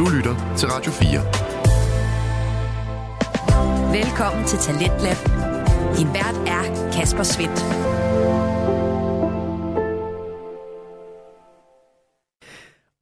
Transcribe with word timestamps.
Du 0.00 0.08
lytter 0.08 0.54
til 0.56 0.68
Radio 0.68 0.92
4. 0.92 1.20
Velkommen 3.92 4.44
til 4.44 4.58
Talentlab. 4.58 5.16
Din 5.96 6.08
vært 6.14 6.36
er 6.46 6.90
Kasper 6.92 7.22
Svendt. 7.22 7.60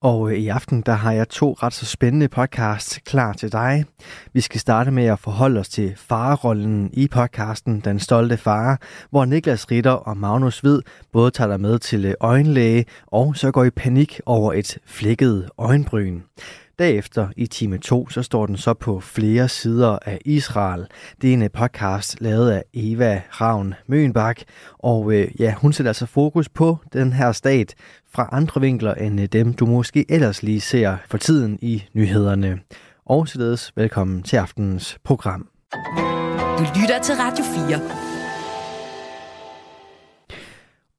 Og 0.02 0.30
øh, 0.30 0.36
i 0.36 0.48
aften 0.48 0.82
der 0.82 0.92
har 0.92 1.12
jeg 1.12 1.28
to 1.28 1.52
ret 1.62 1.72
så 1.72 1.86
spændende 1.86 2.28
podcasts 2.28 2.98
klar 3.04 3.32
til 3.32 3.52
dig. 3.52 3.84
Vi 4.32 4.40
skal 4.40 4.60
starte 4.60 4.90
med 4.90 5.04
at 5.04 5.18
forholde 5.18 5.60
os 5.60 5.68
til 5.68 5.96
farerollen 5.96 6.90
i 6.92 7.08
podcasten 7.08 7.80
Den 7.80 7.98
Stolte 7.98 8.36
Far, 8.36 8.80
hvor 9.10 9.24
Niklas 9.24 9.70
Ritter 9.70 9.90
og 9.90 10.16
Magnus 10.16 10.60
Hvid 10.60 10.80
både 11.12 11.30
tager 11.30 11.48
dig 11.48 11.60
med 11.60 11.78
til 11.78 12.04
øh, 12.04 12.14
øjenlæge 12.20 12.84
og 13.06 13.36
så 13.36 13.50
går 13.50 13.64
i 13.64 13.70
panik 13.70 14.20
over 14.26 14.52
et 14.52 14.78
flækket 14.86 15.48
øjenbryn. 15.58 16.20
Derefter 16.78 17.28
i 17.36 17.46
time 17.46 17.78
2, 17.78 18.08
så 18.08 18.22
står 18.22 18.46
den 18.46 18.56
så 18.56 18.74
på 18.74 19.00
flere 19.00 19.48
sider 19.48 19.98
af 20.06 20.18
Israel. 20.24 20.86
Det 21.22 21.30
er 21.30 21.34
en 21.34 21.42
øh, 21.42 21.50
podcast 21.50 22.20
lavet 22.20 22.50
af 22.50 22.64
Eva 22.74 23.22
Ravn 23.40 23.74
Møenbak, 23.86 24.40
og 24.78 25.12
øh, 25.12 25.40
ja, 25.40 25.54
hun 25.54 25.72
sætter 25.72 25.90
altså 25.90 26.06
fokus 26.06 26.48
på 26.48 26.78
den 26.92 27.12
her 27.12 27.32
stat 27.32 27.74
fra 28.14 28.28
andre 28.32 28.60
vinkler 28.60 28.94
end 28.94 29.20
øh, 29.20 29.26
dem, 29.26 29.54
du 29.54 29.66
måske 29.66 30.04
ellers 30.08 30.42
lige 30.42 30.60
ser 30.60 30.96
for 31.06 31.18
tiden 31.18 31.58
i 31.62 31.84
nyhederne. 31.92 32.60
Og 33.06 33.28
således 33.28 33.72
velkommen 33.76 34.22
til 34.22 34.36
aftenens 34.36 34.98
program. 35.04 35.48
Du 36.58 36.64
lytter 36.80 37.02
til 37.02 37.14
Radio 37.14 37.44
4. 37.68 38.07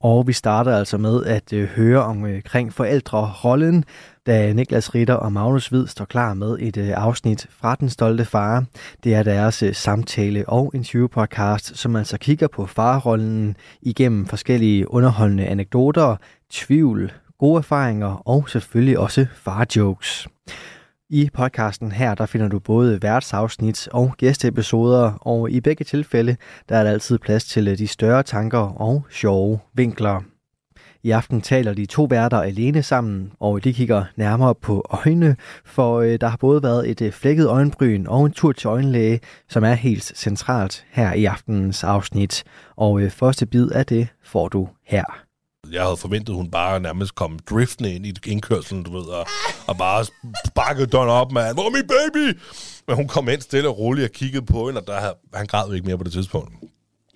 Og 0.03 0.27
vi 0.27 0.33
starter 0.33 0.77
altså 0.77 0.97
med 0.97 1.25
at 1.25 1.53
øh, 1.53 1.67
høre 1.67 2.03
omkring 2.03 2.67
øh, 2.67 2.71
forældrerollen, 2.71 3.83
da 4.27 4.53
Niklas 4.53 4.95
Ritter 4.95 5.13
og 5.13 5.33
Magnus 5.33 5.67
Hvid 5.67 5.87
står 5.87 6.05
klar 6.05 6.33
med 6.33 6.57
et 6.59 6.77
øh, 6.77 6.89
afsnit 6.95 7.47
fra 7.49 7.75
Den 7.75 7.89
Stolte 7.89 8.25
Far. 8.25 8.65
Det 9.03 9.15
er 9.15 9.23
deres 9.23 9.63
øh, 9.63 9.73
samtale- 9.73 10.49
og 10.49 10.71
interviewpodcast, 10.73 11.77
som 11.77 11.95
altså 11.95 12.17
kigger 12.17 12.47
på 12.47 12.65
farrollen 12.65 13.57
igennem 13.81 14.25
forskellige 14.25 14.91
underholdende 14.91 15.45
anekdoter, 15.45 16.15
tvivl, 16.51 17.11
gode 17.39 17.57
erfaringer 17.57 18.21
og 18.27 18.49
selvfølgelig 18.49 18.99
også 18.99 19.25
farjokes. 19.35 20.27
I 21.11 21.29
podcasten 21.33 21.91
her, 21.91 22.15
der 22.15 22.25
finder 22.25 22.47
du 22.47 22.59
både 22.59 23.01
værtsafsnit 23.01 23.87
og 23.91 24.13
gæsteepisoder, 24.17 25.11
og 25.21 25.51
i 25.51 25.61
begge 25.61 25.85
tilfælde, 25.85 26.35
der 26.69 26.77
er 26.77 26.83
der 26.83 26.91
altid 26.91 27.17
plads 27.17 27.45
til 27.45 27.67
øh, 27.67 27.77
de 27.77 27.87
større 27.87 28.23
tanker 28.23 28.81
og 28.81 29.05
sjove 29.09 29.59
vinkler. 29.73 30.21
I 31.03 31.11
aften 31.11 31.41
taler 31.41 31.73
de 31.73 31.85
to 31.85 32.03
værter 32.03 32.41
alene 32.41 32.83
sammen, 32.83 33.31
og 33.39 33.63
de 33.63 33.73
kigger 33.73 34.05
nærmere 34.15 34.55
på 34.55 34.85
øjnene, 34.89 35.35
for 35.65 35.99
øh, 35.99 36.17
der 36.21 36.27
har 36.27 36.37
både 36.37 36.63
været 36.63 36.89
et 36.89 37.01
øh, 37.01 37.11
flækket 37.11 37.47
øjenbryn 37.47 38.05
og 38.07 38.25
en 38.25 38.31
tur 38.31 38.51
til 38.51 38.67
øjenlæge, 38.67 39.19
som 39.49 39.63
er 39.63 39.73
helt 39.73 40.03
centralt 40.03 40.85
her 40.91 41.13
i 41.13 41.25
aftenens 41.25 41.83
afsnit. 41.83 42.43
Og 42.75 43.01
første 43.09 43.45
bid 43.45 43.71
af 43.71 43.85
det 43.85 44.07
får 44.23 44.47
du 44.47 44.69
her. 44.85 45.28
Jeg 45.71 45.83
havde 45.83 45.97
forventet, 45.97 46.33
at 46.33 46.37
hun 46.37 46.51
bare 46.51 46.79
nærmest 46.79 47.15
kom 47.15 47.39
driftende 47.49 47.93
ind 47.95 48.05
i 48.05 48.13
indkørselen, 48.25 48.83
du 48.83 48.91
ved, 48.97 49.03
og, 49.07 49.25
og 49.67 49.77
bare 49.77 50.05
sparkede 50.47 50.85
døren 50.87 51.09
op, 51.09 51.31
man. 51.31 51.53
Hvor 51.53 51.65
er 51.65 51.69
min 51.69 51.87
baby? 51.87 52.39
Men 52.87 52.95
hun 52.95 53.07
kom 53.07 53.29
ind 53.29 53.41
stille 53.41 53.69
og 53.69 53.77
roligt 53.77 54.05
og 54.05 54.11
kiggede 54.11 54.45
på 54.45 54.65
hende, 54.67 54.81
og 54.81 54.87
der, 54.87 54.99
havde- 54.99 55.15
han 55.33 55.45
græd 55.45 55.67
jo 55.67 55.73
ikke 55.73 55.85
mere 55.87 55.97
på 55.97 56.03
det 56.03 56.11
tidspunkt. 56.13 56.53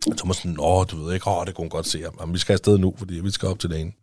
Og 0.07 0.17
Thomas 0.17 0.37
sådan, 0.37 0.55
åh, 0.59 0.85
du 0.91 1.03
ved 1.03 1.13
ikke, 1.13 1.27
åh, 1.29 1.45
det 1.45 1.55
kunne 1.55 1.63
hun 1.63 1.69
godt 1.69 1.87
se. 1.87 2.03
Jamen, 2.21 2.33
vi 2.33 2.39
skal 2.39 2.53
afsted 2.53 2.77
nu, 2.77 2.93
fordi 2.97 3.13
vi 3.13 3.31
skal 3.31 3.49
op 3.49 3.59
til 3.59 3.69
dagen. 3.71 3.93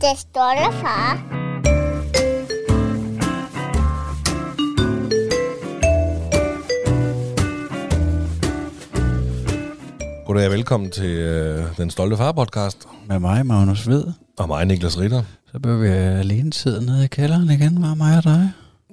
Det 0.00 0.18
stolte 0.18 0.72
far. 0.80 1.41
Goddag 10.32 10.46
og 10.46 10.52
velkommen 10.52 10.90
til 10.90 11.10
øh, 11.10 11.76
Den 11.76 11.90
Stolte 11.90 12.16
Far-podcast. 12.16 12.88
Med 13.08 13.18
mig, 13.18 13.46
Magnus 13.46 13.88
Ved. 13.88 14.04
Og 14.38 14.48
mig, 14.48 14.66
Niklas 14.66 14.98
Ritter. 14.98 15.22
Så 15.52 15.58
bør 15.58 15.76
vi 15.76 15.88
alene 15.88 16.52
sidde 16.52 16.86
nede 16.86 17.04
i 17.04 17.06
kælderen 17.06 17.50
igen, 17.50 17.80
med 17.80 17.94
mig 17.94 18.16
og 18.16 18.24
dig. 18.24 18.50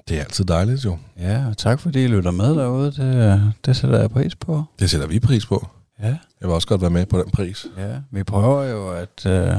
Det 0.07 0.17
er 0.17 0.21
altid 0.21 0.45
dejligt, 0.45 0.85
jo. 0.85 0.97
Ja, 1.19 1.47
og 1.47 1.57
tak 1.57 1.79
fordi 1.79 2.03
I 2.03 2.07
lytter 2.07 2.31
med 2.31 2.55
derude. 2.55 2.91
Det, 2.91 3.53
det 3.65 3.75
sætter 3.75 3.99
jeg 3.99 4.09
pris 4.09 4.35
på. 4.35 4.63
Det 4.79 4.89
sætter 4.89 5.07
vi 5.07 5.19
pris 5.19 5.45
på. 5.45 5.67
Ja. 5.99 6.07
Jeg 6.07 6.17
vil 6.41 6.49
også 6.49 6.67
godt 6.67 6.81
være 6.81 6.89
med 6.89 7.05
på 7.05 7.17
den 7.17 7.31
pris. 7.31 7.67
Ja, 7.77 7.95
vi 8.11 8.23
prøver 8.23 8.63
jo 8.63 8.89
at 8.89 9.25
øh, 9.25 9.57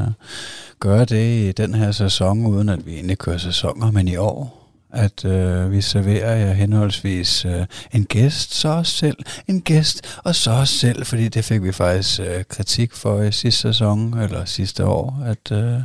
gøre 0.80 1.04
det 1.04 1.48
i 1.48 1.52
den 1.52 1.74
her 1.74 1.92
sæson, 1.92 2.46
uden 2.46 2.68
at 2.68 2.86
vi 2.86 2.94
egentlig 2.94 3.18
kører 3.18 3.38
sæsoner, 3.38 3.90
men 3.90 4.08
i 4.08 4.16
år. 4.16 4.59
At 4.92 5.24
øh, 5.24 5.72
vi 5.72 5.80
serverer 5.80 6.36
jer 6.36 6.52
henholdsvis 6.52 7.44
øh, 7.44 7.66
en 7.94 8.04
gæst, 8.04 8.54
så 8.54 8.68
os 8.68 8.88
selv, 8.88 9.16
en 9.48 9.60
gæst, 9.62 10.18
og 10.24 10.34
så 10.34 10.50
os 10.50 10.68
selv, 10.70 11.06
fordi 11.06 11.28
det 11.28 11.44
fik 11.44 11.62
vi 11.62 11.72
faktisk 11.72 12.20
øh, 12.20 12.44
kritik 12.48 12.92
for 12.94 13.22
i 13.22 13.32
sidste 13.32 13.60
sæson, 13.60 14.18
eller 14.18 14.44
sidste 14.44 14.86
år, 14.86 15.22
at 15.26 15.52
øh, 15.52 15.80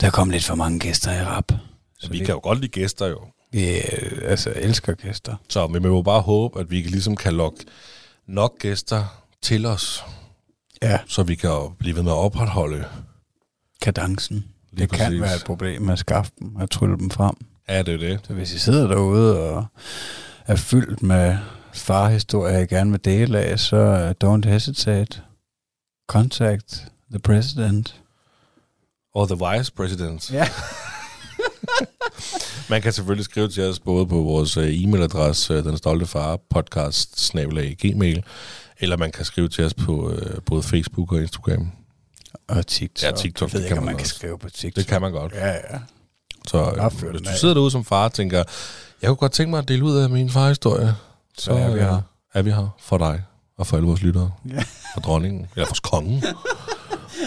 der 0.00 0.10
kom 0.10 0.30
lidt 0.30 0.44
for 0.44 0.54
mange 0.54 0.78
gæster 0.80 1.12
i 1.12 1.24
rap. 1.24 1.52
Så 1.98 2.10
vi 2.10 2.18
kan 2.18 2.28
jo 2.28 2.40
godt 2.42 2.60
lide 2.60 2.70
gæster, 2.72 3.06
jo. 3.06 3.20
Vi 3.52 3.76
øh, 3.76 3.82
altså, 4.24 4.52
elsker 4.56 4.92
gæster. 4.94 5.36
Så 5.48 5.66
vi 5.66 5.78
må 5.78 6.02
bare 6.02 6.20
håbe, 6.20 6.60
at 6.60 6.70
vi 6.70 6.76
ligesom 6.82 7.16
kan 7.16 7.32
lokke 7.32 7.64
nok 8.28 8.58
gæster 8.58 9.22
til 9.42 9.66
os, 9.66 10.04
Ja, 10.82 10.98
så 11.06 11.22
vi 11.22 11.34
kan 11.34 11.50
blive 11.78 11.96
ved 11.96 12.02
med 12.02 12.12
at 12.12 12.16
opretholde. 12.16 12.84
kadencen. 13.82 14.44
Lige 14.72 14.80
Det 14.86 14.90
kan 14.90 14.98
præcis. 15.06 15.20
være 15.20 15.36
et 15.36 15.44
problem 15.46 15.90
at 15.90 15.98
skaffe 15.98 16.32
dem, 16.40 16.56
at 16.60 16.70
trylle 16.70 16.96
dem 16.98 17.10
frem. 17.10 17.34
Ja, 17.70 17.82
det 17.82 17.94
er 17.94 17.98
det. 17.98 18.20
Så 18.26 18.32
hvis 18.32 18.52
I 18.52 18.58
sidder 18.58 18.88
derude 18.88 19.40
og 19.40 19.66
er 20.46 20.56
fyldt 20.56 21.02
med 21.02 21.36
farhistorier, 21.74 22.58
jeg 22.58 22.68
gerne 22.68 22.90
vil 22.90 23.04
dele 23.04 23.38
af, 23.38 23.58
så 23.58 23.76
øh, 23.76 24.14
don't 24.24 24.48
hesitate. 24.48 25.20
Contact 26.08 26.84
the 27.10 27.18
president. 27.18 28.00
Og 29.14 29.28
The 29.28 29.36
Vice 29.36 29.72
President. 29.72 30.32
Ja. 30.32 30.48
Man 32.70 32.82
kan 32.82 32.92
selvfølgelig 32.92 33.24
skrive 33.24 33.48
til 33.48 33.62
os 33.62 33.80
både 33.80 34.06
på 34.06 34.14
vores 34.14 34.56
øh, 34.56 34.68
e-mailadresse, 34.68 35.52
øh, 35.52 35.64
den 35.64 35.76
stolte 35.76 36.06
far 36.06 36.38
podcast 36.50 37.32
gmail, 37.78 38.24
eller 38.80 38.96
man 38.96 39.12
kan 39.12 39.24
skrive 39.24 39.48
til 39.48 39.64
os 39.64 39.74
på 39.74 40.12
øh, 40.12 40.40
både 40.46 40.62
Facebook 40.62 41.12
og 41.12 41.20
Instagram. 41.20 41.70
Og 42.48 42.66
TikTok. 42.66 43.10
Ja, 43.10 43.16
TikTok, 43.16 43.48
Jeg 43.48 43.52
ved 43.52 43.60
det 43.60 43.66
ikke, 43.66 43.74
kan 43.74 43.84
man 43.84 43.92
man 43.92 43.98
kan 43.98 44.06
skrive 44.06 44.38
på 44.38 44.50
TikTok. 44.50 44.76
Det 44.76 44.86
kan 44.86 45.00
man 45.00 45.12
godt. 45.12 45.32
Ja, 45.32 45.48
ja. 45.48 45.78
Så 46.46 46.58
øh, 46.58 47.10
hvis 47.10 47.22
du 47.22 47.36
sidder 47.36 47.54
derude 47.54 47.70
som 47.70 47.84
far 47.84 48.04
og 48.04 48.12
tænker, 48.12 48.44
jeg 49.02 49.08
kunne 49.08 49.16
godt 49.16 49.32
tænke 49.32 49.50
mig 49.50 49.58
at 49.58 49.68
dele 49.68 49.84
ud 49.84 49.96
af 49.96 50.10
min 50.10 50.30
farhistorie, 50.30 50.94
så 51.38 51.52
er 51.52 51.70
vi 51.70 51.80
øh, 51.80 51.86
her. 51.86 52.00
er 52.34 52.42
vi 52.42 52.50
her 52.50 52.76
for 52.80 52.98
dig 52.98 53.22
og 53.56 53.66
for 53.66 53.76
alle 53.76 53.86
vores 53.86 54.02
lyttere. 54.02 54.30
Ja. 54.48 54.62
For 54.94 55.00
dronningen, 55.00 55.46
eller 55.56 55.66
for 55.66 55.76
kongen. 55.82 56.22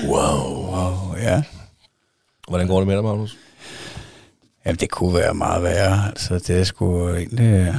Wow, 0.07 1.15
ja. 1.17 1.43
Hvordan 2.47 2.67
går 2.67 2.77
det 2.79 2.87
med 2.87 2.95
dig, 2.95 3.03
Magnus? 3.03 3.37
Jamen, 4.65 4.77
det 4.77 4.91
kunne 4.91 5.13
være 5.13 5.33
meget 5.33 5.63
værre. 5.63 6.07
Altså, 6.07 6.33
det 6.33 6.49
er 6.49 6.63
sgu 6.63 7.09
egentlig 7.09 7.39
øh, 7.45 7.75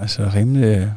altså, 0.00 0.30
rimelig, 0.34 0.92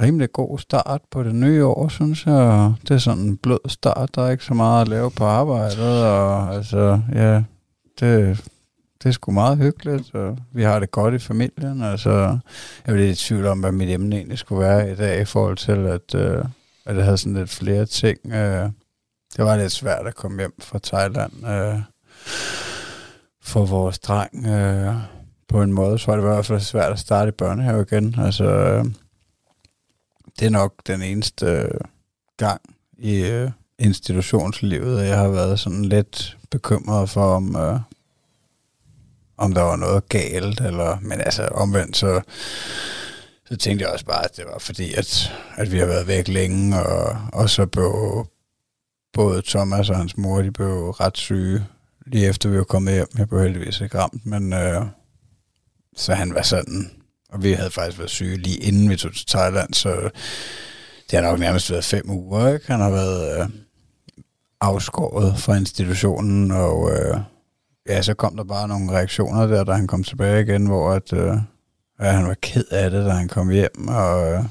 rimelig 0.00 0.32
god 0.32 0.58
start 0.58 1.00
på 1.10 1.22
det 1.22 1.34
nye 1.34 1.64
år, 1.64 1.88
synes 1.88 2.26
jeg. 2.26 2.72
Det 2.82 2.90
er 2.90 2.98
sådan 2.98 3.22
en 3.22 3.36
blød 3.36 3.68
start. 3.68 4.14
Der 4.14 4.22
er 4.22 4.30
ikke 4.30 4.44
så 4.44 4.54
meget 4.54 4.82
at 4.82 4.88
lave 4.88 5.10
på 5.10 5.24
arbejdet. 5.24 6.04
Og 6.04 6.54
altså, 6.54 7.00
ja, 7.14 7.42
det, 8.00 8.44
det 9.04 9.10
er 9.10 9.12
sgu 9.12 9.32
meget 9.32 9.58
hyggeligt. 9.58 10.14
Og 10.14 10.38
vi 10.52 10.62
har 10.62 10.78
det 10.78 10.90
godt 10.90 11.14
i 11.14 11.18
familien. 11.18 11.82
Altså, 11.82 12.10
jeg 12.10 12.38
er 12.84 12.94
lidt 12.94 13.20
i 13.20 13.24
tvivl 13.26 13.46
om, 13.46 13.60
hvad 13.60 13.72
mit 13.72 13.90
emne 13.90 14.16
egentlig 14.16 14.38
skulle 14.38 14.60
være 14.60 14.92
i 14.92 14.94
dag, 14.94 15.20
i 15.20 15.24
forhold 15.24 15.56
til, 15.56 15.86
at, 15.86 16.14
øh, 16.14 16.44
at 16.84 16.96
jeg 16.96 17.04
havde 17.04 17.18
sådan 17.18 17.34
lidt 17.34 17.50
flere 17.50 17.86
ting. 17.86 18.18
Øh, 18.26 18.70
det 19.36 19.44
var 19.44 19.56
lidt 19.56 19.72
svært 19.72 20.06
at 20.06 20.14
komme 20.14 20.38
hjem 20.38 20.54
fra 20.60 20.78
Thailand. 20.82 21.32
Øh, 21.46 21.80
for 23.42 23.66
vores 23.66 23.98
dreng 23.98 24.46
øh, 24.46 24.94
på 25.48 25.62
en 25.62 25.72
måde, 25.72 25.98
så 25.98 26.06
var 26.06 26.16
det 26.16 26.22
i 26.22 26.26
hvert 26.26 26.46
fald 26.46 26.60
svært 26.60 26.92
at 26.92 26.98
starte 26.98 27.28
i 27.28 27.32
børnehave 27.32 27.82
igen. 27.82 28.14
Altså, 28.18 28.44
øh, 28.44 28.84
det 30.38 30.46
er 30.46 30.50
nok 30.50 30.74
den 30.86 31.02
eneste 31.02 31.46
øh, 31.46 31.80
gang 32.36 32.60
i 32.98 33.26
øh, 33.26 33.50
institutionslivet, 33.78 35.00
at 35.00 35.08
jeg 35.08 35.18
har 35.18 35.28
været 35.28 35.60
sådan 35.60 35.84
lidt 35.84 36.36
bekymret 36.50 37.10
for, 37.10 37.36
om, 37.36 37.56
øh, 37.56 37.80
om 39.36 39.54
der 39.54 39.62
var 39.62 39.76
noget 39.76 40.08
galt, 40.08 40.60
eller, 40.60 40.98
men 41.00 41.20
altså 41.20 41.44
omvendt, 41.44 41.96
så, 41.96 42.20
så 43.48 43.56
tænkte 43.56 43.84
jeg 43.84 43.92
også 43.92 44.04
bare, 44.04 44.24
at 44.24 44.36
det 44.36 44.44
var 44.52 44.58
fordi, 44.58 44.94
at, 44.94 45.32
at 45.56 45.72
vi 45.72 45.78
har 45.78 45.86
været 45.86 46.06
væk 46.06 46.28
længe, 46.28 46.82
og, 46.82 47.18
og 47.32 47.50
så 47.50 47.66
blev 47.66 48.26
både 49.12 49.42
Thomas 49.46 49.90
og 49.90 49.96
hans 49.96 50.16
mor, 50.16 50.42
de 50.42 50.50
blev 50.50 50.90
ret 50.90 51.16
syge, 51.16 51.66
lige 52.06 52.28
efter 52.28 52.48
vi 52.48 52.58
var 52.58 52.64
kommet 52.64 52.94
hjem. 52.94 53.08
Jeg 53.18 53.28
blev 53.28 53.40
heldigvis 53.40 53.80
ikke 53.80 53.98
ramt, 53.98 54.26
men 54.26 54.52
øh, 54.52 54.82
så 55.96 56.14
han 56.14 56.34
var 56.34 56.42
sådan, 56.42 56.90
og 57.28 57.42
vi 57.42 57.52
havde 57.52 57.70
faktisk 57.70 57.98
været 57.98 58.10
syge 58.10 58.36
lige 58.36 58.58
inden 58.58 58.90
vi 58.90 58.96
tog 58.96 59.14
til 59.14 59.26
Thailand, 59.26 59.74
så 59.74 60.10
det 61.10 61.18
har 61.18 61.30
nok 61.30 61.38
nærmest 61.38 61.70
været 61.70 61.84
fem 61.84 62.10
uger, 62.10 62.54
ikke? 62.54 62.66
Han 62.66 62.80
har 62.80 62.90
været 62.90 63.40
øh, 63.40 63.48
afskåret 64.60 65.38
fra 65.38 65.54
institutionen, 65.54 66.50
og 66.50 66.92
øh, 66.92 67.16
ja, 67.88 68.02
så 68.02 68.14
kom 68.14 68.36
der 68.36 68.44
bare 68.44 68.68
nogle 68.68 68.92
reaktioner 68.92 69.46
der, 69.46 69.64
da 69.64 69.72
han 69.72 69.86
kom 69.86 70.04
tilbage 70.04 70.42
igen, 70.42 70.66
hvor 70.66 70.90
at, 70.92 71.12
øh, 71.12 71.36
ja, 72.00 72.10
han 72.10 72.26
var 72.26 72.36
ked 72.42 72.64
af 72.70 72.90
det, 72.90 73.06
da 73.06 73.10
han 73.10 73.28
kom 73.28 73.50
hjem, 73.50 73.88
og 73.88 74.32
øh, 74.32 74.44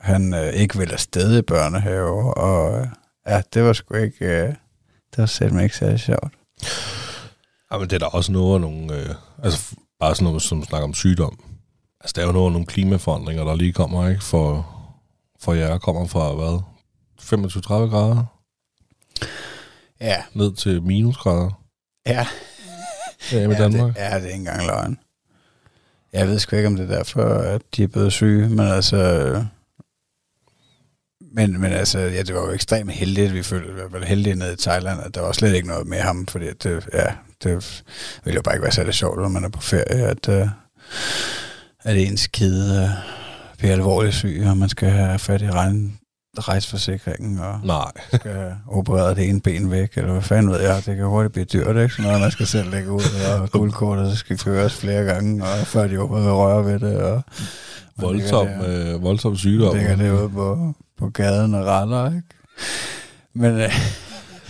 han 0.00 0.34
øh, 0.34 0.52
ikke 0.52 0.78
ville 0.78 0.92
afsted 0.92 1.38
i 1.38 1.42
børnehave, 1.42 2.34
og 2.34 2.80
øh, 2.80 2.86
ja, 3.26 3.42
det 3.54 3.64
var 3.64 3.72
sgu 3.72 3.94
ikke, 3.94 4.24
øh, 4.24 4.48
det 5.10 5.18
var 5.18 5.26
simpelthen 5.26 5.64
ikke 5.64 5.76
særlig 5.76 6.00
sjovt. 6.00 6.34
Ja, 7.72 7.78
men 7.78 7.90
det 7.90 7.92
er 7.92 7.98
der 7.98 8.06
også 8.06 8.32
noget 8.32 8.60
nogle, 8.60 8.94
øh, 8.94 9.14
altså 9.42 9.74
bare 10.00 10.14
sådan 10.14 10.24
noget, 10.24 10.42
som 10.42 10.64
snakker 10.64 10.84
om 10.88 10.94
sygdom. 10.94 11.38
Altså, 12.00 12.12
der 12.16 12.22
er 12.22 12.26
jo 12.26 12.32
noget 12.32 12.52
nogle 12.52 12.66
klimaforandringer, 12.66 13.44
der 13.44 13.54
lige 13.54 13.72
kommer, 13.72 14.08
ikke? 14.08 14.24
For, 14.24 14.66
for 15.40 15.52
jer 15.52 15.78
kommer 15.78 16.06
fra, 16.06 16.34
hvad? 16.34 16.60
25-30 17.20 17.90
grader 17.90 18.24
Ja, 20.00 20.22
ned 20.34 20.52
til 20.52 20.82
minusgrader 20.82 21.50
ja. 22.06 22.26
ja, 23.32 23.48
med 23.48 23.56
Danmark. 23.56 23.94
Det, 23.94 24.00
ja, 24.00 24.14
det 24.14 24.22
er 24.22 24.26
ikke 24.26 24.34
engang 24.34 24.66
løgn. 24.66 24.98
Jeg 26.12 26.28
ved 26.28 26.38
sgu 26.38 26.56
ikke, 26.56 26.66
om 26.66 26.76
det 26.76 26.90
er 26.90 26.96
derfor, 26.96 27.24
at 27.24 27.62
de 27.76 27.82
er 27.82 27.86
blevet 27.86 28.12
syge, 28.12 28.48
men 28.48 28.66
altså... 28.66 29.44
Men, 31.32 31.60
men 31.60 31.72
altså, 31.72 31.98
ja, 31.98 32.22
det 32.22 32.34
var 32.34 32.40
jo 32.40 32.52
ekstremt 32.52 32.92
heldigt, 32.92 33.34
vi 33.34 33.42
følte 33.42 33.70
i 33.70 33.72
hvert 33.72 33.90
fald 33.90 34.04
heldige 34.04 34.34
nede 34.34 34.52
i 34.52 34.56
Thailand, 34.56 35.00
at 35.02 35.14
der 35.14 35.20
var 35.20 35.32
slet 35.32 35.54
ikke 35.54 35.68
noget 35.68 35.86
med 35.86 35.98
ham, 35.98 36.26
fordi 36.26 36.46
det, 36.62 36.88
ja, 36.92 37.06
det 37.42 37.82
ville 38.24 38.36
jo 38.36 38.42
bare 38.42 38.54
ikke 38.54 38.62
være 38.62 38.72
særlig 38.72 38.94
sjovt, 38.94 39.18
når 39.18 39.28
man 39.28 39.44
er 39.44 39.48
på 39.48 39.60
ferie, 39.60 40.06
at, 40.06 40.28
uh, 40.28 40.48
at 41.82 41.96
ens 41.96 42.26
kide 42.26 42.96
bliver 43.58 43.72
alvorligt 43.72 44.14
syg, 44.14 44.42
og 44.46 44.56
man 44.56 44.68
skal 44.68 44.90
have 44.90 45.18
fat 45.18 45.42
i 45.42 45.50
regn, 45.50 45.99
rejseforsikringen, 46.38 47.38
og 47.38 47.60
Nej. 47.64 47.90
skal 48.14 48.32
have 48.32 48.56
opereret 48.68 49.16
det 49.16 49.28
ene 49.28 49.40
ben 49.40 49.70
væk, 49.70 49.92
eller 49.96 50.12
hvad 50.12 50.22
fanden 50.22 50.52
ved 50.52 50.60
jeg, 50.60 50.76
det 50.86 50.96
kan 50.96 51.04
hurtigt 51.04 51.32
blive 51.32 51.44
dyrt, 51.44 51.76
ikke? 51.76 51.88
Sådan 51.94 52.04
noget, 52.04 52.20
man 52.20 52.30
skal 52.30 52.46
selv 52.46 52.70
lægge 52.70 52.90
ud, 52.92 53.02
og 53.40 53.50
guldkortet 53.50 54.18
skal 54.18 54.38
køres 54.38 54.74
flere 54.74 55.04
gange, 55.04 55.42
og 55.44 55.66
før 55.66 55.86
de 55.86 56.00
åbner 56.00 56.20
vil 56.20 56.32
røre 56.32 56.64
ved 56.64 56.78
det, 56.80 56.96
og 57.02 57.22
Voldsom, 57.96 58.46
der- 58.46 58.94
øh, 58.94 59.02
voldsom 59.02 59.36
sygdom. 59.36 59.76
ligger 59.76 59.96
derude 59.96 60.28
på, 60.30 60.74
på 60.98 61.08
gaden 61.10 61.54
og 61.54 61.64
retter, 61.66 62.06
ikke? 62.06 62.22
Men 63.34 63.60
øh, 63.60 63.70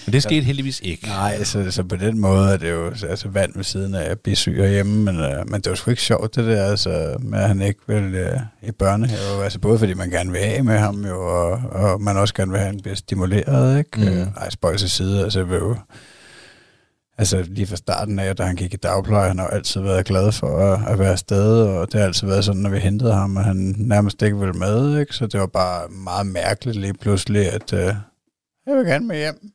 Men 0.06 0.12
det 0.12 0.22
skete 0.22 0.44
heldigvis 0.44 0.80
ikke. 0.84 1.06
nej, 1.06 1.44
så, 1.44 1.70
så 1.70 1.82
på 1.82 1.96
den 1.96 2.18
måde 2.18 2.52
er 2.52 2.56
det 2.56 2.70
jo 2.70 2.86
altså, 2.86 3.28
vand 3.28 3.52
ved 3.54 3.64
siden 3.64 3.94
af 3.94 4.10
at 4.10 4.20
blive 4.20 4.36
syg 4.36 4.68
hjemme, 4.68 5.04
men, 5.04 5.20
øh, 5.20 5.50
men 5.50 5.60
det 5.60 5.70
var 5.70 5.76
sgu 5.76 5.90
ikke 5.90 6.02
sjovt 6.02 6.36
det 6.36 6.46
der, 6.46 6.64
altså, 6.64 7.16
med 7.20 7.38
at 7.38 7.48
han 7.48 7.62
ikke 7.62 7.80
vil 7.86 8.14
øh, 8.14 8.40
i 8.62 8.72
børnehave, 8.72 9.44
altså 9.44 9.58
både 9.58 9.78
fordi 9.78 9.94
man 9.94 10.10
gerne 10.10 10.30
vil 10.30 10.38
af 10.38 10.64
med 10.64 10.78
ham 10.78 11.04
jo, 11.04 11.20
og, 11.26 11.50
og 11.50 12.02
man 12.02 12.16
også 12.16 12.34
gerne 12.34 12.50
vil 12.50 12.58
have, 12.58 12.68
at 12.68 12.74
han 12.74 12.82
bliver 12.82 12.96
stimuleret, 12.96 13.78
ikke? 13.78 14.00
Mm. 14.00 14.06
Øh, 14.06 14.26
ej, 14.36 14.50
spøj 14.50 14.76
til 14.76 14.90
side, 14.90 15.22
altså, 15.24 15.44
vil 15.44 15.58
jo, 15.58 15.76
altså 17.18 17.42
lige 17.42 17.66
fra 17.66 17.76
starten 17.76 18.18
af, 18.18 18.36
da 18.36 18.42
han 18.42 18.56
gik 18.56 18.74
i 18.74 18.76
dagpleje, 18.76 19.28
han 19.28 19.38
har 19.38 19.46
altid 19.46 19.80
været 19.80 20.06
glad 20.06 20.32
for 20.32 20.58
at, 20.58 20.92
at 20.92 20.98
være 20.98 21.12
afsted, 21.12 21.62
og 21.62 21.92
det 21.92 22.00
har 22.00 22.06
altid 22.06 22.26
været 22.26 22.44
sådan, 22.44 22.60
når 22.60 22.70
vi 22.70 22.78
hentede 22.78 23.12
ham, 23.12 23.36
at 23.36 23.44
han 23.44 23.74
nærmest 23.78 24.22
ikke 24.22 24.38
ville 24.38 24.54
med, 24.54 24.98
ikke? 25.00 25.14
Så 25.14 25.26
det 25.26 25.40
var 25.40 25.46
bare 25.46 25.88
meget 25.88 26.26
mærkeligt 26.26 26.76
lige 26.76 26.94
pludselig, 26.94 27.52
at 27.52 27.72
øh, 27.72 27.94
jeg 28.66 28.76
vil 28.76 28.86
gerne 28.86 29.06
med 29.06 29.16
hjem 29.16 29.52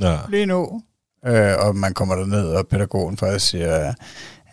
Ja. 0.00 0.18
lige 0.28 0.46
nu. 0.46 0.82
Øh, 1.26 1.54
og 1.58 1.76
man 1.76 1.94
kommer 1.94 2.14
derned, 2.14 2.48
og 2.48 2.68
pædagogen 2.68 3.16
faktisk 3.16 3.46
siger, 3.46 3.94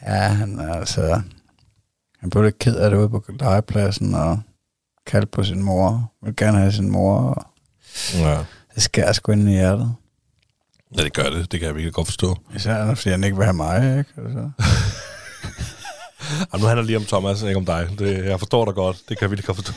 ja, 0.08 0.28
han 0.28 0.60
er 0.60 0.74
altså, 0.74 1.22
han 2.20 2.30
blev 2.30 2.44
lidt 2.44 2.60
ked 2.60 2.76
af 2.76 2.90
det 2.90 2.98
ude 2.98 3.10
på 3.10 3.24
legepladsen, 3.40 4.16
og 4.16 4.40
kaldte 5.06 5.28
på 5.28 5.44
sin 5.44 5.64
mor, 5.64 6.12
vil 6.24 6.36
gerne 6.36 6.58
have 6.58 6.72
sin 6.72 6.92
mor, 6.92 7.18
og 7.18 7.46
ja. 8.14 8.38
det 8.76 8.84
skærer 8.84 9.14
sgu 9.14 9.32
ind 9.32 9.50
i 9.50 9.52
hjertet. 9.52 9.96
Ja, 10.98 11.04
det 11.04 11.14
gør 11.14 11.30
det. 11.30 11.52
Det 11.52 11.60
kan 11.60 11.68
jeg 11.68 11.76
virkelig 11.76 11.94
godt 11.94 12.08
forstå. 12.08 12.38
Især 12.56 12.96
fordi 12.96 13.10
han 13.10 13.24
ikke 13.24 13.38
vil 13.38 13.46
have 13.46 13.54
mig, 13.54 13.98
ikke? 13.98 14.12
Altså. 14.18 14.50
Og 16.52 16.60
nu 16.60 16.66
handler 16.66 16.82
det 16.82 16.86
lige 16.86 16.98
om 16.98 17.06
Thomas, 17.06 17.42
ikke 17.42 17.58
om 17.58 17.66
dig. 17.66 17.90
Det, 18.00 18.26
jeg 18.26 18.40
forstår 18.40 18.66
dig 18.66 18.74
godt. 18.74 18.98
Det 19.10 19.18
kan 19.18 19.22
jeg 19.22 19.32
virkelig 19.32 19.46
godt 19.46 19.58
forstå. 19.58 19.74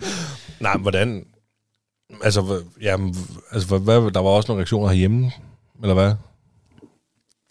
Nej, 0.60 0.74
men 0.74 0.82
hvordan... 0.82 1.24
Altså, 2.24 2.62
jamen, 2.82 3.16
altså 3.52 3.78
hvad, 3.78 4.10
der 4.10 4.20
var 4.20 4.30
også 4.30 4.48
nogle 4.48 4.60
reaktioner 4.60 4.88
herhjemme, 4.88 5.32
eller 5.82 5.94
hvad? 5.94 6.14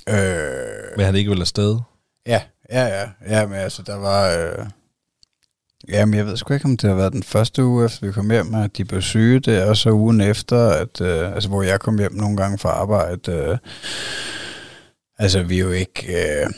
Øh, 0.09 0.97
Men 0.97 1.05
han 1.05 1.15
ikke 1.15 1.29
ville 1.29 1.41
afsted. 1.41 1.79
ja, 2.27 2.41
ja, 2.71 2.85
ja. 2.85 3.09
Ja, 3.27 3.45
men 3.45 3.55
altså, 3.55 3.83
der 3.83 3.95
var... 3.95 4.29
Øh, 4.37 4.65
jamen, 5.89 6.15
jeg 6.15 6.25
ved 6.25 6.37
sgu 6.37 6.53
ikke, 6.53 6.65
om 6.65 6.77
det 6.77 6.89
har 6.89 6.97
været 6.97 7.13
den 7.13 7.23
første 7.23 7.65
uge, 7.65 7.85
efter 7.85 8.05
vi 8.07 8.11
kom 8.11 8.31
hjem, 8.31 8.55
at 8.55 8.77
de 8.77 8.85
blev 8.85 9.01
syge 9.01 9.39
der, 9.39 9.65
og 9.65 9.77
så 9.77 9.89
ugen 9.91 10.21
efter, 10.21 10.69
at, 10.69 11.01
øh, 11.01 11.33
altså, 11.33 11.49
hvor 11.49 11.63
jeg 11.63 11.79
kom 11.79 11.97
hjem 11.97 12.13
nogle 12.13 12.37
gange 12.37 12.57
fra 12.57 12.69
arbejde. 12.69 13.31
Øh, 13.31 13.57
altså, 15.19 15.43
vi 15.43 15.55
er 15.55 15.63
jo 15.63 15.71
ikke... 15.71 16.23
Øh, 16.41 16.49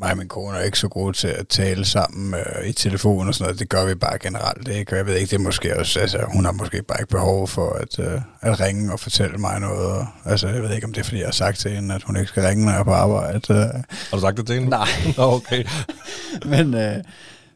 mig 0.00 0.10
og 0.10 0.16
min 0.16 0.28
kone 0.28 0.58
er 0.58 0.62
ikke 0.62 0.78
så 0.78 0.88
gode 0.88 1.16
til 1.16 1.28
at 1.28 1.48
tale 1.48 1.84
sammen 1.84 2.34
øh, 2.34 2.68
i 2.68 2.72
telefon 2.72 3.28
og 3.28 3.34
sådan 3.34 3.44
noget. 3.44 3.58
Det 3.58 3.68
gør 3.68 3.86
vi 3.86 3.94
bare 3.94 4.18
generelt, 4.18 4.68
ikke? 4.68 4.92
Og 4.92 4.96
jeg 4.96 5.06
ved 5.06 5.14
ikke, 5.14 5.30
det 5.30 5.36
er 5.36 5.42
måske 5.42 5.78
også... 5.78 6.00
Altså, 6.00 6.24
hun 6.34 6.44
har 6.44 6.52
måske 6.52 6.82
bare 6.82 7.00
ikke 7.00 7.10
behov 7.10 7.48
for 7.48 7.72
at, 7.72 7.98
øh, 7.98 8.20
at 8.40 8.60
ringe 8.60 8.92
og 8.92 9.00
fortælle 9.00 9.38
mig 9.38 9.60
noget. 9.60 9.86
Og, 9.86 10.06
altså, 10.24 10.48
jeg 10.48 10.62
ved 10.62 10.74
ikke, 10.74 10.86
om 10.86 10.92
det 10.92 11.00
er, 11.00 11.04
fordi 11.04 11.18
jeg 11.18 11.26
har 11.26 11.32
sagt 11.32 11.58
til 11.58 11.70
hende, 11.70 11.94
at 11.94 12.02
hun 12.02 12.16
ikke 12.16 12.28
skal 12.28 12.42
ringe, 12.42 12.64
når 12.64 12.72
jeg 12.72 12.80
er 12.80 12.84
på 12.84 12.92
arbejde. 12.92 13.40
Øh. 13.50 13.56
Har 13.56 14.16
du 14.16 14.20
sagt 14.20 14.36
det 14.36 14.46
til 14.46 14.54
hende? 14.54 14.70
Nej. 14.70 14.88
Nå, 15.16 15.22
okay. 15.22 15.64
men, 16.52 16.74
øh, 16.74 16.96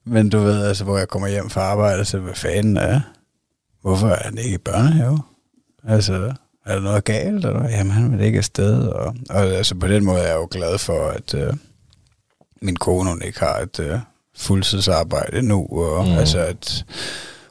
men 0.06 0.29
du 0.29 0.38
ved, 0.38 0.64
altså, 0.67 0.85
hvor 0.85 0.99
jeg 0.99 1.08
kommer 1.08 1.29
hjem 1.29 1.50
fra 1.50 1.61
arbejde, 1.61 2.05
så 2.05 2.19
hvad 2.19 2.35
fanden 2.35 2.76
er, 2.76 3.00
hvorfor 3.82 4.08
er 4.08 4.25
han 4.25 4.38
ikke 4.38 4.55
i 4.55 4.58
børnehave? 4.58 5.19
Altså, 5.88 6.35
er 6.67 6.75
der 6.75 6.81
noget 6.81 7.05
galt? 7.05 7.44
Eller? 7.44 7.69
Jamen, 7.69 7.93
han 7.93 8.12
vil 8.12 8.20
ikke 8.20 8.38
afsted. 8.38 8.87
Og, 8.87 9.17
og 9.31 9.41
altså, 9.44 9.75
på 9.75 9.87
den 9.87 10.05
måde 10.05 10.20
er 10.20 10.26
jeg 10.26 10.35
jo 10.35 10.49
glad 10.50 10.79
for, 10.79 11.08
at 11.08 11.35
øh, 11.35 11.52
min 12.64 12.76
kone, 12.76 13.11
hun 13.11 13.22
ikke 13.22 13.40
har 13.40 13.58
et 13.58 13.81
øh, 13.81 13.99
fuldtidsarbejde 14.37 15.43
nu, 15.43 15.66
og 15.70 16.05
Mm. 16.08 16.12
altså, 16.19 16.38
at 16.38 16.84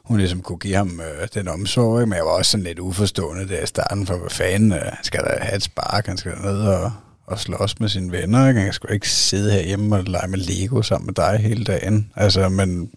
hun 0.04 0.18
ligesom 0.18 0.42
kunne 0.42 0.58
give 0.58 0.76
ham 0.76 1.00
øh, 1.00 1.28
den 1.34 1.48
omsorg, 1.48 2.00
ikke? 2.00 2.06
men 2.10 2.16
jeg 2.16 2.24
var 2.24 2.30
også 2.30 2.50
sådan 2.50 2.64
lidt 2.64 2.78
uforstående 2.78 3.48
der 3.48 3.62
i 3.62 3.66
starten, 3.66 4.06
for 4.06 4.16
hvad 4.16 4.30
fanden, 4.30 4.72
øh, 4.72 4.78
han 4.82 5.04
skal 5.04 5.20
da 5.24 5.38
have 5.40 5.56
et 5.56 5.62
spark, 5.62 6.06
han 6.06 6.16
skal 6.16 6.32
ned 6.42 6.58
og, 6.60 6.92
og 7.26 7.38
slås 7.38 7.80
med 7.80 7.88
sine 7.88 8.12
venner, 8.12 8.48
ikke? 8.48 8.60
han 8.60 8.72
skal 8.72 8.92
ikke 8.94 9.10
sidde 9.10 9.52
herhjemme 9.52 9.96
og 9.96 10.04
lege 10.04 10.28
med 10.28 10.38
Lego 10.38 10.82
sammen 10.82 11.06
med 11.06 11.14
dig 11.14 11.38
hele 11.38 11.64
dagen, 11.64 12.10
altså, 12.16 12.48
men 12.48 12.90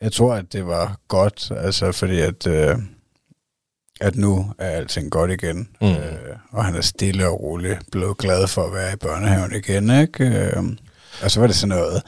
jeg 0.00 0.12
tror, 0.12 0.34
at 0.34 0.52
det 0.52 0.66
var 0.66 0.96
godt, 1.08 1.52
altså, 1.56 1.92
fordi 1.92 2.20
at, 2.20 2.46
øh, 2.46 2.76
at 4.00 4.16
nu 4.16 4.52
er 4.58 4.68
alting 4.70 5.10
godt 5.10 5.30
igen, 5.30 5.68
mm. 5.80 5.86
øh, 5.86 5.96
og 6.50 6.64
han 6.64 6.74
er 6.74 6.80
stille 6.80 7.28
og 7.28 7.40
rolig 7.42 7.78
blevet 7.92 8.18
glad 8.18 8.46
for 8.48 8.64
at 8.66 8.72
være 8.74 8.92
i 8.92 8.96
børnehaven 8.96 9.54
igen, 9.54 9.90
ikke? 10.00 10.24
Øh, 10.24 10.62
og 11.22 11.30
så 11.30 11.40
var 11.40 11.46
det 11.46 11.56
sådan 11.56 11.76
noget, 11.76 12.02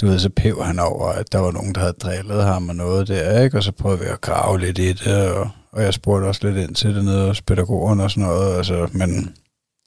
du 0.00 0.06
ved, 0.06 0.18
så 0.18 0.30
pev 0.36 0.64
han 0.64 0.78
over, 0.78 1.08
at 1.08 1.32
der 1.32 1.38
var 1.38 1.50
nogen, 1.50 1.74
der 1.74 1.80
havde 1.80 1.92
drillet 1.92 2.44
ham 2.44 2.68
og 2.68 2.76
noget 2.76 3.08
der, 3.08 3.42
ikke? 3.42 3.56
Og 3.56 3.62
så 3.62 3.72
prøvede 3.72 4.00
vi 4.00 4.06
at 4.06 4.20
grave 4.20 4.60
lidt 4.60 4.78
i 4.78 4.92
det, 4.92 5.30
og, 5.30 5.50
og 5.72 5.82
jeg 5.82 5.94
spurgte 5.94 6.26
også 6.26 6.46
lidt 6.48 6.68
ind 6.68 6.74
til 6.74 6.94
det 6.94 7.04
nede 7.04 7.26
hos 7.26 7.42
pædagogen 7.42 8.00
og 8.00 8.10
sådan 8.10 8.24
noget, 8.24 8.56
altså, 8.56 8.88
men 8.92 9.34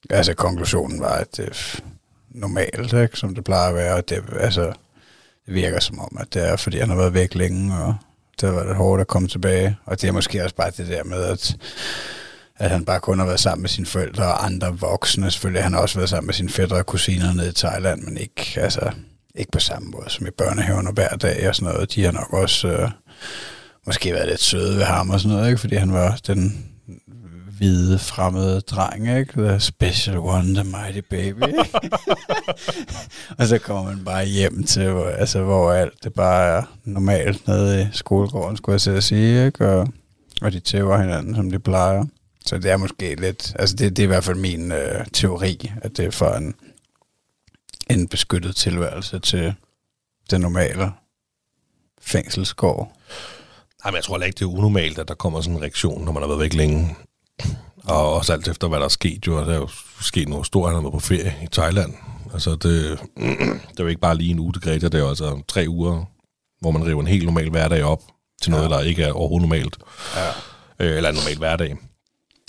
altså 0.10 0.34
konklusionen 0.34 1.00
var, 1.00 1.13
at 1.13 1.38
det 1.38 1.46
er 1.46 1.80
normalt, 2.30 2.94
ikke? 2.94 3.18
Som 3.18 3.36
det 3.36 3.44
plejer 3.44 3.70
at 3.70 3.75
være, 3.75 3.96
og 3.96 4.10
det, 4.10 4.24
altså, 4.39 4.74
det 5.46 5.53
virker 5.53 5.80
som 5.80 6.00
om, 6.00 6.18
at 6.20 6.34
det 6.34 6.50
er, 6.50 6.56
fordi 6.56 6.80
han 6.80 6.89
har 6.89 6.96
været 6.96 7.13
væk 7.13 7.36
længe, 7.36 7.77
og 7.77 7.96
det 8.42 8.50
har 8.50 8.56
været 8.56 8.75
hårdt 8.75 9.01
at 9.01 9.08
komme 9.08 9.27
tilbage, 9.27 9.77
og 9.86 10.01
det 10.01 10.08
er 10.08 10.12
måske 10.12 10.44
også 10.44 10.56
bare 10.56 10.72
det 10.77 10.88
der 10.88 11.03
med, 11.03 11.24
at 11.24 11.56
at 12.55 12.69
han 12.69 12.86
bare 12.86 13.00
kun 13.00 13.19
har 13.19 13.25
været 13.25 13.39
sammen 13.39 13.62
med 13.62 13.69
sine 13.69 13.88
forældre 13.88 14.24
og 14.24 14.45
andre 14.45 14.79
voksne. 14.79 15.31
Selvfølgelig 15.31 15.63
han 15.63 15.74
har 15.74 15.79
også 15.79 16.00
været 16.00 16.10
sammen 16.10 16.25
med 16.25 16.33
sine 16.33 16.50
fædre 16.50 16.75
og 16.75 16.86
kusiner 16.86 17.33
nede 17.33 17.50
i 17.50 17.53
Thailand, 17.53 18.01
men 18.01 18.17
ikke, 18.17 18.53
altså, 18.57 18.91
ikke 19.36 19.51
på 19.51 19.60
samme 19.60 19.89
måde 19.89 20.10
som 20.10 20.27
i 20.27 20.31
børnehaven 20.38 20.88
og 20.88 20.93
hver 20.93 21.10
dag 21.10 21.50
og 21.50 21.55
sådan 21.55 21.74
noget. 21.74 21.95
De 21.95 22.03
har 22.03 22.12
nok 22.12 22.33
også 22.33 22.67
øh, 22.67 22.89
måske 23.86 24.13
været 24.13 24.27
lidt 24.27 24.41
søde 24.41 24.77
ved 24.77 24.83
ham 24.83 25.10
og 25.10 25.19
sådan 25.19 25.36
noget, 25.36 25.50
ikke? 25.50 25.62
fordi 25.62 25.75
han 25.75 25.93
var 25.93 26.19
den 26.27 26.69
hvide, 27.57 28.00
fremmede 28.00 28.62
dreng, 28.62 29.17
ikke? 29.17 29.41
The 29.41 29.60
special 29.60 30.17
one, 30.17 30.53
the 30.53 30.63
mighty 30.63 31.00
baby. 31.10 31.43
og 33.39 33.48
så 33.48 33.57
kommer 33.57 33.83
man 33.83 34.05
bare 34.05 34.25
hjem 34.25 34.63
til, 34.63 34.89
hvor, 34.89 35.05
altså, 35.05 35.43
hvor 35.43 35.72
alt 35.72 36.03
det 36.03 36.13
bare 36.13 36.57
er 36.57 36.63
normalt 36.86 37.48
nede 37.48 37.81
i 37.81 37.86
skolegården, 37.91 38.57
skulle 38.57 38.79
jeg 38.86 39.03
sige, 39.03 39.45
ikke? 39.45 39.69
Og, 39.69 39.88
og 40.41 40.51
de 40.51 40.60
tæver 40.60 40.98
hinanden, 40.98 41.36
som 41.36 41.51
de 41.51 41.60
plejer. 41.60 42.05
Så 42.45 42.57
det 42.57 42.71
er 42.71 42.77
måske 42.77 43.15
lidt, 43.15 43.55
altså 43.59 43.75
det, 43.75 43.97
det 43.97 44.03
er 44.03 44.07
i 44.07 44.07
hvert 44.07 44.23
fald 44.23 44.38
min 44.38 44.71
øh, 44.71 45.05
teori, 45.13 45.71
at 45.81 45.97
det 45.97 46.05
er 46.05 46.12
for 46.12 46.29
en, 46.29 46.55
en 47.89 48.07
beskyttet 48.07 48.55
tilværelse 48.55 49.19
til 49.19 49.53
den 50.31 50.41
normale 50.41 50.91
fængselsgård. 52.01 52.91
Nej, 53.83 53.91
men 53.91 53.95
jeg 53.95 54.03
tror 54.03 54.19
ikke, 54.19 54.35
det 54.35 54.41
er 54.41 54.57
unormalt, 54.57 55.00
at 55.00 55.07
der 55.07 55.13
kommer 55.13 55.41
sådan 55.41 55.55
en 55.55 55.62
reaktion, 55.62 56.05
når 56.05 56.12
man 56.12 56.23
har 56.23 56.27
været 56.27 56.39
væk 56.39 56.53
længe. 56.53 56.95
Og 57.83 58.13
også 58.13 58.33
alt 58.33 58.47
efter, 58.47 58.67
hvad 58.67 58.79
der 58.79 58.85
er 58.85 58.89
sket 58.89 59.27
jo. 59.27 59.39
og 59.39 59.45
Der 59.45 59.53
er 59.53 59.57
jo 59.57 59.69
sket 60.01 60.27
noget 60.27 60.45
stort, 60.45 60.69
han 60.69 60.75
har 60.75 60.81
været 60.81 60.93
på 60.93 61.00
ferie 61.00 61.35
i 61.43 61.47
Thailand. 61.51 61.93
Altså, 62.33 62.51
det, 62.51 63.00
det 63.17 63.79
er 63.79 63.83
jo 63.83 63.88
ikke 63.88 64.01
bare 64.01 64.17
lige 64.17 64.31
en 64.31 64.39
uge 64.39 64.53
til 64.53 64.62
Greta, 64.62 64.85
det 64.85 64.95
er 64.95 65.00
jo 65.00 65.09
altså 65.09 65.41
tre 65.47 65.65
uger, 65.67 66.05
hvor 66.62 66.71
man 66.71 66.85
river 66.85 67.01
en 67.01 67.07
helt 67.07 67.25
normal 67.25 67.50
hverdag 67.50 67.83
op 67.83 68.01
til 68.41 68.51
noget, 68.51 68.69
ja. 68.69 68.75
der 68.75 68.81
ikke 68.81 69.03
er 69.03 69.12
overhovedet 69.12 69.50
normalt. 69.50 69.77
Ja. 70.15 70.29
Øh, 70.79 70.97
eller 70.97 71.09
en 71.09 71.15
normal 71.15 71.38
hverdag. 71.38 71.77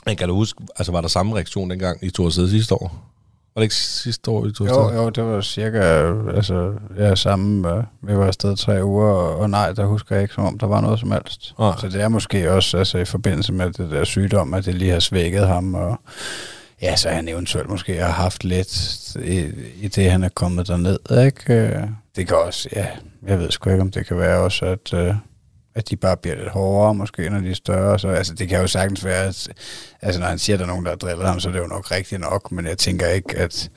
Men 0.07 0.17
kan 0.17 0.29
du 0.29 0.35
huske, 0.35 0.63
altså 0.77 0.93
var 0.93 1.01
der 1.01 1.09
samme 1.09 1.35
reaktion 1.35 1.71
dengang 1.71 1.99
i 2.05 2.11
tog 2.11 2.27
afsted 2.27 2.49
sidste 2.51 2.75
år? 2.75 3.11
Var 3.55 3.61
det 3.61 3.65
ikke 3.65 3.75
sidste 3.75 4.31
år, 4.31 4.47
I 4.47 4.53
tog 4.53 4.69
Jo, 4.69 4.93
jo, 4.93 5.09
det 5.09 5.25
var 5.25 5.41
cirka 5.41 5.79
altså, 6.37 6.73
ja, 6.99 7.15
samme. 7.15 7.71
øh, 7.77 7.85
Vi 8.03 8.17
var 8.17 8.27
afsted 8.27 8.57
tre 8.57 8.85
uger, 8.85 9.07
og, 9.07 9.37
og 9.39 9.51
nej, 9.51 9.73
der 9.73 9.85
husker 9.87 10.15
jeg 10.17 10.23
ikke, 10.23 10.35
som 10.35 10.45
om 10.45 10.59
der 10.59 10.67
var 10.67 10.81
noget 10.81 11.01
som 11.01 11.11
helst. 11.13 11.55
Nej. 11.59 11.73
Så 11.81 11.89
det 11.89 12.01
er 12.03 12.09
måske 12.09 12.53
også 12.53 12.79
altså, 12.79 12.99
i 12.99 13.05
forbindelse 13.05 13.53
med 13.53 13.71
det 13.73 13.91
der 13.91 14.05
sygdom, 14.05 14.55
at 14.55 14.65
det 14.65 14.75
lige 14.75 14.91
har 14.91 15.01
svækket 15.01 15.47
ham, 15.49 15.75
og 15.75 15.97
ja, 16.83 16.97
så 16.97 17.09
han 17.09 17.29
eventuelt 17.29 17.69
måske 17.71 17.97
har 17.97 18.13
haft 18.13 18.45
lidt 18.45 19.15
i, 19.25 19.51
i 19.81 19.89
det, 19.89 20.11
han 20.11 20.23
er 20.25 20.29
kommet 20.29 20.69
derned, 20.69 20.99
ikke? 21.27 21.55
Øh, 21.55 21.83
Det 22.17 22.29
kan 22.29 22.37
også, 22.37 22.69
ja, 22.77 22.87
jeg 23.27 23.39
ved 23.39 23.51
sgu 23.51 23.71
ikke, 23.71 23.83
om 23.83 23.91
det 23.91 24.07
kan 24.07 24.19
være 24.19 24.39
også, 24.39 24.65
at, 24.65 24.95
øh, 24.95 25.15
at 25.75 25.91
de 25.91 25.97
bare 25.97 26.17
bliver 26.17 26.37
lidt 26.37 26.49
hårdere, 26.49 26.95
måske, 26.95 27.31
når 27.31 27.39
de 27.41 27.51
er 27.51 27.55
større. 27.55 27.99
Så, 27.99 28.09
altså, 28.09 28.35
det 28.35 28.49
kan 28.49 28.61
jo 28.61 28.67
sagtens 28.67 29.05
være, 29.05 29.25
at 29.27 29.49
altså, 30.03 30.21
når 30.21 30.27
han 30.27 30.39
siger, 30.39 30.57
at 30.57 30.59
der 30.61 30.65
er 30.67 30.69
nogen, 30.71 30.85
der 30.85 30.91
har 30.91 30.97
drillet 30.97 31.27
ham, 31.27 31.41
så 31.41 31.49
er 31.49 31.53
det 31.53 31.61
jo 31.61 31.67
nok 31.67 31.91
rigtigt 31.91 32.21
nok, 32.21 32.53
men 32.53 32.67
jeg 32.67 32.79
tænker 32.79 33.07
ikke, 33.09 33.37
at... 33.39 33.71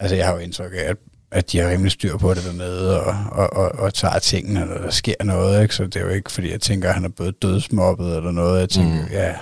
Altså, 0.00 0.16
jeg 0.16 0.26
har 0.26 0.32
jo 0.32 0.38
indtryk 0.38 0.72
af, 0.74 0.84
at, 0.84 0.96
at 1.32 1.52
de 1.52 1.58
har 1.58 1.70
rimelig 1.70 1.92
styr 1.92 2.16
på 2.16 2.34
det 2.34 2.44
dernede, 2.44 3.00
og, 3.04 3.14
og, 3.32 3.52
og, 3.52 3.72
og 3.72 3.94
tager 3.94 4.18
tingene, 4.18 4.60
når 4.66 4.78
der 4.78 4.90
sker 4.90 5.14
noget, 5.24 5.62
ikke? 5.62 5.74
Så 5.74 5.84
det 5.84 5.96
er 5.96 6.00
jo 6.00 6.08
ikke, 6.08 6.32
fordi 6.32 6.50
jeg 6.50 6.60
tænker, 6.60 6.88
at 6.88 6.94
han 6.94 7.04
er 7.04 7.08
blevet 7.08 7.42
dødsmobbet 7.42 8.16
eller 8.16 8.30
noget. 8.30 8.60
Jeg 8.60 8.68
tænker, 8.68 9.02
Mm. 9.02 9.08
ja, 9.12 9.34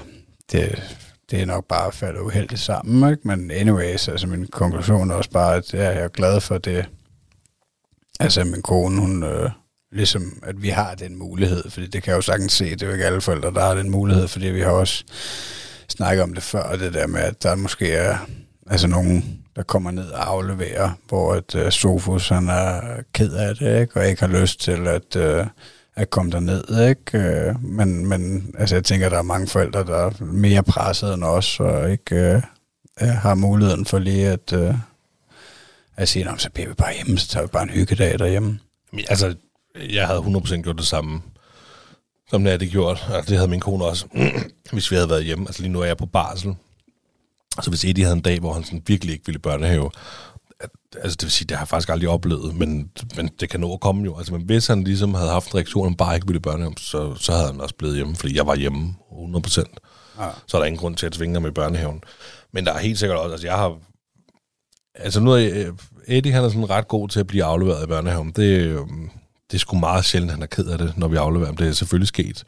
det, 0.53 0.83
det 1.31 1.41
er 1.43 1.47
nok 1.47 1.65
bare 1.69 1.93
faldet 1.93 2.21
uheldigt 2.21 2.61
sammen, 2.61 3.11
ikke? 3.11 3.29
Men 3.29 3.51
anyways, 3.51 4.09
altså 4.09 4.27
min 4.27 4.47
konklusion 4.47 5.11
er 5.11 5.15
også 5.15 5.31
bare, 5.31 5.57
at 5.57 5.75
ja, 5.75 5.89
jeg 5.91 6.03
er 6.05 6.09
glad 6.09 6.41
for 6.41 6.59
det. 6.59 6.87
Altså 8.21 8.45
min 8.45 8.63
kone, 8.63 9.01
hun, 9.01 9.23
øh, 9.23 9.51
ligesom 9.93 10.43
at 10.43 10.63
vi 10.63 10.69
har 10.69 10.95
den 10.95 11.19
mulighed, 11.19 11.71
fordi 11.71 11.87
det 11.87 12.03
kan 12.03 12.11
jeg 12.11 12.17
jo 12.17 12.23
sagtens 12.23 12.53
se, 12.53 12.71
det 12.71 12.83
er 12.83 12.87
jo 12.87 12.93
ikke 12.93 13.07
alle 13.07 13.21
forældre, 13.21 13.55
der 13.55 13.61
har 13.61 13.75
den 13.75 13.91
mulighed, 13.91 14.29
fordi 14.29 14.47
vi 14.47 14.61
har 14.61 14.71
også 14.71 15.05
snakket 15.89 16.23
om 16.23 16.35
det 16.35 16.43
før, 16.43 16.77
det 16.77 16.95
der 16.95 17.07
med, 17.07 17.21
at 17.21 17.43
der 17.43 17.55
måske 17.55 17.93
er 17.93 18.19
altså 18.67 18.87
nogen, 18.87 19.39
der 19.57 19.63
kommer 19.63 19.91
ned 19.91 20.11
og 20.11 20.29
afleverer, 20.29 20.91
hvor 21.09 21.35
at 21.35 21.55
uh, 21.55 21.71
Sofus, 21.71 22.29
han 22.29 22.49
er 22.49 22.81
ked 23.13 23.33
af 23.33 23.57
det, 23.57 23.81
ikke? 23.81 24.01
og 24.01 24.09
ikke 24.09 24.21
har 24.21 24.41
lyst 24.41 24.61
til 24.61 24.87
at, 24.87 25.17
uh, 25.17 25.47
at 25.97 26.11
komme 26.11 26.33
derned, 26.33 26.89
ikke? 26.89 27.49
Uh, 27.49 27.65
men, 27.65 28.07
men 28.07 28.51
altså, 28.59 28.77
jeg 28.77 28.85
tænker, 28.85 29.09
der 29.09 29.19
er 29.19 29.23
mange 29.23 29.47
forældre, 29.47 29.85
der 29.85 29.97
er 29.97 30.25
mere 30.25 30.63
presset 30.63 31.15
end 31.15 31.25
os, 31.25 31.61
og 31.61 31.91
ikke 31.91 32.43
uh, 33.03 33.09
har 33.09 33.35
muligheden 33.35 33.87
for 33.87 33.99
lige 33.99 34.29
at, 34.29 34.53
uh, 34.53 34.75
at 35.97 36.09
sige, 36.09 36.27
så 36.39 36.51
bliver 36.51 36.69
vi 36.69 36.75
bare 36.75 36.95
hjemme, 36.95 37.19
så 37.19 37.29
tager 37.29 37.47
vi 37.47 37.51
bare 37.53 37.63
en 37.63 37.71
hyggedag 37.71 38.19
derhjemme. 38.19 38.59
Altså, 39.09 39.35
jeg 39.91 40.07
havde 40.07 40.21
100% 40.21 40.63
gjort 40.63 40.79
det 40.79 40.87
samme, 40.87 41.23
som 42.31 42.45
det 42.45 42.53
er 42.53 42.57
det 42.57 42.71
gjort. 42.71 43.07
Altså, 43.11 43.31
det 43.31 43.39
havde 43.39 43.51
min 43.51 43.61
kone 43.61 43.85
også, 43.85 44.07
hvis 44.73 44.91
vi 44.91 44.97
havde 44.97 45.11
været 45.11 45.25
hjemme. 45.25 45.49
Altså, 45.49 45.63
lige 45.63 45.73
nu 45.73 45.81
er 45.81 45.87
jeg 45.87 45.97
på 45.97 46.07
barsel. 46.07 46.55
Så 47.63 47.71
hvis 47.71 47.85
Eddie 47.85 48.05
havde 48.05 48.17
en 48.17 48.23
dag, 48.23 48.41
hvor 48.41 48.53
han 48.53 48.65
sådan 48.65 48.83
virkelig 48.87 49.13
ikke 49.13 49.27
ville 49.27 49.39
børnehave, 49.39 49.91
altså 50.95 51.17
det 51.17 51.23
vil 51.23 51.31
sige, 51.31 51.47
det 51.47 51.57
har 51.57 51.63
jeg 51.63 51.69
faktisk 51.69 51.89
aldrig 51.89 52.09
oplevet, 52.09 52.55
men, 52.55 52.91
men 53.17 53.31
det 53.41 53.51
kan 53.51 53.61
nå 53.61 53.73
at 53.73 53.81
komme 53.81 54.05
jo. 54.05 54.19
Altså, 54.19 54.33
men 54.33 54.43
hvis 54.43 54.67
han 54.67 54.85
ligesom 54.85 55.15
havde 55.15 55.31
haft 55.31 55.49
en 55.51 55.55
reaktion, 55.55 55.85
han 55.85 55.97
bare 55.97 56.15
ikke 56.15 56.27
ville 56.27 56.41
børnehave, 56.41 56.75
så, 56.79 57.15
så 57.15 57.33
havde 57.33 57.47
han 57.47 57.61
også 57.61 57.75
blevet 57.75 57.97
hjemme, 57.97 58.17
fordi 58.17 58.37
jeg 58.37 58.47
var 58.47 58.57
hjemme 58.57 58.95
100%. 59.13 59.65
Ja. 60.19 60.29
Så 60.47 60.57
er 60.57 60.61
der 60.61 60.67
ingen 60.67 60.81
grund 60.81 60.97
til 60.97 61.07
at 61.07 61.13
tvinge 61.13 61.35
ham 61.35 61.47
i 61.47 61.51
børnehaven. 61.51 62.03
Men 62.53 62.67
der 62.67 62.73
er 62.73 62.79
helt 62.79 62.99
sikkert 62.99 63.19
også, 63.19 63.33
altså 63.33 63.47
jeg 63.47 63.57
har... 63.57 63.79
Altså 64.95 65.21
nu 65.21 65.33
er 65.33 65.73
Eddie, 66.07 66.33
han 66.33 66.45
er 66.45 66.49
sådan 66.49 66.71
ret 66.71 66.89
god 66.89 67.09
til 67.09 67.21
at 67.21 67.27
blive 67.27 67.45
afleveret 67.45 67.85
i 67.85 67.87
børnehaven. 67.87 68.31
Det, 68.31 68.61
øhm, 68.61 69.11
det 69.51 69.55
er 69.57 69.59
sgu 69.59 69.79
meget 69.79 70.05
sjældent, 70.05 70.33
han 70.33 70.43
er 70.43 70.47
ked 70.47 70.67
af 70.67 70.79
det, 70.79 70.97
når 70.97 71.09
vi 71.09 71.17
afleverer 71.17 71.47
ham. 71.47 71.57
Det 71.57 71.69
er 71.69 71.73
selvfølgelig 71.73 72.09
sket. 72.09 72.45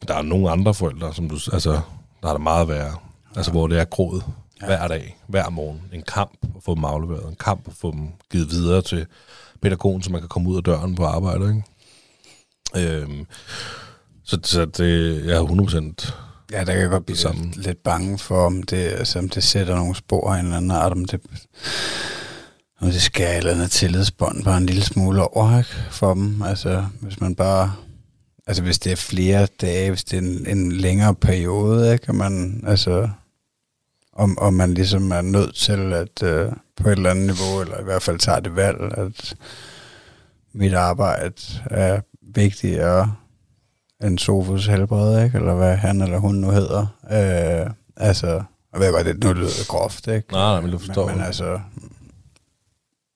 Men 0.00 0.08
der 0.08 0.14
er 0.14 0.22
nogle 0.22 0.50
andre 0.50 0.74
forældre, 0.74 1.14
som 1.14 1.28
du, 1.28 1.38
altså, 1.52 1.80
der 2.22 2.28
er 2.28 2.32
der 2.32 2.38
meget 2.38 2.68
værre. 2.68 2.94
Altså, 3.36 3.50
hvor 3.50 3.66
det 3.66 3.78
er 3.80 3.84
grådet 3.84 4.24
ja. 4.60 4.66
hver 4.66 4.88
dag, 4.88 5.18
hver 5.28 5.50
morgen. 5.50 5.82
En 5.92 6.02
kamp 6.02 6.38
at 6.56 6.62
få 6.64 6.74
dem 6.74 6.84
afleveret. 6.84 7.28
En 7.28 7.36
kamp 7.40 7.68
at 7.68 7.72
få 7.80 7.90
dem 7.92 8.08
givet 8.30 8.50
videre 8.50 8.82
til 8.82 9.06
pædagogen, 9.62 10.02
så 10.02 10.10
man 10.12 10.20
kan 10.20 10.28
komme 10.28 10.48
ud 10.50 10.56
af 10.56 10.62
døren 10.62 10.94
på 10.94 11.04
arbejde. 11.04 11.48
Ikke? 11.48 11.62
Øhm, 13.02 13.26
så, 14.24 14.38
så 14.42 14.64
det, 14.64 15.24
jeg 15.26 15.36
er 15.36 15.42
100% 15.44 16.12
Ja, 16.52 16.58
der 16.58 16.64
kan 16.64 16.80
jeg 16.80 16.90
godt 16.90 17.06
blive 17.06 17.14
Det 17.14 17.22
samme. 17.22 17.44
lidt, 17.44 17.56
lidt 17.56 17.82
bange 17.82 18.18
for, 18.18 18.46
om 18.46 18.62
det, 18.62 18.76
altså, 18.76 19.18
om 19.18 19.28
det 19.28 19.44
sætter 19.44 19.76
nogle 19.76 19.94
spor 19.94 20.32
af 20.34 20.38
en 20.38 20.44
eller 20.44 20.56
anden 20.56 20.70
art, 20.70 20.92
om 20.92 21.04
det, 21.04 21.20
om 22.82 22.90
det 22.90 23.02
skal 23.02 23.30
et 23.30 23.36
eller 23.36 23.52
andet 23.52 23.70
tillidsbånd 23.70 24.44
bare 24.44 24.56
en 24.56 24.66
lille 24.66 24.82
smule 24.82 25.22
over 25.22 25.58
ikke, 25.58 25.70
for 25.90 26.14
dem. 26.14 26.42
Altså, 26.42 26.86
hvis 27.00 27.20
man 27.20 27.34
bare... 27.34 27.72
Altså, 28.46 28.62
hvis 28.62 28.78
det 28.78 28.92
er 28.92 28.96
flere 28.96 29.46
dage, 29.60 29.90
hvis 29.90 30.04
det 30.04 30.16
er 30.16 30.22
en, 30.22 30.46
en 30.46 30.72
længere 30.72 31.14
periode, 31.14 31.92
ikke, 31.92 32.08
og 32.08 32.14
man, 32.14 32.64
altså, 32.66 33.08
om, 34.12 34.38
om 34.38 34.54
man 34.54 34.74
ligesom 34.74 35.12
er 35.12 35.20
nødt 35.20 35.54
til 35.54 35.92
at 35.92 36.22
øh, 36.22 36.52
på 36.76 36.88
et 36.88 36.92
eller 36.92 37.10
andet 37.10 37.26
niveau, 37.26 37.60
eller 37.60 37.80
i 37.80 37.84
hvert 37.84 38.02
fald 38.02 38.18
tager 38.18 38.40
det 38.40 38.56
valg, 38.56 38.78
at 38.98 39.34
mit 40.52 40.74
arbejde 40.74 41.34
er 41.70 42.00
vigtigere 42.34 43.14
en 44.04 44.18
Sofus 44.18 44.66
helbred, 44.66 45.24
ikke? 45.24 45.38
eller 45.38 45.54
hvad 45.54 45.76
han 45.76 46.02
eller 46.02 46.18
hun 46.18 46.34
nu 46.34 46.50
hedder. 46.50 46.86
Øh, 47.10 47.70
altså, 47.96 48.42
jeg 48.72 48.80
ved 48.80 48.92
godt, 48.92 49.06
det 49.06 49.24
nu 49.24 49.32
lyder 49.32 49.46
det 49.58 49.68
groft, 49.68 50.06
ikke? 50.06 50.32
Nej, 50.32 50.52
nej, 50.52 50.60
men 50.60 50.70
du 50.70 50.78
forstår. 50.78 51.06
Men, 51.06 51.16
men 51.16 51.26
altså, 51.26 51.60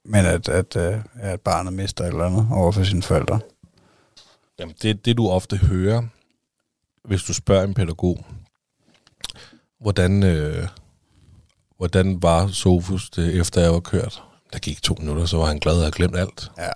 men 0.09 0.27
at, 0.27 0.49
at, 0.49 0.77
øh, 0.77 0.99
at 1.15 1.41
barnet 1.41 1.73
mister 1.73 2.05
et 2.05 2.09
eller 2.09 2.25
andet 2.25 2.49
over 2.53 2.73
for 2.73 2.85
sine 2.85 3.03
forældre. 3.03 3.41
Jamen, 4.59 4.75
det, 4.83 5.05
det 5.05 5.17
du 5.17 5.29
ofte 5.29 5.57
hører, 5.57 6.03
hvis 7.05 7.23
du 7.23 7.35
spørger 7.35 7.65
en 7.65 7.75
pædagog, 7.75 8.27
hvordan, 9.81 10.23
øh, 10.23 10.69
hvordan 11.77 12.23
var 12.23 12.47
Sofus 12.47 13.11
det, 13.11 13.41
efter 13.41 13.61
jeg 13.61 13.73
var 13.73 13.81
kørt? 13.81 14.23
Der 14.53 14.59
gik 14.59 14.83
to 14.83 14.97
minutter, 14.99 15.27
så 15.27 15.37
var 15.37 15.47
han 15.47 15.59
glad 15.59 15.75
og 15.75 15.81
havde 15.81 15.93
glemt 15.93 16.17
alt. 16.17 16.51
Ja. 16.59 16.73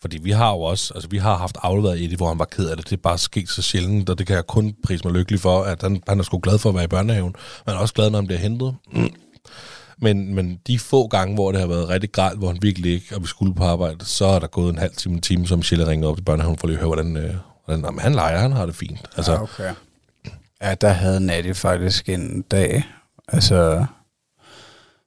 Fordi 0.00 0.18
vi 0.18 0.30
har 0.30 0.50
jo 0.50 0.60
også, 0.60 0.94
altså 0.94 1.08
vi 1.08 1.18
har 1.18 1.36
haft 1.36 1.56
afleveret 1.62 2.04
Eddie, 2.04 2.16
hvor 2.16 2.28
han 2.28 2.38
var 2.38 2.44
ked 2.44 2.68
af 2.68 2.76
det. 2.76 2.90
Det 2.90 2.96
er 2.96 3.00
bare 3.02 3.18
sket 3.18 3.48
så 3.48 3.62
sjældent, 3.62 4.10
og 4.10 4.18
det 4.18 4.26
kan 4.26 4.36
jeg 4.36 4.46
kun 4.46 4.74
prise 4.84 5.04
mig 5.04 5.12
lykkelig 5.12 5.40
for, 5.40 5.62
at 5.62 5.82
han, 5.82 6.02
han 6.08 6.18
er 6.18 6.22
sgu 6.22 6.40
glad 6.42 6.58
for 6.58 6.68
at 6.68 6.74
være 6.74 6.84
i 6.84 6.88
børnehaven. 6.88 7.34
Men 7.66 7.74
er 7.74 7.78
også 7.78 7.94
glad, 7.94 8.10
når 8.10 8.18
han 8.18 8.26
bliver 8.26 8.40
hentet. 8.40 8.76
Men, 10.02 10.34
men 10.34 10.58
de 10.66 10.78
få 10.78 11.06
gange, 11.06 11.34
hvor 11.34 11.52
det 11.52 11.60
har 11.60 11.68
været 11.68 11.88
rigtig 11.88 12.12
gralt, 12.12 12.38
hvor 12.38 12.48
han 12.48 12.58
virkelig 12.62 12.92
ikke, 12.92 13.16
og 13.16 13.22
vi 13.22 13.26
skulle 13.26 13.54
på 13.54 13.64
arbejde, 13.64 14.04
så 14.04 14.24
er 14.24 14.38
der 14.38 14.46
gået 14.46 14.72
en 14.72 14.78
halv 14.78 14.94
time, 14.94 15.14
en 15.14 15.20
time, 15.20 15.46
som 15.46 15.58
Michelle 15.58 15.86
ringede 15.86 16.10
op 16.10 16.16
til 16.16 16.24
børnehaven 16.24 16.58
for 16.58 16.66
lige 16.66 16.76
at 16.76 16.80
høre, 16.80 16.94
hvordan, 16.94 17.16
øh, 17.16 17.34
hvordan 17.64 17.84
jamen, 17.84 18.00
han 18.00 18.14
leger, 18.14 18.38
han 18.38 18.52
har 18.52 18.66
det 18.66 18.74
fint. 18.74 19.10
Altså, 19.16 19.32
ja, 19.32 19.42
okay. 19.42 19.74
Ja, 20.62 20.74
der 20.74 20.88
havde 20.88 21.20
Natty 21.20 21.52
faktisk 21.52 22.08
en 22.08 22.42
dag, 22.50 22.84
altså, 23.28 23.86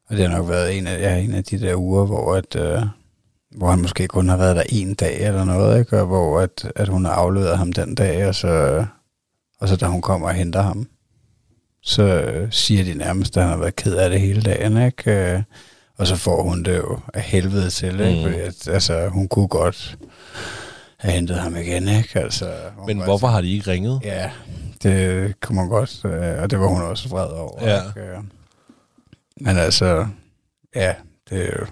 og 0.10 0.18
det 0.18 0.30
har 0.30 0.38
nok 0.38 0.50
været 0.50 0.78
en 0.78 0.88
af, 0.88 1.00
ja, 1.00 1.18
en 1.18 1.34
af 1.34 1.44
de 1.44 1.60
der 1.60 1.76
uger, 1.76 2.06
hvor, 2.06 2.36
at, 2.36 2.56
øh, 2.56 2.82
hvor 3.58 3.70
han 3.70 3.82
måske 3.82 4.08
kun 4.08 4.30
har 4.30 4.38
været 4.38 4.56
der 4.56 4.64
en 4.70 4.94
dag 4.94 5.28
eller 5.28 5.44
noget, 5.44 5.80
ikke? 5.80 6.00
og 6.00 6.06
hvor 6.06 6.40
at, 6.40 6.72
at 6.76 6.88
hun 6.88 7.06
har 7.06 7.12
afleveret 7.12 7.58
ham 7.58 7.74
den 7.74 7.96
dag, 7.96 8.28
og 8.28 8.36
så, 8.36 8.86
og 9.60 9.68
så 9.68 9.76
da 9.76 9.86
hun 9.86 10.02
kommer 10.02 10.28
og 10.28 10.34
henter 10.34 10.62
ham, 10.62 10.88
så 11.86 12.48
siger 12.52 12.84
de 12.84 12.94
nærmest, 12.94 13.38
at 13.38 13.44
han 13.44 13.52
har 13.52 13.58
været 13.58 13.76
ked 13.76 13.96
af 13.96 14.10
det 14.10 14.22
hele 14.22 14.42
dagen, 14.42 14.86
ikke? 14.86 15.12
Øh, 15.12 15.42
og 15.98 16.08
så 16.08 16.16
får 16.16 16.44
hun 16.44 16.64
det 16.64 16.78
jo 16.78 17.00
af 17.14 17.22
helvede 17.22 17.70
til, 17.70 18.00
ikke? 18.00 18.16
Mm. 18.16 18.24
Fordi 18.24 18.40
at, 18.40 18.68
altså, 18.68 19.08
hun 19.08 19.28
kunne 19.28 19.48
godt 19.48 19.98
have 20.98 21.14
hentet 21.14 21.38
ham 21.38 21.56
igen, 21.56 21.88
ikke? 21.88 22.20
Altså, 22.20 22.54
men 22.88 22.98
kunne 22.98 23.06
hvorfor 23.06 23.28
har 23.28 23.42
de 23.42 23.54
ikke 23.54 23.72
ringet? 23.72 24.02
Ja, 24.04 24.32
det 24.84 25.40
kunne 25.40 25.56
man 25.56 25.70
godt, 25.70 26.02
øh, 26.06 26.42
og 26.42 26.50
det 26.50 26.60
var 26.60 26.68
hun 26.68 26.82
også 26.82 27.10
vred 27.10 27.28
over. 27.28 27.70
Ja. 27.70 27.82
ikke? 27.88 28.00
Øh, 28.02 28.18
Men 29.42 29.58
altså, 29.58 30.08
ja, 30.76 30.94
det 31.30 31.50
er. 31.50 31.66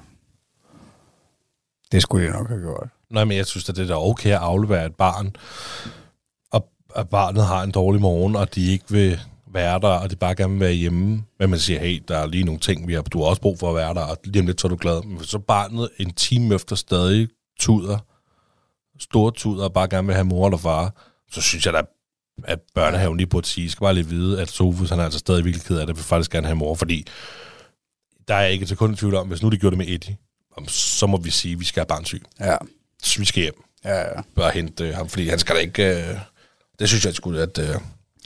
Det 1.92 2.02
skulle 2.02 2.28
de 2.28 2.32
nok 2.32 2.48
have 2.48 2.62
gjort. 2.62 2.88
Nej, 3.10 3.24
men 3.24 3.38
jeg 3.38 3.46
synes, 3.46 3.70
at 3.70 3.76
det 3.76 3.84
er 3.84 3.88
da 3.88 3.98
okay 3.98 4.30
at 4.30 4.38
aflevere 4.38 4.86
et 4.86 4.96
barn, 4.96 5.36
og 6.52 6.68
at 6.96 7.10
barnet 7.10 7.46
har 7.46 7.64
en 7.64 7.72
dårlig 7.72 8.02
morgen, 8.02 8.36
og 8.36 8.56
de 8.56 8.72
ikke 8.72 8.86
vil 8.90 9.20
være 9.54 9.80
der, 9.80 9.88
og 9.88 10.12
de 10.12 10.16
bare 10.16 10.36
gerne 10.36 10.54
vil 10.54 10.60
være 10.60 10.72
hjemme. 10.74 11.24
Men 11.40 11.50
man 11.50 11.60
siger, 11.60 11.80
hey, 11.80 12.04
der 12.08 12.18
er 12.18 12.28
lige 12.28 12.44
nogle 12.44 12.60
ting, 12.60 12.88
vi 12.88 12.94
har, 12.94 13.02
du 13.02 13.22
har 13.22 13.26
også 13.30 13.42
brug 13.42 13.60
for 13.60 13.70
at 13.70 13.76
være 13.76 13.94
der, 13.94 14.02
og 14.02 14.18
lige 14.24 14.40
om 14.40 14.46
lidt 14.48 14.62
så 14.62 14.68
er 14.68 14.70
du 14.70 14.76
glad. 14.76 15.04
Men 15.04 15.24
så 15.24 15.40
barnet 15.40 15.90
en 15.98 16.14
time 16.14 16.56
efter 16.56 16.76
stadig 16.76 17.28
tuder, 17.60 17.98
store 19.00 19.32
tuder, 19.32 19.64
og 19.64 19.74
bare 19.74 19.88
gerne 19.88 20.08
vil 20.08 20.16
have 20.16 20.26
mor 20.26 20.48
eller 20.48 20.58
far, 20.58 20.96
så 21.32 21.42
synes 21.42 21.66
jeg 21.66 21.74
da, 21.74 21.82
at 22.44 22.60
børnehaven 22.76 23.18
lige 23.18 23.28
burde 23.28 23.48
sige, 23.48 23.72
skal 23.72 23.86
bare 23.86 23.94
lige 23.94 24.08
vide, 24.08 24.42
at 24.42 24.50
Sofus, 24.50 24.90
han 24.90 25.00
er 25.00 25.04
altså 25.04 25.20
stadig 25.20 25.46
virkelig 25.46 25.66
ked 25.66 25.78
af 25.78 25.88
det, 25.88 25.96
vil 25.96 26.04
faktisk 26.04 26.32
gerne 26.32 26.48
have 26.48 26.56
mor, 26.56 26.76
fordi 26.76 27.08
der 28.28 28.36
er 28.36 28.46
ikke 28.46 28.66
til 28.66 28.78
kun 28.78 28.96
tvivl 28.96 29.16
om, 29.16 29.28
hvis 29.28 29.42
nu 29.42 29.50
de 29.50 29.58
gjorde 29.58 29.78
det 29.78 29.86
med 29.86 29.94
Eddie, 29.94 30.18
så 30.68 31.08
må 31.08 31.18
vi 31.18 31.30
sige, 31.30 31.54
at 31.54 31.60
vi 31.60 31.66
skal 31.66 31.80
have 31.82 31.88
barnsyg. 31.88 32.24
Ja, 32.40 32.56
Så 33.04 33.20
vi 33.20 33.26
skal 33.26 33.42
hjem 33.44 33.64
ja, 33.86 34.00
ja. 34.00 34.22
bare 34.36 34.52
hente 34.52 34.88
øh, 34.88 34.96
ham, 34.96 35.10
fordi 35.10 35.28
han 35.28 35.40
skal 35.40 35.56
da 35.56 35.60
ikke... 35.60 36.10
Øh, 36.10 36.18
det 36.80 36.90
synes 36.90 37.06
jeg 37.06 37.14
skulle, 37.14 37.42
at... 37.42 37.58
Øh, 37.58 37.76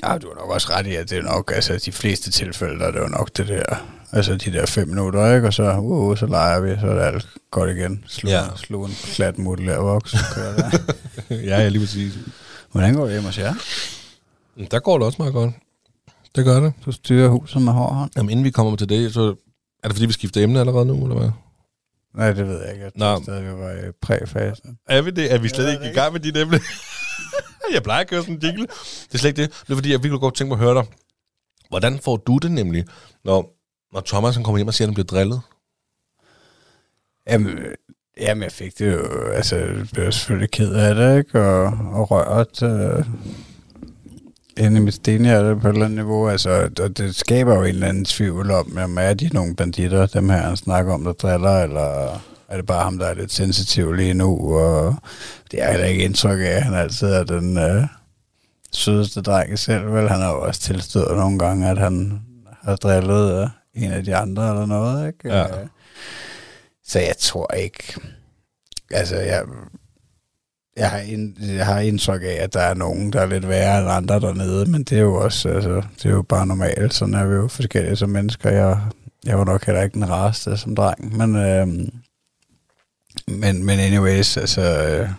Ja, 0.03 0.17
du 0.17 0.27
har 0.27 0.35
nok 0.35 0.49
også 0.49 0.67
ret 0.69 0.87
i, 0.87 0.95
at 0.95 1.09
det 1.09 1.17
er 1.17 1.21
nok, 1.21 1.51
altså 1.55 1.81
de 1.85 1.91
fleste 1.91 2.31
tilfælde, 2.31 2.79
der 2.79 2.85
er 2.87 2.91
det 2.91 2.99
jo 2.99 3.07
nok 3.07 3.29
det 3.37 3.47
der, 3.47 3.63
altså 4.11 4.35
de 4.35 4.53
der 4.53 4.65
fem 4.65 4.87
minutter, 4.87 5.35
ikke? 5.35 5.47
Og 5.47 5.53
så, 5.53 5.77
uh, 5.77 5.83
uh, 5.83 6.17
så 6.17 6.25
leger 6.25 6.59
vi, 6.59 6.75
så 6.81 6.87
er 6.87 6.93
det 6.93 7.01
alt 7.01 7.27
godt 7.51 7.69
igen. 7.69 8.03
Slå, 8.07 8.29
Ja. 8.29 8.37
ja. 8.43 8.47
slå 8.55 8.85
en 8.85 8.91
klat 9.03 9.37
modellær 9.37 9.77
voks, 9.77 10.11
så 10.11 10.17
kører 10.35 10.55
det. 10.69 10.95
ja, 11.49 11.57
jeg 11.59 11.71
lige 11.71 11.79
præcis. 11.81 12.13
Hvordan 12.71 12.93
går 12.93 13.03
det 13.03 13.11
hjemme 13.11 13.27
hos 13.27 13.37
jer? 13.37 13.53
Der 14.71 14.79
går 14.79 14.97
det 14.97 15.05
også 15.05 15.15
meget 15.19 15.33
godt. 15.33 15.53
Det 16.35 16.45
gør 16.45 16.59
det. 16.59 16.73
Du 16.85 16.91
styrer 16.91 17.29
huset 17.29 17.61
med 17.61 17.73
hård 17.73 17.93
hånd. 17.95 18.11
Jamen, 18.17 18.29
inden 18.29 18.43
vi 18.45 18.51
kommer 18.51 18.75
til 18.75 18.89
det, 18.89 19.13
så 19.13 19.21
er 19.83 19.87
det 19.87 19.95
fordi, 19.95 20.05
vi 20.05 20.13
skifter 20.13 20.43
emne 20.43 20.59
allerede 20.59 20.85
nu, 20.85 21.03
eller 21.03 21.15
hvad? 21.19 21.29
Nej, 22.15 22.33
det 22.33 22.47
ved 22.47 22.61
jeg 22.63 22.71
ikke. 22.73 22.83
Jeg 22.83 22.91
tror 22.99 23.23
stadig, 23.23 23.43
vi 23.45 23.51
var 23.51 23.71
i 23.71 23.91
præfasen. 24.01 24.77
Er 24.89 25.01
vi 25.01 25.11
det? 25.11 25.33
Er 25.33 25.37
vi 25.37 25.47
slet 25.47 25.71
ikke 25.73 25.89
i 25.91 25.93
gang 25.93 26.13
med 26.13 26.19
dit 26.19 26.37
emne? 26.37 26.59
jeg 27.73 27.83
plejer 27.83 28.01
at 28.01 28.09
køre 28.09 28.21
sådan 28.21 28.35
en 28.35 28.41
jingle. 28.43 28.67
Det 28.67 29.13
er 29.13 29.17
slet 29.17 29.29
ikke 29.29 29.41
det. 29.41 29.51
Det 29.51 29.71
er 29.71 29.75
fordi, 29.75 29.91
jeg 29.91 30.03
virkelig 30.03 30.19
godt 30.19 30.35
tænke 30.35 30.49
mig 30.49 30.55
at 30.55 30.63
høre 30.65 30.75
dig. 30.75 30.85
Hvordan 31.69 31.99
får 31.99 32.17
du 32.17 32.37
det 32.37 32.51
nemlig, 32.51 32.85
når, 33.23 33.57
når 33.93 34.01
Thomas 34.01 34.35
han 34.35 34.43
kommer 34.43 34.57
hjem 34.57 34.67
og 34.67 34.73
siger, 34.73 34.85
at 34.85 34.89
han 34.89 34.93
bliver 34.93 35.05
drillet? 35.05 35.41
Jamen, 37.29 37.47
øh, 37.47 37.75
jamen, 38.21 38.43
jeg 38.43 38.51
fik 38.51 38.79
det 38.79 38.93
jo, 38.93 39.27
altså, 39.27 39.55
jeg 39.55 39.87
blev 39.93 40.11
selvfølgelig 40.11 40.51
ked 40.51 40.73
af 40.73 40.95
det, 40.95 41.17
ikke? 41.17 41.41
Og, 41.41 41.63
og 41.93 42.11
rørt 42.11 42.63
øh, 42.63 43.05
inde 44.57 44.77
i 44.77 44.83
mit 44.83 44.93
stenhjerte 44.93 45.59
på 45.61 45.67
et 45.67 45.73
eller 45.73 45.85
andet 45.85 45.97
niveau. 45.97 46.29
Altså, 46.29 46.69
og 46.79 46.97
det 46.97 47.15
skaber 47.15 47.55
jo 47.55 47.63
en 47.63 47.67
eller 47.67 47.87
anden 47.87 48.05
tvivl 48.05 48.51
om, 48.51 48.77
jamen, 48.77 48.97
er 48.97 49.13
de 49.13 49.29
nogle 49.33 49.55
banditter, 49.55 50.05
dem 50.05 50.29
her, 50.29 50.37
han 50.37 50.57
snakker 50.57 50.93
om, 50.93 51.03
der 51.03 51.13
driller, 51.13 51.63
eller 51.63 52.19
er 52.49 52.55
det 52.55 52.65
bare 52.65 52.83
ham, 52.83 52.97
der 52.97 53.05
er 53.05 53.13
lidt 53.13 53.31
sensitiv 53.31 53.93
lige 53.93 54.13
nu? 54.13 54.57
Og 54.59 54.95
det 55.51 55.63
er 55.63 55.71
heller 55.71 55.85
ikke 55.85 56.03
indtryk 56.03 56.39
af, 56.39 56.45
at 56.45 56.63
han 56.63 56.73
altid 56.73 57.07
er 57.07 57.23
den 57.23 57.57
øh, 57.57 57.83
sødeste 58.71 59.21
dreng 59.21 59.59
selv, 59.59 59.93
vel? 59.93 60.09
Han 60.09 60.21
har 60.21 60.29
jo 60.29 60.41
også 60.41 60.61
tilstået 60.61 61.17
nogle 61.17 61.39
gange, 61.39 61.69
at 61.69 61.77
han 61.77 62.21
har 62.61 62.75
drillet 62.75 63.41
øh, 63.41 63.49
en 63.83 63.91
af 63.91 64.03
de 64.03 64.15
andre 64.15 64.49
eller 64.49 64.65
noget, 64.65 65.07
ikke? 65.07 65.29
Ja. 65.29 65.43
Øh, 65.43 65.67
så 66.85 66.99
jeg 66.99 67.15
tror 67.19 67.53
ikke... 67.53 67.93
Altså, 68.91 69.15
jeg, 69.15 69.43
jeg, 70.77 70.89
har 70.89 70.99
ind, 70.99 71.41
jeg 71.41 71.65
har 71.65 71.79
indtryk 71.79 72.21
af, 72.23 72.37
at 72.39 72.53
der 72.53 72.59
er 72.59 72.73
nogen, 72.73 73.13
der 73.13 73.21
er 73.21 73.25
lidt 73.25 73.47
værre 73.47 73.79
end 73.79 73.89
andre 73.89 74.19
dernede, 74.19 74.65
men 74.65 74.83
det 74.83 74.97
er 74.97 75.01
jo 75.01 75.15
også, 75.15 75.49
altså, 75.49 75.81
det 75.97 76.05
er 76.05 76.09
jo 76.09 76.21
bare 76.21 76.47
normalt. 76.47 76.93
Sådan 76.93 77.13
er 77.13 77.25
vi 77.25 77.35
jo 77.35 77.47
forskellige 77.47 77.95
som 77.95 78.09
mennesker. 78.09 78.49
Jeg, 78.49 78.79
jeg 79.25 79.37
var 79.37 79.45
nok 79.45 79.65
heller 79.65 79.81
ikke 79.81 79.93
den 79.93 80.09
rareste 80.09 80.57
som 80.57 80.75
dreng, 80.75 81.17
men, 81.17 81.35
øhm, 81.35 81.89
men, 83.27 83.65
men 83.65 83.79
anyways, 83.79 84.37
altså, 84.37 84.61
øh, 84.61 85.09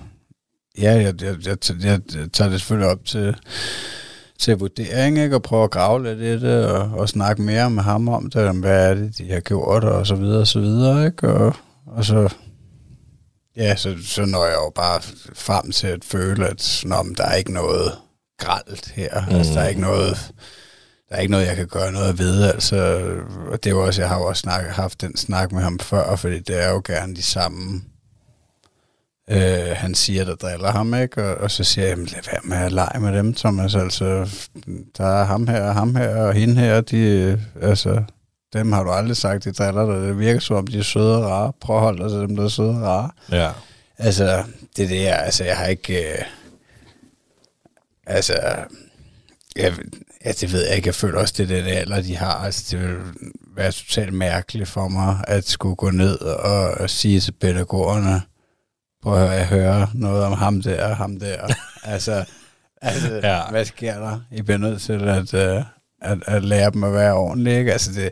ja, 0.82 0.92
jeg, 0.92 1.22
jeg, 1.22 1.36
jeg, 1.46 1.56
jeg, 1.70 2.00
jeg 2.14 2.32
tager 2.32 2.50
det 2.50 2.60
selvfølgelig 2.60 2.90
op 2.90 3.04
til, 3.04 3.36
til 4.38 4.58
vurdering, 4.58 5.18
ikke? 5.18 5.36
og 5.36 5.42
prøve 5.42 5.64
at 5.64 5.70
grave 5.70 6.02
lidt 6.02 6.18
i 6.18 6.46
det, 6.46 6.66
og, 6.66 6.98
og 6.98 7.08
snakke 7.08 7.42
mere 7.42 7.70
med 7.70 7.82
ham 7.82 8.08
om 8.08 8.30
det, 8.30 8.48
om 8.48 8.60
hvad 8.60 8.90
er 8.90 8.94
det, 8.94 9.18
de 9.18 9.32
har 9.32 9.40
gjort, 9.40 9.84
og 9.84 10.06
så 10.06 10.14
videre, 10.14 10.40
og 10.40 10.46
så 10.46 10.60
videre, 10.60 11.06
ikke? 11.06 11.28
Og, 11.28 11.54
og 11.86 12.04
så, 12.04 12.34
ja, 13.56 13.76
så, 13.76 13.96
så 14.02 14.24
når 14.24 14.44
jeg 14.44 14.54
jo 14.54 14.72
bare 14.74 15.00
frem 15.34 15.70
til 15.72 15.86
at 15.86 16.04
føle, 16.04 16.48
at 16.48 16.82
nå, 16.84 17.02
men 17.02 17.14
der 17.14 17.24
er 17.24 17.34
ikke 17.34 17.52
noget 17.52 17.92
gralt 18.38 18.92
her, 18.94 19.26
mm. 19.28 19.36
altså 19.36 19.52
der 19.52 19.60
er 19.60 19.68
ikke 19.68 19.80
noget, 19.80 20.32
der 21.08 21.16
er 21.16 21.20
ikke 21.20 21.30
noget, 21.30 21.46
jeg 21.46 21.56
kan 21.56 21.66
gøre 21.66 21.92
noget 21.92 22.18
ved, 22.18 22.42
altså, 22.42 22.76
og 23.50 23.64
det 23.64 23.70
er 23.70 23.74
jo 23.74 23.86
også, 23.86 24.02
jeg 24.02 24.08
har 24.08 24.18
jo 24.18 24.24
også 24.26 24.40
snak, 24.40 24.64
haft 24.64 25.00
den 25.00 25.16
snak 25.16 25.52
med 25.52 25.62
ham 25.62 25.78
før, 25.78 26.16
fordi 26.16 26.38
det 26.38 26.62
er 26.62 26.70
jo 26.70 26.82
gerne 26.84 27.16
de 27.16 27.22
samme, 27.22 27.82
øh, 29.30 29.76
han 29.76 29.94
siger, 29.94 30.24
der 30.24 30.34
driller 30.34 30.70
ham, 30.70 30.94
ikke? 30.94 31.24
Og, 31.24 31.34
og 31.36 31.50
så 31.50 31.64
siger 31.64 31.86
jeg, 31.86 31.96
lad 31.96 32.22
være 32.32 32.40
med 32.44 32.56
at 32.56 32.72
lege 32.72 33.00
med 33.00 33.18
dem, 33.18 33.34
Thomas, 33.34 33.74
altså, 33.74 34.30
der 34.98 35.04
er 35.04 35.24
ham 35.24 35.48
her, 35.48 35.62
og 35.62 35.74
ham 35.74 35.96
her, 35.96 36.16
og 36.16 36.34
hende 36.34 36.54
her, 36.54 36.80
de, 36.80 36.98
øh, 36.98 37.38
altså, 37.62 38.02
dem 38.52 38.72
har 38.72 38.82
du 38.84 38.90
aldrig 38.90 39.16
sagt, 39.16 39.44
de 39.44 39.52
driller 39.52 39.86
dig, 39.86 40.02
det 40.02 40.18
virker 40.18 40.40
som 40.40 40.56
om, 40.56 40.66
de 40.66 40.78
er 40.78 40.82
søde 40.82 41.16
og 41.16 41.30
rare, 41.30 41.52
prøv 41.60 41.76
at 41.76 41.82
holde 41.82 42.02
dig 42.02 42.10
til 42.10 42.18
dem, 42.18 42.36
der 42.36 42.44
er 42.44 42.48
søde 42.48 42.70
og 42.70 42.82
rare. 42.82 43.10
Ja. 43.32 43.50
Altså, 43.98 44.44
det 44.76 44.84
er 44.84 44.88
det, 44.88 45.02
jeg, 45.02 45.18
altså, 45.18 45.44
jeg 45.44 45.56
har 45.56 45.66
ikke... 45.66 46.12
Øh, 46.12 46.24
altså, 48.06 48.34
jeg, 49.56 49.74
ja, 50.24 50.32
det 50.32 50.52
ved 50.52 50.66
jeg 50.66 50.76
ikke. 50.76 50.86
Jeg 50.86 50.94
føler 50.94 51.20
også, 51.20 51.34
det 51.36 51.50
er 51.50 51.56
den 51.56 51.66
alder, 51.66 52.02
de 52.02 52.16
har. 52.16 52.34
Altså, 52.34 52.64
det 52.70 52.88
vil 52.88 52.96
være 53.56 53.72
totalt 53.72 54.12
mærkeligt 54.12 54.68
for 54.68 54.88
mig, 54.88 55.24
at 55.28 55.48
skulle 55.48 55.76
gå 55.76 55.90
ned 55.90 56.18
og, 56.20 56.70
og 56.70 56.90
sige 56.90 57.20
til 57.20 57.32
pædagogerne, 57.32 58.22
prøv 59.02 59.22
at 59.30 59.46
høre, 59.46 59.88
noget 59.94 60.24
om 60.24 60.32
ham 60.32 60.62
der 60.62 60.88
og 60.88 60.96
ham 60.96 61.18
der. 61.20 61.54
altså, 61.84 62.24
altså 62.82 63.20
Ja. 63.22 63.50
hvad 63.50 63.64
sker 63.64 63.98
der? 63.98 64.20
I 64.32 64.42
bliver 64.42 64.58
nødt 64.58 64.82
til 64.82 65.08
at, 65.08 65.34
øh, 65.34 65.62
at, 66.02 66.18
at 66.26 66.44
lære 66.44 66.70
dem 66.70 66.84
at 66.84 66.92
være 66.92 67.14
ordentlige, 67.14 67.58
ikke? 67.58 67.72
Altså, 67.72 67.92
det, 67.92 68.10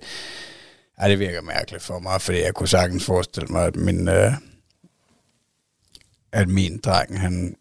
ja, 1.02 1.08
det 1.08 1.18
virker 1.18 1.42
mærkeligt 1.42 1.82
for 1.82 1.98
mig, 1.98 2.20
fordi 2.20 2.42
jeg 2.42 2.54
kunne 2.54 2.68
sagtens 2.68 3.04
forestille 3.04 3.48
mig, 3.48 3.66
at 3.66 3.76
min... 3.76 4.08
Øh, 4.08 4.32
at 6.32 6.48
min 6.48 6.80
dreng, 6.84 7.20
han 7.20 7.56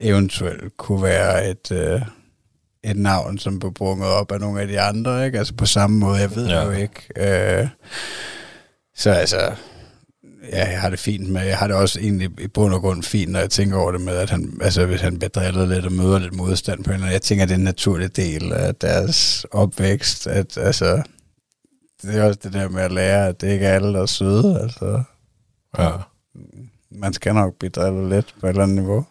eventuelt 0.00 0.76
kunne 0.76 1.02
være 1.02 1.50
et, 1.50 1.72
øh, 1.72 2.02
et 2.84 2.96
navn, 2.96 3.38
som 3.38 3.58
blev 3.58 3.74
brunget 3.74 4.08
op 4.08 4.32
af 4.32 4.40
nogle 4.40 4.60
af 4.60 4.66
de 4.68 4.80
andre, 4.80 5.26
ikke? 5.26 5.38
Altså 5.38 5.54
på 5.54 5.66
samme 5.66 5.98
måde, 5.98 6.18
jeg 6.20 6.34
ved 6.36 6.48
ja. 6.48 6.64
jo 6.64 6.70
ikke. 6.70 7.02
Øh, 7.16 7.68
så 8.94 9.10
altså, 9.10 9.54
ja, 10.52 10.68
jeg 10.70 10.80
har 10.80 10.90
det 10.90 10.98
fint 10.98 11.28
med, 11.30 11.42
jeg 11.42 11.58
har 11.58 11.66
det 11.66 11.76
også 11.76 12.00
egentlig 12.00 12.30
i 12.40 12.48
bund 12.48 12.74
og 12.74 12.80
grund 12.80 13.02
fint, 13.02 13.32
når 13.32 13.38
jeg 13.40 13.50
tænker 13.50 13.76
over 13.76 13.92
det 13.92 14.00
med, 14.00 14.12
at 14.16 14.30
han, 14.30 14.58
altså 14.62 14.86
hvis 14.86 15.00
han 15.00 15.18
bliver 15.18 15.28
drillet 15.28 15.68
lidt 15.68 15.84
og 15.84 15.92
møder 15.92 16.18
lidt 16.18 16.34
modstand 16.34 16.84
på 16.84 16.92
hende, 16.92 17.06
jeg 17.06 17.22
tænker, 17.22 17.44
det 17.44 17.52
er 17.52 17.58
en 17.58 17.64
naturlig 17.64 18.16
del 18.16 18.52
af 18.52 18.74
deres 18.74 19.46
opvækst, 19.50 20.26
at 20.26 20.58
altså, 20.58 21.02
det 22.02 22.16
er 22.16 22.24
også 22.24 22.40
det 22.42 22.52
der 22.52 22.68
med 22.68 22.82
at 22.82 22.92
lære, 22.92 23.28
at 23.28 23.40
det 23.40 23.52
ikke 23.52 23.66
er 23.66 23.74
alle, 23.74 23.92
der 23.92 24.02
er 24.02 24.06
søde, 24.06 24.60
altså, 24.62 25.02
Ja. 25.78 25.90
man 26.90 27.12
skal 27.12 27.34
nok 27.34 27.54
blive 27.58 27.70
drillet 27.70 28.10
lidt 28.10 28.34
på 28.40 28.46
et 28.46 28.50
eller 28.50 28.62
andet 28.62 28.76
niveau. 28.78 29.04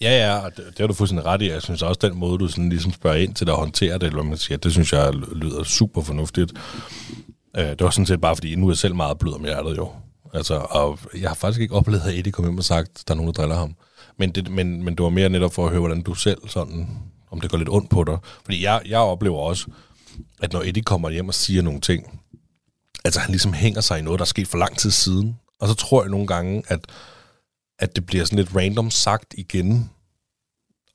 Ja, 0.00 0.26
ja, 0.26 0.36
og 0.38 0.56
det, 0.56 0.64
det 0.66 0.78
har 0.78 0.86
du 0.86 0.94
fuldstændig 0.94 1.26
ret 1.26 1.42
i. 1.42 1.50
Jeg 1.50 1.62
synes 1.62 1.82
også, 1.82 1.98
den 2.08 2.18
måde, 2.18 2.38
du 2.38 2.48
sådan 2.48 2.68
ligesom 2.68 2.92
spørger 2.92 3.16
ind 3.16 3.34
til 3.34 3.48
at 3.48 3.54
håndtere 3.56 3.94
det, 3.94 4.02
eller 4.02 4.22
man 4.22 4.36
siger, 4.38 4.58
det 4.58 4.72
synes 4.72 4.92
jeg 4.92 5.12
lyder 5.14 5.62
super 5.62 6.02
fornuftigt. 6.02 6.52
Øh, 7.56 7.64
det 7.66 7.80
var 7.80 7.90
sådan 7.90 8.06
set 8.06 8.20
bare, 8.20 8.36
fordi 8.36 8.54
nu 8.54 8.66
er 8.66 8.70
jeg 8.70 8.76
selv 8.78 8.94
meget 8.94 9.18
blød 9.18 9.34
om 9.34 9.44
hjertet 9.44 9.76
jo. 9.76 9.88
Altså, 10.34 10.66
og 10.70 10.98
jeg 11.20 11.30
har 11.30 11.34
faktisk 11.34 11.60
ikke 11.60 11.74
oplevet, 11.74 12.02
at 12.02 12.14
Eddie 12.14 12.32
kom 12.32 12.44
hjem 12.44 12.58
og 12.58 12.64
sagt, 12.64 13.04
der 13.08 13.14
er 13.14 13.16
nogen, 13.16 13.34
der 13.34 13.40
driller 13.40 13.56
ham. 13.56 13.76
Men 14.16 14.30
det, 14.30 14.50
men, 14.50 14.84
men 14.84 14.94
det 14.94 15.02
var 15.02 15.08
mere 15.08 15.28
netop 15.28 15.54
for 15.54 15.64
at 15.64 15.70
høre, 15.70 15.80
hvordan 15.80 16.02
du 16.02 16.14
selv 16.14 16.48
sådan, 16.48 16.88
om 17.30 17.40
det 17.40 17.50
går 17.50 17.58
lidt 17.58 17.68
ondt 17.68 17.90
på 17.90 18.04
dig. 18.04 18.18
Fordi 18.44 18.62
jeg, 18.62 18.82
jeg 18.86 18.98
oplever 18.98 19.38
også, 19.38 19.66
at 20.42 20.52
når 20.52 20.62
Eddie 20.62 20.82
kommer 20.82 21.10
hjem 21.10 21.28
og 21.28 21.34
siger 21.34 21.62
nogle 21.62 21.80
ting, 21.80 22.20
altså 23.04 23.20
han 23.20 23.30
ligesom 23.30 23.52
hænger 23.52 23.80
sig 23.80 23.98
i 23.98 24.02
noget, 24.02 24.18
der 24.18 24.24
er 24.24 24.26
sket 24.26 24.48
for 24.48 24.58
lang 24.58 24.78
tid 24.78 24.90
siden. 24.90 25.38
Og 25.60 25.68
så 25.68 25.74
tror 25.74 26.02
jeg 26.02 26.10
nogle 26.10 26.26
gange, 26.26 26.62
at, 26.68 26.80
at 27.78 27.96
det 27.96 28.06
bliver 28.06 28.24
sådan 28.24 28.38
lidt 28.38 28.56
random 28.56 28.90
sagt 28.90 29.34
igen, 29.38 29.90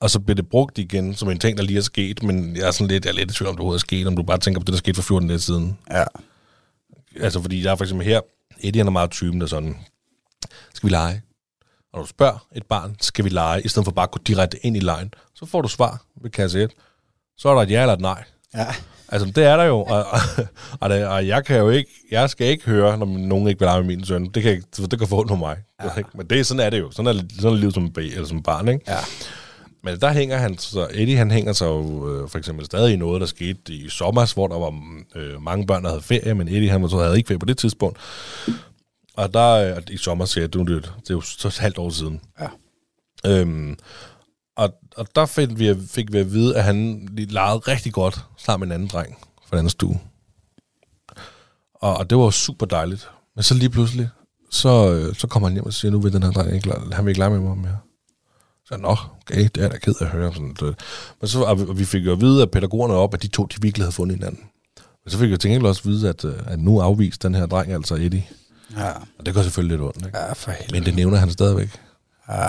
og 0.00 0.10
så 0.10 0.20
bliver 0.20 0.34
det 0.34 0.48
brugt 0.48 0.78
igen 0.78 1.14
som 1.14 1.30
en 1.30 1.38
ting, 1.38 1.58
der 1.58 1.64
lige 1.64 1.78
er 1.78 1.82
sket, 1.82 2.22
men 2.22 2.56
jeg 2.56 2.66
er 2.66 2.70
sådan 2.70 2.86
lidt, 2.86 3.04
jeg 3.04 3.10
er 3.10 3.14
lidt 3.14 3.30
i 3.30 3.34
tvivl 3.34 3.48
om, 3.48 3.54
det 3.54 3.60
overhovedet 3.60 3.82
er 3.82 3.86
sket, 3.86 4.06
om 4.06 4.16
du 4.16 4.22
bare 4.22 4.38
tænker 4.38 4.60
på 4.60 4.64
det, 4.64 4.72
der 4.72 4.78
skete 4.78 4.94
for 4.94 5.02
14 5.02 5.28
dage 5.28 5.40
siden. 5.40 5.78
Ja. 5.90 6.04
Altså, 7.20 7.40
fordi 7.42 7.64
jeg 7.64 7.72
er 7.72 7.76
for 7.76 7.84
eksempel 7.84 8.06
her, 8.06 8.20
Eddie 8.62 8.80
han 8.80 8.86
er 8.86 8.90
meget 8.90 9.10
typen, 9.10 9.40
der 9.40 9.46
er 9.46 9.48
sådan, 9.48 9.76
skal 10.74 10.86
vi 10.86 10.92
lege? 10.92 11.22
Og 11.92 11.98
når 11.98 12.02
du 12.02 12.08
spørger 12.08 12.46
et 12.56 12.66
barn, 12.66 12.96
skal 13.00 13.24
vi 13.24 13.28
lege, 13.28 13.62
i 13.62 13.68
stedet 13.68 13.84
for 13.84 13.92
bare 13.92 14.02
at 14.02 14.10
gå 14.10 14.18
direkte 14.26 14.66
ind 14.66 14.76
i 14.76 14.80
lejen, 14.80 15.14
så 15.34 15.46
får 15.46 15.62
du 15.62 15.68
svar 15.68 16.02
ved 16.22 16.30
kasse 16.30 16.62
1. 16.62 16.70
Så 17.36 17.48
er 17.48 17.54
der 17.54 17.62
et 17.62 17.70
ja 17.70 17.80
eller 17.80 17.94
et 17.94 18.00
nej. 18.00 18.24
Ja. 18.54 18.66
Altså, 19.08 19.26
det 19.26 19.44
er 19.44 19.56
der 19.56 19.64
jo, 19.64 19.78
og, 19.78 20.06
og, 20.80 20.90
og, 20.90 21.26
jeg 21.26 21.44
kan 21.44 21.58
jo 21.58 21.70
ikke, 21.70 21.90
jeg 22.10 22.30
skal 22.30 22.46
ikke 22.46 22.64
høre, 22.64 22.98
når 22.98 23.06
nogen 23.06 23.48
ikke 23.48 23.58
vil 23.58 23.66
lege 23.66 23.80
med 23.80 23.96
min 23.96 24.04
søn. 24.04 24.28
Det 24.28 24.42
kan, 24.42 24.52
ikke, 24.52 24.64
det 24.76 24.98
kan 24.98 25.08
forhåndre 25.08 25.36
mig. 25.36 25.56
Ja. 25.82 26.02
Men 26.14 26.26
det, 26.26 26.46
sådan 26.46 26.60
er 26.60 26.70
det 26.70 26.78
jo. 26.78 26.90
Sådan 26.90 27.16
er, 27.16 27.22
sådan 27.40 27.56
er 27.56 27.60
livet 27.60 27.74
som, 27.74 27.92
eller 27.96 28.26
som 28.26 28.42
barn, 28.42 28.68
ikke? 28.68 28.84
Ja. 28.88 28.98
Men 29.82 30.00
der 30.00 30.12
hænger 30.12 30.36
han, 30.36 30.58
så 30.58 30.88
Eddie 30.94 31.16
han 31.16 31.30
hænger 31.30 31.52
sig 31.52 31.66
jo 31.66 32.08
øh, 32.22 32.28
for 32.28 32.38
eksempel 32.38 32.66
stadig 32.66 32.92
i 32.92 32.96
noget, 32.96 33.20
der 33.20 33.26
skete 33.26 33.74
i 33.74 33.88
sommer, 33.88 34.34
hvor 34.34 34.48
der 34.48 34.58
var 34.58 34.74
øh, 35.14 35.42
mange 35.42 35.66
børn, 35.66 35.82
der 35.82 35.88
havde 35.88 36.02
ferie, 36.02 36.34
men 36.34 36.48
Eddie 36.48 36.70
han 36.70 36.82
var 36.82 36.88
så 36.88 36.98
havde 36.98 37.16
ikke 37.16 37.26
ferie 37.28 37.38
på 37.38 37.46
det 37.46 37.58
tidspunkt. 37.58 37.98
Og 39.16 39.34
der 39.34 39.76
øh, 39.76 39.82
i 39.90 39.96
sommer, 39.96 40.24
siger 40.24 40.42
jeg, 40.42 40.52
det, 40.52 40.58
jo- 40.58 40.76
det 40.78 41.10
er 41.10 41.14
jo 41.14 41.20
så 41.20 41.48
et 41.48 41.58
halvt 41.58 41.78
år 41.78 41.90
siden. 41.90 42.20
Ja. 42.40 42.48
Øhm, 43.26 43.76
og, 44.56 44.74
og 44.96 45.06
der 45.14 45.26
fik 45.26 45.58
vi, 45.58 45.74
fik 45.88 46.12
vi 46.12 46.18
at 46.18 46.32
vide, 46.32 46.56
at 46.56 46.64
han 46.64 47.08
legede 47.12 47.58
rigtig 47.58 47.92
godt 47.92 48.20
sammen 48.38 48.68
med 48.68 48.76
en 48.76 48.80
anden 48.82 48.88
dreng 48.92 49.16
fra 49.20 49.50
den 49.50 49.58
anden 49.58 49.70
stue. 49.70 50.00
Og, 51.74 51.96
og 51.96 52.10
det 52.10 52.18
var 52.18 52.30
super 52.30 52.66
dejligt. 52.66 53.10
Men 53.36 53.42
så 53.42 53.54
lige 53.54 53.70
pludselig, 53.70 54.08
så, 54.50 54.92
øh, 54.92 55.14
så 55.14 55.26
kommer 55.26 55.48
han 55.48 55.54
hjem 55.54 55.66
og 55.66 55.72
siger, 55.72 55.92
nu 55.92 56.00
vil 56.00 56.12
den 56.12 56.22
her 56.22 56.30
dreng 56.30 56.54
ikke, 56.54 56.72
han 56.92 57.04
vil 57.04 57.10
ikke 57.10 57.18
lege 57.18 57.30
med 57.30 57.38
mig 57.40 57.58
mere. 57.58 57.78
Så 58.72 58.76
nå, 58.76 58.96
okay, 59.20 59.48
det 59.54 59.64
er 59.64 59.68
da 59.68 59.78
ked 59.78 59.94
af 60.00 60.04
at 60.04 60.10
høre. 60.10 60.32
Sådan, 60.34 60.54
det. 60.60 60.74
Men 61.20 61.28
så, 61.28 61.42
og 61.42 61.78
vi- 61.78 61.84
fik 61.84 62.04
jo 62.06 62.12
at 62.12 62.20
vide, 62.20 62.42
at 62.42 62.50
pædagogerne 62.50 62.94
op, 62.94 63.14
at 63.14 63.22
de 63.22 63.28
to, 63.28 63.44
de 63.44 63.62
virkelig 63.62 63.84
havde 63.84 63.92
fundet 63.92 64.16
hinanden. 64.16 64.40
Men 65.04 65.10
så 65.10 65.18
fik 65.18 65.30
jeg 65.30 65.40
til 65.40 65.50
gengæld 65.50 65.66
også 65.68 65.80
at 65.84 65.86
vide, 65.90 66.08
at, 66.08 66.24
øh, 66.24 66.32
at 66.46 66.58
nu 66.58 66.80
afviste 66.80 67.28
den 67.28 67.34
her 67.34 67.46
dreng, 67.46 67.72
altså 67.72 67.94
Eddie. 67.94 68.26
Ja. 68.76 68.90
Og 69.18 69.26
det 69.26 69.34
gør 69.34 69.42
selvfølgelig 69.42 69.78
lidt 69.78 69.86
ondt, 69.86 70.06
ikke? 70.06 70.18
Ja, 70.18 70.32
for 70.32 70.50
helvede. 70.50 70.72
Men 70.72 70.84
det 70.84 70.94
nævner 70.94 71.16
han 71.18 71.30
stadigvæk. 71.30 71.80
Ja. 72.28 72.46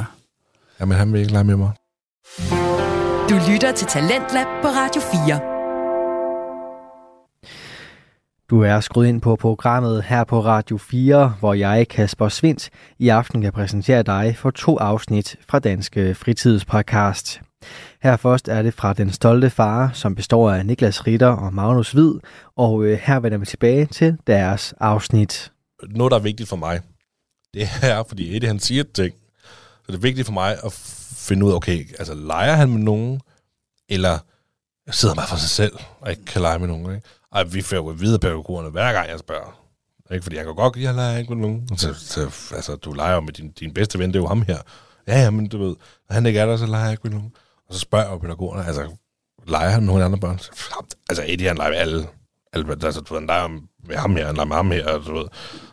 Jamen, 0.79 0.97
han 0.97 1.13
vil 1.13 1.19
ikke 1.21 1.31
lege 1.31 1.43
med 1.43 1.55
mig. 1.55 1.71
Du 3.29 3.39
lytter 3.51 3.71
til 3.75 3.87
Talentlab 3.87 4.47
på 4.61 4.67
Radio 4.67 5.01
4. 5.27 5.50
Du 8.51 8.61
er 8.61 8.79
skruet 8.79 9.07
ind 9.07 9.21
på 9.21 9.35
programmet 9.35 10.03
her 10.03 10.23
på 10.23 10.39
Radio 10.39 10.77
4, 10.77 11.35
hvor 11.39 11.53
jeg, 11.53 11.87
Kasper 11.87 12.29
Svindt, 12.29 12.69
i 12.99 13.09
aften 13.09 13.41
kan 13.41 13.51
præsentere 13.51 14.03
dig 14.03 14.37
for 14.37 14.51
to 14.51 14.77
afsnit 14.77 15.35
fra 15.49 15.59
Danske 15.59 16.15
Fritidspodcast. 16.15 17.41
Her 18.03 18.17
først 18.17 18.47
er 18.47 18.61
det 18.61 18.73
fra 18.73 18.93
Den 18.93 19.11
Stolte 19.11 19.49
Far, 19.49 19.91
som 19.93 20.15
består 20.15 20.51
af 20.51 20.65
Niklas 20.65 21.07
Ritter 21.07 21.27
og 21.27 21.53
Magnus 21.53 21.91
Hvid, 21.91 22.13
og 22.55 22.83
øh, 22.83 22.99
her 23.03 23.19
vender 23.19 23.37
vi 23.37 23.45
tilbage 23.45 23.85
til 23.85 24.17
deres 24.27 24.73
afsnit. 24.79 25.51
Noget, 25.89 26.11
der 26.11 26.17
er 26.17 26.21
vigtigt 26.21 26.49
for 26.49 26.55
mig, 26.55 26.81
det 27.53 27.67
er, 27.81 28.03
fordi 28.07 28.35
Eddie 28.35 28.47
han 28.47 28.59
siger 28.59 28.83
ting, 28.93 29.13
så 29.85 29.87
det 29.87 29.95
er 29.95 30.01
vigtigt 30.01 30.25
for 30.25 30.33
mig 30.33 30.57
at 30.65 30.73
finde 31.15 31.45
ud 31.45 31.51
af, 31.51 31.55
okay, 31.55 31.79
altså 31.99 32.13
leger 32.13 32.53
han 32.53 32.69
med 32.69 32.79
nogen, 32.79 33.21
eller 33.89 34.19
sidder 34.89 35.15
han 35.15 35.19
bare 35.19 35.27
for 35.27 35.37
sig 35.37 35.49
selv, 35.49 35.73
og 35.99 36.11
ikke 36.11 36.25
kan 36.25 36.41
lege 36.41 36.59
med 36.59 36.67
nogen, 36.67 36.95
ikke? 36.95 37.07
Ej, 37.35 37.43
vi 37.43 37.61
får 37.61 37.75
jo 37.75 37.83
videre 37.83 38.19
pædagogerne, 38.19 38.69
hver 38.69 38.93
gang 38.93 39.09
jeg 39.09 39.19
spørger. 39.19 39.57
Ikke? 40.13 40.23
Fordi 40.23 40.35
jeg 40.35 40.45
kan 40.45 40.55
godt, 40.55 40.77
jeg 40.77 40.93
leger 40.95 41.17
ikke 41.17 41.33
med 41.35 41.41
nogen. 41.41 41.77
Så, 41.77 41.93
så, 41.93 42.21
altså, 42.55 42.75
du 42.75 42.91
leger 42.93 43.13
jo 43.13 43.21
med 43.21 43.33
din, 43.33 43.51
din 43.51 43.73
bedste 43.73 43.99
ven, 43.99 44.09
det 44.09 44.15
er 44.15 44.19
jo 44.19 44.27
ham 44.27 44.41
her. 44.41 44.57
Ja, 45.07 45.21
ja, 45.21 45.29
men 45.29 45.47
du 45.47 45.57
ved, 45.57 45.75
når 46.09 46.13
han 46.13 46.25
ikke 46.25 46.39
er 46.39 46.45
der, 46.45 46.57
så 46.57 46.65
leger 46.65 46.83
jeg 46.83 46.91
ikke 46.91 47.03
med 47.03 47.11
nogen. 47.11 47.31
Og 47.67 47.73
så 47.73 47.79
spørger 47.79 48.05
jeg 48.05 48.13
jo 48.13 48.17
pædagogerne, 48.17 48.65
altså, 48.65 48.89
leger 49.47 49.69
han 49.69 49.83
nogle 49.83 50.03
andre 50.05 50.17
børn? 50.19 50.39
Så, 50.39 50.51
altså, 51.09 51.23
Eddie, 51.27 51.47
han 51.47 51.57
leger 51.57 51.69
med 51.71 51.77
alle. 51.77 52.07
alle 52.53 52.71
altså, 52.83 53.01
du 53.01 53.13
ved, 53.13 53.21
han 53.21 53.27
leger 53.27 53.47
med 53.87 53.95
ham 53.95 54.15
her, 54.15 54.25
han 54.25 54.35
leger 54.35 54.45
med 54.45 54.55
ham 54.55 54.71
her, 54.71 54.87
og 54.87 55.05
du 55.05 55.13
ved. 55.13 55.25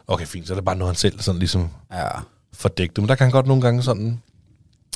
Okay, 0.06 0.26
fint, 0.26 0.46
så 0.46 0.52
er 0.52 0.56
det 0.56 0.64
bare 0.64 0.76
noget, 0.76 0.88
han 0.90 0.96
selv 0.98 1.20
sådan 1.20 1.38
ligesom 1.38 1.68
Ja. 1.92 2.08
fordægte. 2.54 3.00
Men 3.00 3.08
der 3.08 3.14
kan 3.14 3.24
han 3.24 3.32
godt 3.32 3.46
nogle 3.46 3.62
gange 3.62 3.82
sådan, 3.82 4.22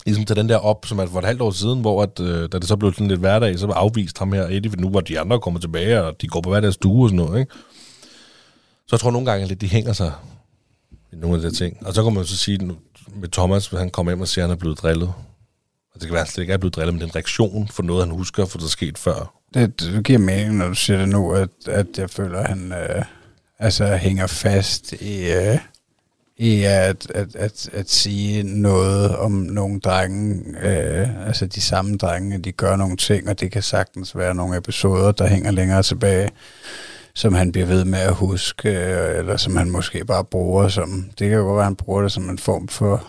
ligesom 0.06 0.24
tage 0.24 0.40
den 0.40 0.48
der 0.48 0.56
op, 0.56 0.86
som 0.86 1.00
at 1.00 1.08
for 1.08 1.18
et 1.18 1.24
halvt 1.24 1.42
år 1.42 1.50
siden, 1.50 1.80
hvor 1.80 2.02
at, 2.02 2.20
øh, 2.20 2.48
da 2.52 2.58
det 2.58 2.68
så 2.68 2.76
blev 2.76 2.92
sådan 2.92 3.08
lidt 3.08 3.20
hverdag, 3.20 3.58
så 3.58 3.66
var 3.66 3.74
afvist 3.74 4.18
ham 4.18 4.32
her, 4.32 4.42
Eddie, 4.42 4.70
for 4.70 4.76
nu 4.76 4.90
var 4.90 5.00
de 5.00 5.20
andre 5.20 5.40
kommet 5.40 5.62
tilbage, 5.62 6.02
og 6.02 6.20
de 6.20 6.28
går 6.28 6.40
på 6.40 6.50
hver 6.50 6.60
deres 6.60 6.74
stue 6.74 7.04
og 7.04 7.08
sådan 7.08 7.24
noget, 7.24 7.40
ikke? 7.40 7.52
Så 8.86 8.88
jeg 8.92 9.00
tror 9.00 9.10
nogle 9.10 9.30
gange 9.30 9.46
lidt, 9.46 9.60
de 9.60 9.68
hænger 9.68 9.92
sig 9.92 10.12
i 11.12 11.16
nogle 11.16 11.36
af 11.36 11.42
de 11.42 11.48
der 11.48 11.54
ting. 11.54 11.86
Og 11.86 11.94
så 11.94 12.02
kan 12.02 12.14
man 12.14 12.24
så 12.24 12.36
sige 12.36 12.58
nu, 12.58 12.76
med 13.14 13.28
Thomas, 13.28 13.66
hvis 13.66 13.78
han 13.80 13.90
kommer 13.90 14.12
hjem 14.12 14.20
og 14.20 14.28
siger, 14.28 14.44
at 14.44 14.48
han 14.48 14.56
er 14.56 14.60
blevet 14.60 14.78
drillet. 14.78 15.08
Og 15.94 16.00
det 16.00 16.02
kan 16.02 16.12
være, 16.12 16.20
at 16.20 16.26
han 16.26 16.32
slet 16.32 16.42
ikke 16.42 16.52
er 16.52 16.56
blevet 16.58 16.76
drillet, 16.76 16.94
men 16.94 17.00
det 17.00 17.06
er 17.06 17.10
en 17.10 17.16
reaktion 17.16 17.68
for 17.68 17.82
noget, 17.82 18.06
han 18.06 18.14
husker, 18.16 18.46
for 18.46 18.58
det 18.58 18.64
er 18.64 18.68
sket 18.68 18.98
før. 18.98 19.34
Det, 19.54 19.80
det 19.80 20.04
giver 20.04 20.18
mening, 20.18 20.56
når 20.56 20.68
du 20.68 20.74
siger 20.74 20.98
det 20.98 21.08
nu, 21.08 21.32
at, 21.32 21.48
at 21.66 21.86
jeg 21.98 22.10
føler, 22.10 22.38
at 22.38 22.48
han 22.48 22.72
øh, 22.72 23.04
altså, 23.58 23.96
hænger 23.96 24.26
fast 24.26 24.92
i, 24.92 25.32
øh, 25.32 25.58
i 26.42 26.64
at, 26.64 27.10
at, 27.14 27.36
at, 27.36 27.70
at 27.72 27.90
sige 27.90 28.42
noget 28.42 29.16
om 29.16 29.32
nogle 29.32 29.80
drenge, 29.80 30.44
øh, 30.62 31.26
altså 31.26 31.46
de 31.46 31.60
samme 31.60 31.96
drenge, 31.96 32.38
de 32.38 32.52
gør 32.52 32.76
nogle 32.76 32.96
ting, 32.96 33.28
og 33.28 33.40
det 33.40 33.52
kan 33.52 33.62
sagtens 33.62 34.16
være 34.16 34.34
nogle 34.34 34.56
episoder, 34.56 35.12
der 35.12 35.26
hænger 35.26 35.50
længere 35.50 35.82
tilbage, 35.82 36.30
som 37.14 37.34
han 37.34 37.52
bliver 37.52 37.66
ved 37.66 37.84
med 37.84 37.98
at 37.98 38.14
huske, 38.14 38.68
øh, 38.68 39.18
eller 39.18 39.36
som 39.36 39.56
han 39.56 39.70
måske 39.70 40.04
bare 40.04 40.24
bruger 40.24 40.68
som, 40.68 41.10
det 41.18 41.28
kan 41.28 41.38
jo 41.38 41.44
godt 41.44 41.56
være, 41.56 41.62
at 41.62 41.66
han 41.66 41.76
bruger 41.76 42.02
det 42.02 42.12
som 42.12 42.30
en 42.30 42.38
form 42.38 42.68
for 42.68 43.06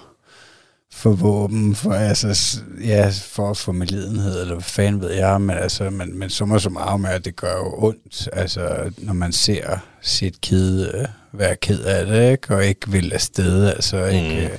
for 0.91 1.12
våben, 1.12 1.76
for, 1.76 1.93
altså, 1.93 2.60
ja, 2.84 3.12
for 3.24 3.50
at 3.50 3.58
få 3.58 3.72
medlidenhed, 3.72 4.41
eller 4.41 4.54
hvad 4.54 4.63
fanden 4.63 5.02
ved 5.02 5.12
jeg, 5.12 5.41
men, 5.41 5.58
altså, 5.58 5.89
men, 5.89 6.19
men 6.19 6.30
summa 6.30 6.60
summarum 6.60 7.04
er, 7.06 7.10
at 7.10 7.26
det 7.26 7.36
gør 7.36 7.58
jo 7.58 7.86
ondt, 7.86 8.30
altså, 8.34 8.91
når 8.98 9.13
man 9.13 9.32
ser 9.32 9.78
sit 10.02 10.41
kid 10.41 10.93
øh, 10.93 11.06
være 11.34 11.56
ked 11.56 11.84
af 11.84 12.06
det, 12.06 12.32
ikke? 12.32 12.56
og 12.56 12.65
ikke 12.65 12.91
vil 12.91 13.13
afsted, 13.13 13.67
altså, 13.69 14.06
ikke, 14.06 14.43
øh, 14.43 14.58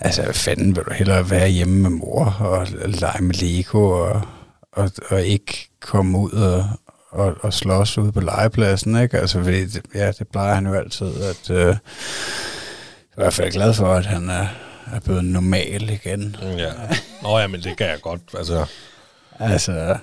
altså, 0.00 0.22
hvad 0.22 0.34
fanden 0.34 0.76
vil 0.76 0.84
du 0.84 0.92
hellere 0.94 1.30
være 1.30 1.48
hjemme 1.48 1.82
med 1.82 1.90
mor, 1.90 2.36
og 2.40 2.66
lege 2.86 3.22
med 3.22 3.34
Lego, 3.34 3.90
og, 3.90 4.22
og, 4.72 4.90
og 5.10 5.22
ikke 5.22 5.68
komme 5.80 6.18
ud 6.18 6.30
og, 6.30 6.64
og, 7.10 7.36
og 7.40 7.52
slås 7.52 7.98
ude 7.98 8.12
på 8.12 8.20
legepladsen, 8.20 9.02
ikke? 9.02 9.18
Altså, 9.18 9.42
fordi, 9.42 9.66
det, 9.66 9.82
ja, 9.94 10.12
det 10.12 10.28
plejer 10.28 10.54
han 10.54 10.66
jo 10.66 10.74
altid, 10.74 11.22
at, 11.22 11.50
øh, 11.50 11.56
jeg 11.56 11.68
er 11.68 11.74
i 13.20 13.24
hvert 13.24 13.34
fald 13.34 13.52
glad 13.52 13.74
for, 13.74 13.94
at 13.94 14.06
han 14.06 14.30
er, 14.30 14.46
er 14.94 15.00
blevet 15.04 15.24
normal 15.24 15.90
igen. 15.90 16.36
Ja. 16.42 16.72
Nå 17.22 17.38
ja, 17.38 17.46
men 17.46 17.62
det 17.62 17.76
kan 17.76 17.86
jeg 17.86 17.98
godt. 18.02 18.20
Altså, 18.38 18.66
Altså, 19.38 19.96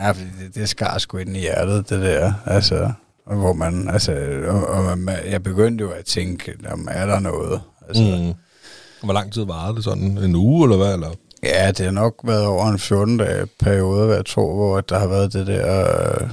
ja, 0.00 0.12
det, 0.12 0.54
det 0.54 0.68
skar 0.68 0.98
sgu 0.98 1.18
ind 1.18 1.36
i 1.36 1.40
hjertet, 1.40 1.90
det 1.90 2.02
der. 2.02 2.32
Altså, 2.46 2.92
og 3.26 3.36
hvor 3.36 3.52
man, 3.52 3.90
altså, 3.90 4.12
og, 4.48 4.66
og 4.66 4.98
man, 4.98 5.16
jeg 5.30 5.42
begyndte 5.42 5.82
jo 5.82 5.90
at 5.90 6.04
tænke, 6.04 6.54
om 6.70 6.88
er 6.90 7.06
der 7.06 7.20
noget? 7.20 7.60
Altså, 7.88 8.02
mm. 8.02 8.34
Hvor 9.04 9.12
lang 9.12 9.32
tid 9.32 9.44
varede 9.44 9.76
det 9.76 9.84
sådan? 9.84 10.18
En 10.18 10.34
uge, 10.34 10.64
eller 10.64 10.76
hvad? 10.76 10.94
Eller? 10.94 11.10
Ja, 11.42 11.68
det 11.68 11.84
har 11.84 11.92
nok 11.92 12.14
været 12.24 12.46
over 12.46 12.66
en 12.66 12.76
14-dage 12.76 13.46
periode, 13.46 14.06
hvad 14.06 14.16
jeg 14.16 14.26
tror, 14.26 14.54
hvor 14.54 14.80
der 14.80 14.98
har 14.98 15.06
været 15.06 15.32
det 15.32 15.46
der 15.46 15.88
øh, 16.22 16.30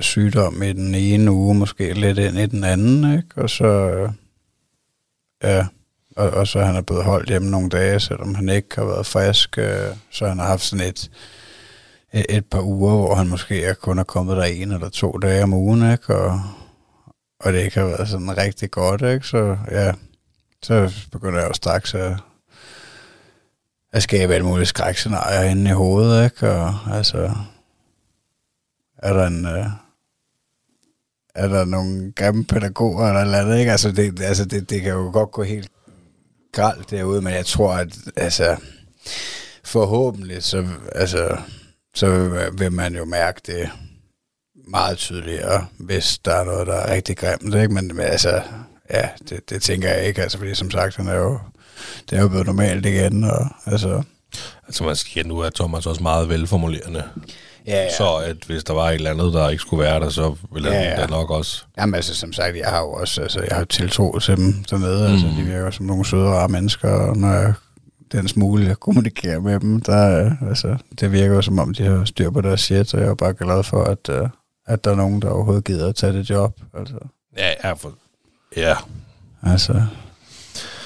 sygdom 0.00 0.62
i 0.62 0.72
den 0.72 0.94
ene 0.94 1.32
uge, 1.32 1.54
måske 1.54 1.92
lidt 1.92 2.18
ind 2.18 2.38
i 2.38 2.46
den 2.46 2.64
anden, 2.64 3.16
ikke? 3.16 3.28
Og 3.36 3.50
så, 3.50 3.64
øh, 3.64 4.10
ja, 5.42 5.66
og, 6.16 6.30
og 6.30 6.46
så 6.46 6.60
han 6.60 6.76
er 6.76 6.80
blevet 6.80 7.04
holdt 7.04 7.28
hjemme 7.28 7.50
nogle 7.50 7.68
dage, 7.68 8.00
selvom 8.00 8.34
han 8.34 8.48
ikke 8.48 8.68
har 8.74 8.84
været 8.84 9.06
frisk, 9.06 9.58
øh, 9.58 9.96
så 10.10 10.28
han 10.28 10.38
har 10.38 10.46
haft 10.46 10.62
sådan 10.62 10.86
et, 10.86 11.10
et, 12.12 12.46
par 12.46 12.62
uger, 12.62 12.96
hvor 12.96 13.14
han 13.14 13.28
måske 13.28 13.74
kun 13.74 13.98
er 13.98 14.04
kommet 14.04 14.36
der 14.36 14.44
en 14.44 14.72
eller 14.72 14.88
to 14.88 15.12
dage 15.12 15.42
om 15.42 15.52
ugen, 15.52 15.92
ikke? 15.92 16.16
Og, 16.16 16.40
og 17.40 17.52
det 17.52 17.64
ikke 17.64 17.78
har 17.78 17.86
været 17.86 18.08
sådan 18.08 18.38
rigtig 18.38 18.70
godt, 18.70 19.02
ikke? 19.02 19.26
Så 19.26 19.56
ja, 19.70 19.92
så 20.62 20.92
begynder 21.12 21.38
jeg 21.38 21.48
jo 21.48 21.54
straks 21.54 21.94
at 21.94 22.12
at 23.92 24.02
skabe 24.02 24.34
alle 24.34 24.46
mulige 24.46 24.66
skrækscenarier 24.66 25.42
inde 25.42 25.70
i 25.70 25.74
hovedet, 25.74 26.24
ikke? 26.24 26.50
Og 26.50 26.74
altså, 26.92 27.32
er 28.98 29.12
der 29.12 29.26
en, 29.26 29.46
øh, 29.46 29.66
er 31.34 31.48
der 31.48 31.64
nogle 31.64 32.12
grimme 32.16 32.44
pædagoger 32.44 33.06
eller 33.06 33.20
et 33.20 33.24
eller 33.24 33.38
andet, 33.38 33.58
ikke? 33.58 33.70
Altså, 33.70 33.92
det, 33.92 34.20
altså 34.20 34.44
det, 34.44 34.70
det 34.70 34.82
kan 34.82 34.92
jo 34.92 35.10
godt 35.12 35.30
gå 35.30 35.42
helt 35.42 35.70
gralt 36.52 36.90
derude, 36.90 37.22
men 37.22 37.34
jeg 37.34 37.46
tror, 37.46 37.72
at 37.72 37.98
altså, 38.16 38.56
forhåbentlig, 39.64 40.42
så, 40.42 40.66
altså, 40.94 41.36
så 41.98 42.30
vil 42.52 42.72
man 42.72 42.96
jo 42.96 43.04
mærke 43.04 43.40
det 43.46 43.70
meget 44.68 44.98
tydeligere, 44.98 45.66
hvis 45.78 46.18
der 46.24 46.34
er 46.34 46.44
noget, 46.44 46.66
der 46.66 46.74
er 46.74 46.92
rigtig 46.94 47.16
grimt, 47.16 47.54
ikke? 47.54 47.74
Men, 47.74 47.86
men 47.86 48.00
altså, 48.06 48.42
ja, 48.90 49.08
det, 49.28 49.50
det 49.50 49.62
tænker 49.62 49.88
jeg 49.88 50.04
ikke, 50.04 50.22
altså, 50.22 50.38
fordi 50.38 50.54
som 50.54 50.70
sagt, 50.70 50.96
han 50.96 51.08
er 51.08 51.14
jo, 51.16 51.38
det 52.10 52.18
er 52.18 52.22
jo 52.22 52.28
blevet 52.28 52.46
normalt 52.46 52.86
igen, 52.86 53.24
og 53.24 53.46
altså, 53.66 54.02
Altså 54.66 54.84
man 54.84 54.96
siger, 54.96 55.24
nu 55.24 55.38
er 55.38 55.50
Thomas 55.50 55.86
også 55.86 56.02
meget 56.02 56.28
velformulerende. 56.28 57.04
ja, 57.66 57.82
ja. 57.82 57.96
Så 57.96 58.16
at 58.16 58.36
hvis 58.46 58.64
der 58.64 58.74
var 58.74 58.88
et 58.88 58.94
eller 58.94 59.10
andet, 59.10 59.32
der 59.32 59.48
ikke 59.48 59.60
skulle 59.60 59.84
være 59.84 60.00
der, 60.00 60.08
så 60.08 60.34
ville 60.52 60.70
Ja, 60.70 60.82
ja. 60.82 61.00
da 61.00 61.06
nok 61.06 61.30
også... 61.30 61.62
Jamen 61.78 61.94
altså, 61.94 62.14
som 62.14 62.32
sagt, 62.32 62.56
jeg 62.56 62.68
har 62.68 62.78
jo 62.80 62.92
også, 62.92 63.22
altså, 63.22 63.40
jeg 63.48 63.56
har 63.56 63.64
tiltro 63.64 64.18
til 64.18 64.36
dem 64.36 64.64
dernede, 64.70 65.08
mm. 65.08 65.12
altså, 65.12 65.26
de 65.26 65.42
virker 65.42 65.70
som 65.70 65.86
nogle 65.86 66.04
søde 66.06 66.28
rare 66.28 66.48
mennesker, 66.48 66.90
og 66.90 67.16
når 67.16 67.32
jeg 67.32 67.52
den 68.12 68.28
smule, 68.28 68.66
jeg 68.66 68.76
kommunikerer 68.76 69.40
med 69.40 69.60
dem, 69.60 69.80
der, 69.80 70.30
altså, 70.48 70.76
det 71.00 71.12
virker 71.12 71.34
jo 71.34 71.42
som 71.42 71.58
om, 71.58 71.74
de 71.74 71.82
har 71.82 72.04
styr 72.04 72.30
på 72.30 72.40
deres 72.40 72.60
shit, 72.60 72.94
og 72.94 73.00
jeg 73.00 73.08
er 73.08 73.14
bare 73.14 73.34
glad 73.34 73.62
for, 73.62 73.84
at, 73.84 74.08
øh, 74.08 74.28
at 74.66 74.84
der 74.84 74.90
er 74.90 74.94
nogen, 74.94 75.22
der 75.22 75.30
overhovedet 75.30 75.64
gider 75.64 75.88
at 75.88 75.94
tage 75.94 76.12
det 76.12 76.30
job, 76.30 76.60
altså, 76.74 76.98
Ja, 77.36 77.54
ja, 77.64 77.72
for, 77.72 77.92
ja. 78.56 78.76
altså, 79.42 79.86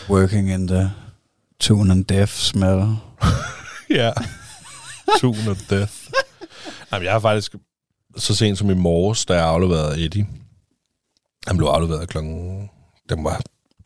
working 0.09 0.51
in 0.51 0.69
the 0.69 0.91
tune 1.61 1.93
and 1.93 2.05
death 2.05 2.33
smell. 2.33 2.97
ja. 4.01 4.13
Tune 5.21 5.51
of 5.51 5.59
death. 5.71 5.93
Jamen, 6.93 7.05
jeg 7.05 7.13
har 7.13 7.21
faktisk 7.21 7.55
så 8.17 8.35
sent 8.35 8.59
som 8.59 8.71
i 8.71 8.75
morges, 8.75 9.27
da 9.27 9.35
jeg 9.35 9.45
afleverede 9.45 10.05
Eddie. 10.05 10.27
Han 11.47 11.57
blev 11.57 11.69
afleveret 11.69 12.09
klokken... 12.09 12.71
Den 13.09 13.25
var 13.25 13.41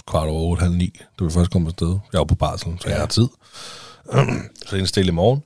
kvart 0.06 0.28
over 0.28 0.42
otte, 0.42 0.62
halv 0.62 0.74
ni, 0.74 1.00
da 1.18 1.24
vi 1.24 1.30
først 1.30 1.50
kom 1.50 1.66
afsted. 1.66 1.98
Jeg 2.12 2.18
var 2.18 2.24
på 2.24 2.34
barsel, 2.34 2.76
så 2.80 2.88
jeg 2.88 2.98
har 2.98 3.06
tid. 3.06 3.28
så 4.66 4.76
en 4.76 4.86
stille 4.86 5.08
i 5.08 5.14
morgen. 5.14 5.42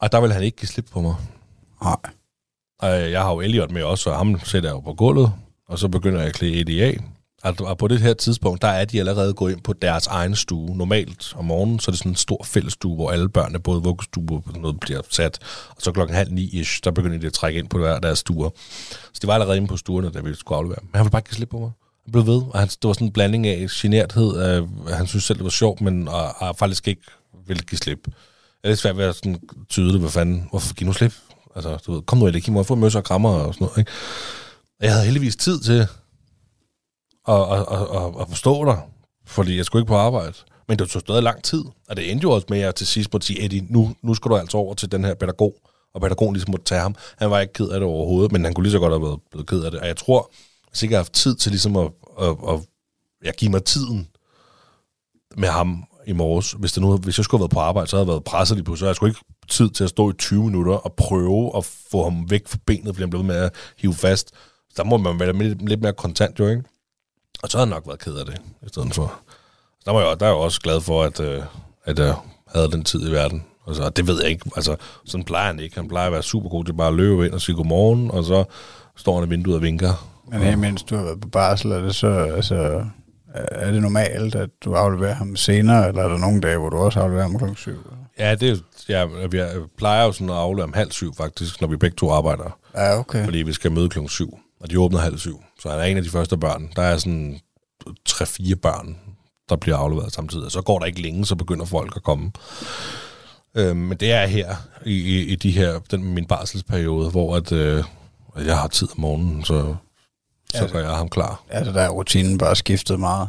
Og 0.00 0.12
der 0.12 0.20
vil 0.20 0.32
han 0.32 0.42
ikke 0.42 0.56
give 0.56 0.68
slip 0.68 0.86
på 0.92 1.00
mig. 1.00 1.14
Nej. 1.82 1.96
Og 2.78 3.10
jeg 3.10 3.22
har 3.22 3.32
jo 3.32 3.40
Elliot 3.40 3.70
med 3.70 3.82
også, 3.82 4.10
og 4.10 4.16
ham 4.16 4.40
sætter 4.44 4.68
jeg 4.68 4.74
jo 4.74 4.80
på 4.80 4.94
gulvet, 4.94 5.32
og 5.68 5.78
så 5.78 5.88
begynder 5.88 6.18
jeg 6.18 6.28
at 6.28 6.34
klæde 6.34 6.60
Eddie 6.60 6.84
af. 6.84 6.98
Og 7.42 7.78
på 7.78 7.88
det 7.88 8.00
her 8.00 8.14
tidspunkt, 8.14 8.62
der 8.62 8.68
er 8.68 8.84
de 8.84 8.98
allerede 8.98 9.34
gået 9.34 9.52
ind 9.52 9.60
på 9.60 9.72
deres 9.72 10.06
egen 10.06 10.36
stue. 10.36 10.76
Normalt 10.76 11.34
om 11.36 11.44
morgenen, 11.44 11.78
så 11.78 11.90
er 11.90 11.92
det 11.92 11.98
sådan 11.98 12.12
en 12.12 12.16
stor 12.16 12.44
fællesstue, 12.44 12.94
hvor 12.94 13.10
alle 13.10 13.28
børnene, 13.28 13.58
både 13.58 13.82
vuggestue 13.82 14.42
og 14.54 14.60
noget, 14.60 14.80
bliver 14.80 15.00
sat. 15.10 15.38
Og 15.70 15.76
så 15.78 15.92
klokken 15.92 16.16
halv 16.16 16.32
ni-ish, 16.32 16.80
der 16.84 16.90
begynder 16.90 17.18
de 17.18 17.26
at 17.26 17.32
trække 17.32 17.58
ind 17.58 17.68
på 17.68 17.78
hver 17.78 17.98
deres 17.98 18.18
stuer. 18.18 18.50
Så 19.12 19.18
de 19.22 19.26
var 19.26 19.34
allerede 19.34 19.56
inde 19.56 19.68
på 19.68 19.76
stuerne, 19.76 20.10
da 20.10 20.20
vi 20.20 20.34
skulle 20.34 20.56
aflevere. 20.56 20.78
Men 20.82 20.90
han 20.94 21.04
ville 21.04 21.10
bare 21.10 21.18
ikke 21.18 21.28
give 21.28 21.36
slip 21.36 21.48
på 21.48 21.58
mig. 21.58 21.70
Han 22.08 22.12
blev 22.12 22.26
ved, 22.26 22.42
og 22.50 22.58
han, 22.58 22.68
det 22.68 22.84
var 22.84 22.92
sådan 22.92 23.06
en 23.06 23.12
blanding 23.12 23.46
af 23.46 23.66
generthed, 23.70 24.42
øh, 24.42 24.88
han 24.88 25.06
synes 25.06 25.24
selv, 25.24 25.38
det 25.38 25.44
var 25.44 25.50
sjovt, 25.50 25.80
men 25.80 26.08
og, 26.08 26.34
og 26.36 26.56
faktisk 26.56 26.88
ikke 26.88 27.02
ville 27.46 27.62
give 27.62 27.78
slip. 27.78 28.04
Det 28.64 28.70
er 28.70 28.74
svært 28.74 28.96
ved 28.96 29.04
at 29.04 29.14
sådan 29.14 29.40
tyde 29.68 29.92
det, 29.92 30.00
hvad 30.00 30.10
fanden, 30.10 30.46
hvorfor 30.50 30.74
give 30.74 30.86
nu 30.86 30.92
slip? 30.92 31.14
Altså, 31.56 31.76
du 31.86 31.92
ved, 31.92 32.02
kom 32.02 32.18
nu, 32.18 32.26
Eddie, 32.26 32.40
giv 32.40 32.52
mig 32.52 32.66
få 32.66 32.74
møsser 32.74 32.98
og 32.98 33.04
krammer 33.04 33.30
og 33.30 33.54
sådan 33.54 33.64
noget, 33.64 33.78
ikke? 33.78 33.90
Og 34.80 34.84
jeg 34.84 34.92
havde 34.92 35.04
heldigvis 35.04 35.36
tid 35.36 35.60
til 35.60 35.86
at, 37.28 37.40
at, 37.52 37.66
at, 37.70 37.82
at, 37.96 38.20
at 38.20 38.28
forstå 38.28 38.64
dig, 38.64 38.78
fordi 39.26 39.56
jeg 39.56 39.64
skulle 39.64 39.82
ikke 39.82 39.88
på 39.88 39.96
arbejde. 39.96 40.32
Men 40.68 40.78
det 40.78 40.90
tog 40.90 41.00
stadig 41.00 41.22
lang 41.22 41.42
tid, 41.44 41.64
og 41.88 41.96
det 41.96 42.10
endte 42.10 42.22
jo 42.22 42.30
også 42.30 42.46
med, 42.50 42.58
at 42.58 42.64
jeg 42.64 42.74
til 42.74 42.86
sidst 42.86 43.12
måtte 43.12 43.26
sige, 43.26 43.44
Eddie, 43.44 43.66
nu, 43.68 43.94
nu 44.02 44.14
skal 44.14 44.30
du 44.30 44.36
altså 44.36 44.56
over 44.56 44.74
til 44.74 44.92
den 44.92 45.04
her 45.04 45.14
pædagog, 45.14 45.54
og 45.94 46.00
pædagogen 46.00 46.34
ligesom 46.34 46.50
måtte 46.50 46.64
tage 46.64 46.80
ham. 46.80 46.94
Han 47.18 47.30
var 47.30 47.40
ikke 47.40 47.52
ked 47.52 47.68
af 47.68 47.80
det 47.80 47.88
overhovedet, 47.88 48.32
men 48.32 48.44
han 48.44 48.54
kunne 48.54 48.64
lige 48.64 48.72
så 48.72 48.78
godt 48.78 48.92
have 48.92 49.02
været 49.02 49.18
blevet 49.30 49.46
ked 49.46 49.62
af 49.62 49.70
det. 49.70 49.80
Og 49.80 49.86
jeg 49.86 49.96
tror, 49.96 50.30
hvis 50.70 50.82
ikke 50.82 50.92
jeg 50.92 50.98
har 50.98 51.04
haft 51.04 51.12
tid 51.12 51.34
til 51.34 51.52
ligesom 51.52 51.76
at, 51.76 51.90
at, 52.20 52.36
at, 52.48 52.60
at 53.24 53.36
give 53.36 53.50
mig 53.50 53.64
tiden 53.64 54.08
med 55.36 55.48
ham 55.48 55.84
i 56.06 56.12
morges. 56.12 56.52
Hvis, 56.52 56.72
det 56.72 56.82
nu, 56.82 56.96
hvis 56.96 57.18
jeg 57.18 57.24
skulle 57.24 57.38
have 57.38 57.42
været 57.42 57.50
på 57.50 57.60
arbejde, 57.60 57.90
så 57.90 57.96
havde 57.96 58.06
jeg 58.06 58.12
været 58.12 58.24
presset 58.24 58.56
lige 58.56 58.64
på, 58.64 58.76
så 58.76 58.86
jeg 58.86 58.96
skulle 58.96 59.10
ikke 59.10 59.20
tid 59.48 59.70
til 59.70 59.84
at 59.84 59.90
stå 59.90 60.10
i 60.10 60.12
20 60.12 60.44
minutter 60.44 60.72
og 60.72 60.92
prøve 60.92 61.56
at 61.56 61.64
få 61.64 62.04
ham 62.04 62.30
væk 62.30 62.48
fra 62.48 62.58
benet, 62.66 62.86
fordi 62.86 63.00
han 63.00 63.10
blev 63.10 63.24
med 63.24 63.36
at 63.36 63.54
hive 63.78 63.94
fast. 63.94 64.30
Så 64.68 64.74
der 64.76 64.84
må 64.84 64.96
man 64.96 65.20
være 65.20 65.32
lidt, 65.32 65.68
lidt 65.68 65.80
mere 65.80 65.92
kontant, 65.92 66.38
jo 66.38 66.48
ikke? 66.48 66.62
Og 67.42 67.48
så 67.50 67.58
havde 67.58 67.68
jeg 67.68 67.76
nok 67.76 67.86
været 67.86 68.00
ked 68.00 68.14
af 68.14 68.26
det, 68.26 68.40
i 68.62 68.68
stedet 68.68 68.94
for. 68.94 69.20
Så 69.80 69.84
der, 69.84 69.92
var 69.92 70.00
jeg, 70.00 70.20
der 70.20 70.26
er 70.26 70.30
jeg 70.30 70.38
også 70.38 70.60
glad 70.60 70.80
for, 70.80 71.02
at, 71.02 71.20
øh, 71.20 71.42
at 71.84 71.98
jeg 71.98 72.14
havde 72.46 72.70
den 72.70 72.84
tid 72.84 73.08
i 73.08 73.12
verden. 73.12 73.44
Altså, 73.66 73.90
det 73.90 74.06
ved 74.06 74.20
jeg 74.22 74.30
ikke. 74.30 74.50
Altså, 74.56 74.76
sådan 75.04 75.24
plejer 75.24 75.46
han 75.46 75.60
ikke. 75.60 75.76
Han 75.76 75.88
plejer 75.88 76.06
at 76.06 76.12
være 76.12 76.22
super 76.22 76.48
god 76.48 76.64
til 76.64 76.72
bare 76.72 76.88
at 76.88 76.94
løbe 76.94 77.26
ind 77.26 77.34
og 77.34 77.40
sige 77.40 77.56
godmorgen, 77.56 78.10
og 78.10 78.24
så 78.24 78.44
står 78.96 79.18
han 79.18 79.28
i 79.28 79.30
vinduet 79.30 79.56
og 79.56 79.62
vinker. 79.62 80.17
Men 80.30 80.40
her, 80.40 80.56
mens 80.56 80.82
du 80.82 80.96
har 80.96 81.02
været 81.04 81.20
på 81.20 81.28
barsel, 81.28 81.70
er 81.72 81.80
det 81.80 81.94
så, 81.94 82.08
altså, 82.08 82.84
er 83.34 83.70
det 83.72 83.82
normalt, 83.82 84.34
at 84.34 84.50
du 84.64 84.74
afleverer 84.74 85.14
ham 85.14 85.36
senere, 85.36 85.88
eller 85.88 86.02
er 86.02 86.08
der 86.08 86.18
nogle 86.18 86.40
dage, 86.40 86.58
hvor 86.58 86.68
du 86.70 86.76
også 86.76 87.00
afleverer 87.00 87.22
ham 87.24 87.38
klokken 87.38 87.56
syv? 87.56 87.76
Ja, 88.18 88.34
det 88.34 88.64
ja, 88.88 89.04
vi 89.30 89.38
er- 89.38 89.68
plejer 89.78 90.04
jo 90.04 90.12
sådan 90.12 90.30
at 90.30 90.36
aflevere 90.36 90.64
om 90.64 90.72
halv 90.72 90.90
syv 90.90 91.14
faktisk, 91.16 91.60
når 91.60 91.68
vi 91.68 91.76
begge 91.76 91.96
to 91.96 92.10
arbejder. 92.10 92.58
Ja, 92.74 92.98
okay. 92.98 93.24
Fordi 93.24 93.38
vi 93.38 93.52
skal 93.52 93.72
møde 93.72 93.88
klokken 93.88 94.08
syv, 94.08 94.38
og 94.60 94.70
de 94.70 94.80
åbner 94.80 94.98
halv 94.98 95.18
syv. 95.18 95.42
Så 95.60 95.70
han 95.70 95.78
er 95.78 95.82
en 95.84 95.96
af 95.96 96.02
de 96.02 96.10
første 96.10 96.36
børn. 96.38 96.68
Der 96.76 96.82
er 96.82 96.96
sådan 96.98 97.38
tre-fire 98.06 98.56
børn, 98.56 98.96
der 99.48 99.56
bliver 99.56 99.76
afleveret 99.76 100.12
samtidig. 100.12 100.44
Og 100.44 100.50
så 100.52 100.62
går 100.62 100.78
der 100.78 100.86
ikke 100.86 101.02
længe, 101.02 101.26
så 101.26 101.34
begynder 101.36 101.64
folk 101.64 101.92
at 101.96 102.02
komme. 102.02 102.30
Øhm, 103.54 103.76
men 103.76 103.98
det 103.98 104.12
er 104.12 104.26
her, 104.26 104.54
i, 104.86 104.92
i, 104.92 105.22
i 105.24 105.34
de 105.36 105.50
her, 105.50 105.78
den, 105.90 106.14
min 106.14 106.26
barselsperiode, 106.26 107.10
hvor 107.10 107.36
at, 107.36 107.52
øh, 107.52 107.84
jeg 108.44 108.58
har 108.58 108.68
tid 108.68 108.88
om 108.96 109.00
morgenen, 109.00 109.44
så, 109.44 109.76
så 110.54 110.64
Ja, 110.64 110.70
gør 110.70 110.80
jeg 110.80 110.90
ham 110.90 111.08
klar. 111.08 111.42
Altså, 111.48 111.72
der 111.72 111.80
er 111.80 111.88
rutinen 111.88 112.38
bare 112.38 112.56
skiftet 112.56 113.00
meget. 113.00 113.28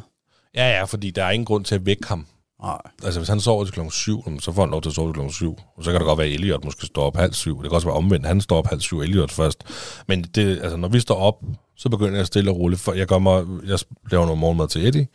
Ja, 0.55 0.77
ja, 0.77 0.83
fordi 0.83 1.11
der 1.11 1.23
er 1.23 1.31
ingen 1.31 1.45
grund 1.45 1.65
til 1.65 1.75
at 1.75 1.85
vække 1.85 2.07
ham. 2.07 2.25
Nej. 2.63 2.77
Altså, 3.03 3.19
hvis 3.19 3.29
han 3.29 3.39
sover 3.39 3.63
til 3.63 3.73
klokken 3.73 3.91
7, 3.91 4.23
jamen, 4.25 4.39
så 4.39 4.51
får 4.51 4.61
han 4.61 4.71
lov 4.71 4.81
til 4.81 4.89
at 4.89 4.95
sove 4.95 5.07
til 5.09 5.13
klokken 5.13 5.33
7. 5.33 5.57
Og 5.77 5.83
så 5.83 5.91
kan 5.91 5.99
det 5.99 6.07
godt 6.07 6.17
være, 6.17 6.27
at 6.27 6.33
Elliot 6.33 6.65
måske 6.65 6.85
står 6.85 7.03
op 7.03 7.17
halv 7.17 7.33
syv. 7.33 7.61
Det 7.61 7.69
kan 7.69 7.75
også 7.75 7.87
være 7.87 7.97
omvendt. 7.97 8.25
Han 8.25 8.41
står 8.41 8.57
op 8.57 8.67
halv 8.67 8.81
syv, 8.81 8.99
Elliot 8.99 9.31
først. 9.31 9.63
Men 10.07 10.21
det, 10.23 10.59
altså, 10.61 10.77
når 10.77 10.87
vi 10.87 10.99
står 10.99 11.15
op, 11.15 11.35
så 11.77 11.89
begynder 11.89 12.17
jeg 12.17 12.27
stille 12.27 12.51
og 12.51 12.57
roligt. 12.57 12.81
For 12.81 12.93
jeg, 12.93 13.07
gør 13.07 13.17
mig, 13.19 13.45
jeg 13.65 13.79
laver 14.11 14.25
noget 14.25 14.39
morgenmad 14.39 14.67
til 14.67 14.87
Eddie. 14.87 15.07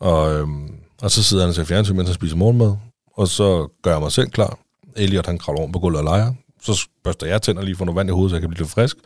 Og, 0.00 0.34
øhm, 0.34 0.74
og 1.02 1.10
så 1.10 1.22
sidder 1.22 1.42
han 1.42 1.48
og 1.48 1.54
ser 1.54 1.64
fjernsyn, 1.64 1.96
mens 1.96 2.08
han 2.08 2.14
spiser 2.14 2.36
morgenmad. 2.36 2.76
Og 3.16 3.28
så 3.28 3.68
gør 3.82 3.90
jeg 3.90 4.00
mig 4.00 4.12
selv 4.12 4.30
klar. 4.30 4.58
Elliot, 4.96 5.26
han 5.26 5.38
kravler 5.38 5.62
om 5.62 5.72
på 5.72 5.78
gulvet 5.78 5.98
og 5.98 6.04
leger. 6.04 6.32
Så 6.62 6.88
børster 7.04 7.26
jeg 7.26 7.42
tænder 7.42 7.62
lige 7.62 7.76
for 7.76 7.84
noget 7.84 7.96
vand 7.96 8.08
i 8.08 8.12
hovedet, 8.12 8.30
så 8.30 8.36
jeg 8.36 8.40
kan 8.40 8.50
blive 8.50 8.62
lidt 8.62 8.70
frisk. 8.70 8.96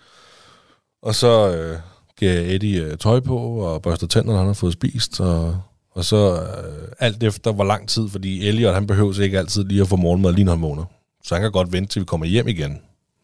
Og 1.03 1.15
så 1.15 1.55
øh, 1.57 1.79
Øh, 2.23 2.49
Eddie 2.49 2.83
øh, 2.83 2.99
tøj 2.99 3.21
på 3.21 3.39
og 3.39 3.83
børster 3.83 4.07
tænderne, 4.07 4.39
han 4.39 4.47
har 4.47 4.55
fået 4.55 4.73
spist. 4.73 5.21
Og, 5.21 5.61
og 5.91 6.05
så 6.05 6.33
øh, 6.43 6.89
alt 6.99 7.23
efter, 7.23 7.53
hvor 7.53 7.65
lang 7.65 7.89
tid, 7.89 8.09
fordi 8.09 8.49
Elliot, 8.49 8.75
han 8.75 8.87
behøver 8.87 9.21
ikke 9.21 9.39
altid 9.39 9.65
lige 9.65 9.81
at 9.81 9.89
få 9.89 9.97
morgenmad, 9.97 10.33
lige 10.33 10.45
når 10.45 10.53
han 10.53 10.63
vågner. 10.63 10.85
Så 11.25 11.35
han 11.35 11.43
kan 11.43 11.53
godt 11.53 11.73
vente, 11.73 11.93
til 11.93 12.01
vi 12.01 12.07
kommer 12.07 12.27
hjem 12.27 12.49
igen 12.49 12.79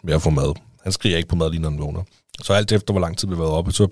med 0.05 0.15
at 0.15 0.23
få 0.23 0.31
mad. 0.31 0.55
Han 0.83 0.93
skriger 0.93 1.17
ikke 1.17 1.29
på 1.29 1.37
mad, 1.37 1.51
lige 1.51 1.63
når 1.63 1.71
han 1.71 1.79
vågner. 1.79 2.03
Så 2.43 2.53
alt 2.53 2.73
efter, 2.73 2.93
hvor 2.93 3.01
lang 3.01 3.19
tid 3.19 3.29
vi 3.29 3.35
har 3.35 3.43
været 3.43 3.55
oppe, 3.55 3.73
så 3.73 3.89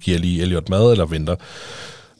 giver 0.00 0.14
jeg 0.14 0.20
lige 0.20 0.42
Elliot 0.42 0.68
mad 0.68 0.92
eller 0.92 1.06
venter. 1.06 1.36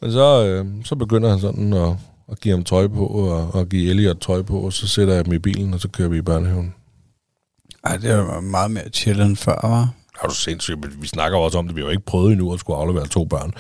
Men 0.01 0.13
så, 0.13 0.45
øh, 0.47 0.67
så 0.85 0.95
begynder 0.95 1.31
han 1.31 1.41
sådan 1.41 1.73
at, 1.73 1.93
at 2.33 2.41
give 2.41 2.55
ham 2.55 2.65
tøj 2.65 2.89
på, 2.89 3.07
og, 3.07 3.55
og 3.55 3.69
give 3.69 3.91
Elliot 3.91 4.17
tøj 4.21 4.43
på, 4.43 4.61
og 4.61 4.73
så 4.73 4.89
sætter 4.89 5.15
jeg 5.15 5.25
dem 5.25 5.33
i 5.33 5.39
bilen, 5.39 5.75
og 5.75 5.81
så 5.81 5.89
kører 5.89 6.09
vi 6.09 6.19
i 6.19 6.23
børnehaven. 6.23 6.75
Ej, 7.85 7.97
det 7.97 8.17
var 8.17 8.41
meget 8.41 8.71
mere 8.71 8.89
chill 8.93 9.21
end 9.21 9.37
før, 9.37 9.69
var. 9.69 9.95
Er 10.23 10.29
du 10.29 10.35
sindssygt? 10.35 11.03
Vi 11.03 11.07
snakker 11.07 11.39
også 11.39 11.59
om 11.59 11.67
det. 11.67 11.77
Vi 11.77 11.81
har 11.81 11.87
jo 11.87 11.91
ikke 11.91 12.05
prøvet 12.05 12.33
endnu 12.33 12.53
at 12.53 12.61
skulle 12.61 12.77
aflevere 12.77 13.07
to 13.07 13.25
børn. 13.25 13.53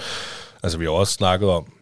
Altså, 0.62 0.78
vi 0.78 0.84
har 0.84 0.92
også 0.92 1.12
snakket 1.12 1.48
om, 1.48 1.72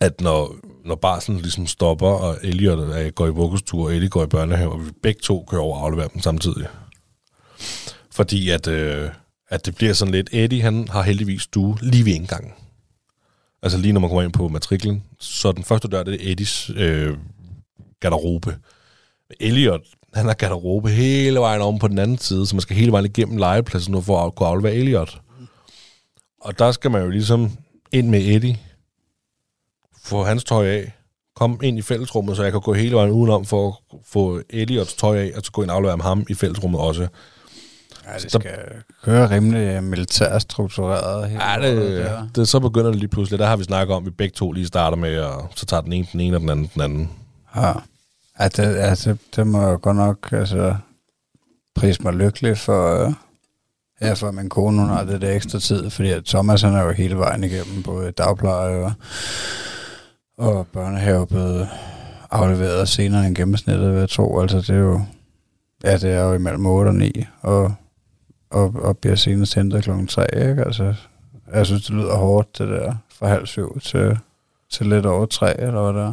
at 0.00 0.20
når, 0.20 0.54
når 0.84 0.94
barselen 0.94 1.40
ligesom 1.40 1.66
stopper, 1.66 2.08
og 2.08 2.38
Elliot 2.42 2.78
er, 2.78 3.00
øh, 3.00 3.12
går 3.12 3.26
i 3.26 3.30
vokustur, 3.30 3.84
og 3.84 3.94
Ellie 3.94 4.08
går 4.08 4.24
i 4.24 4.26
børnehave, 4.26 4.72
og 4.72 4.86
vi 4.86 4.90
begge 5.02 5.20
to 5.20 5.44
kører 5.50 5.62
over 5.62 5.78
og 5.78 5.84
afleverer 5.84 6.08
dem 6.08 6.20
samtidig. 6.20 6.66
Fordi 8.12 8.50
at, 8.50 8.66
øh, 8.66 9.10
at 9.48 9.66
det 9.66 9.74
bliver 9.74 9.92
sådan 9.92 10.12
lidt... 10.12 10.28
Eddie, 10.32 10.62
han 10.62 10.88
har 10.88 11.02
heldigvis 11.02 11.46
du 11.46 11.76
lige 11.82 12.04
ved 12.04 12.12
indgangen. 12.12 12.52
Altså 13.62 13.78
lige 13.78 13.92
når 13.92 14.00
man 14.00 14.10
kommer 14.10 14.22
ind 14.22 14.32
på 14.32 14.48
matriklen. 14.48 15.04
Så 15.20 15.52
den 15.52 15.64
første 15.64 15.88
dør, 15.88 16.02
det 16.02 16.14
er 16.14 16.32
Eddies 16.32 16.70
øh, 16.76 17.16
garderobe. 18.00 18.56
Elliot, 19.40 19.80
han 20.16 20.26
har 20.26 20.34
garderobe 20.34 20.88
hele 20.90 21.40
vejen 21.40 21.62
om 21.62 21.78
på 21.78 21.88
den 21.88 21.98
anden 21.98 22.18
side, 22.18 22.46
så 22.46 22.54
man 22.56 22.60
skal 22.60 22.76
hele 22.76 22.92
vejen 22.92 23.04
igennem 23.04 23.36
legepladsen 23.36 23.92
nu 23.92 24.00
for 24.00 24.26
at 24.26 24.34
kunne 24.34 24.48
aflevere 24.48 24.74
Elliot. 24.74 25.20
Og 26.40 26.58
der 26.58 26.72
skal 26.72 26.90
man 26.90 27.02
jo 27.02 27.08
ligesom 27.10 27.50
ind 27.92 28.08
med 28.08 28.20
Eddie, 28.20 28.58
få 30.04 30.24
hans 30.24 30.44
tøj 30.44 30.66
af, 30.68 30.92
komme 31.36 31.58
ind 31.62 31.78
i 31.78 31.82
fællesrummet, 31.82 32.36
så 32.36 32.42
jeg 32.42 32.52
kan 32.52 32.60
gå 32.60 32.72
hele 32.74 32.96
vejen 32.96 33.10
udenom 33.10 33.44
for 33.44 33.68
at 33.68 33.98
få 34.06 34.40
Elliots 34.50 34.94
tøj 34.94 35.18
af, 35.18 35.32
og 35.36 35.44
så 35.44 35.52
gå 35.52 35.62
ind 35.62 35.70
og 35.70 35.76
aflevere 35.76 35.98
ham 36.02 36.26
i 36.30 36.34
fællesrummet 36.34 36.80
også. 36.80 37.08
Ja, 38.06 38.12
det 38.14 38.22
Så- 38.32 38.38
skal 38.40 38.50
køre 39.04 39.30
rimelig 39.30 39.82
militært 39.84 40.42
struktureret. 40.42 41.28
hele 41.30 41.44
Ja, 41.44 41.60
det, 41.70 42.04
der. 42.04 42.28
det, 42.34 42.48
så 42.48 42.60
begynder 42.60 42.90
det 42.90 42.98
lige 42.98 43.08
pludselig. 43.08 43.38
Der 43.38 43.46
har 43.46 43.56
vi 43.56 43.64
snakket 43.64 43.96
om, 43.96 44.02
at 44.02 44.06
vi 44.06 44.10
begge 44.10 44.34
to 44.34 44.52
lige 44.52 44.66
starter 44.66 44.96
med, 44.96 45.18
og 45.18 45.48
så 45.56 45.66
tager 45.66 45.80
den 45.80 45.92
ene 45.92 46.06
den 46.12 46.20
ene, 46.20 46.36
og 46.36 46.40
den 46.40 46.48
anden 46.50 46.70
den 46.74 46.82
anden. 46.82 47.10
Ja. 47.56 47.72
Ja, 48.40 48.48
det, 48.48 48.76
ja, 48.76 48.90
det, 48.90 49.18
det 49.36 49.46
må 49.46 49.68
jeg 49.68 49.80
godt 49.80 49.96
nok 49.96 50.32
altså, 50.32 50.76
prise 51.74 52.02
mig 52.02 52.14
lykkelig 52.14 52.58
for, 52.58 53.06
øh, 53.06 53.12
ja, 54.00 54.12
for 54.12 54.30
min 54.30 54.48
kone 54.48 54.80
hun 54.80 54.88
har 54.88 55.04
det 55.04 55.20
der 55.20 55.34
ekstra 55.34 55.58
tid, 55.58 55.90
fordi 55.90 56.10
at 56.10 56.24
Thomas 56.24 56.62
han 56.62 56.74
er 56.74 56.82
jo 56.82 56.90
hele 56.90 57.16
vejen 57.16 57.44
igennem, 57.44 57.82
både 57.82 58.10
dagpleje 58.10 58.84
og, 58.84 58.92
og 60.38 60.66
børnehave 60.66 61.26
blevet 61.26 61.68
afleveret 62.30 62.88
senere 62.88 63.26
end 63.26 63.36
gennemsnittet, 63.36 63.92
vil 63.92 63.98
jeg 63.98 64.08
tro. 64.08 64.40
Altså 64.40 64.56
det 64.56 64.70
er 64.70 64.78
jo, 64.78 65.00
ja, 65.84 65.96
det 65.96 66.12
er 66.12 66.22
jo 66.22 66.32
imellem 66.32 66.66
8 66.66 66.88
og 66.88 66.94
9, 66.94 67.24
og, 67.40 67.74
og, 68.50 68.74
og 68.74 68.98
bliver 68.98 69.16
senest 69.16 69.54
hentet 69.54 69.84
klokken 69.84 70.06
3, 70.06 70.48
ikke? 70.48 70.64
Altså, 70.64 70.94
jeg 71.52 71.66
synes, 71.66 71.86
det 71.86 71.94
lyder 71.94 72.16
hårdt, 72.16 72.58
det 72.58 72.68
der, 72.68 72.94
fra 73.10 73.28
halv 73.28 73.46
syv 73.46 73.80
til, 73.80 74.18
til 74.70 74.86
lidt 74.86 75.06
over 75.06 75.26
3, 75.26 75.60
eller 75.60 75.82
hvad 75.82 76.02
der 76.02 76.08
er. 76.08 76.12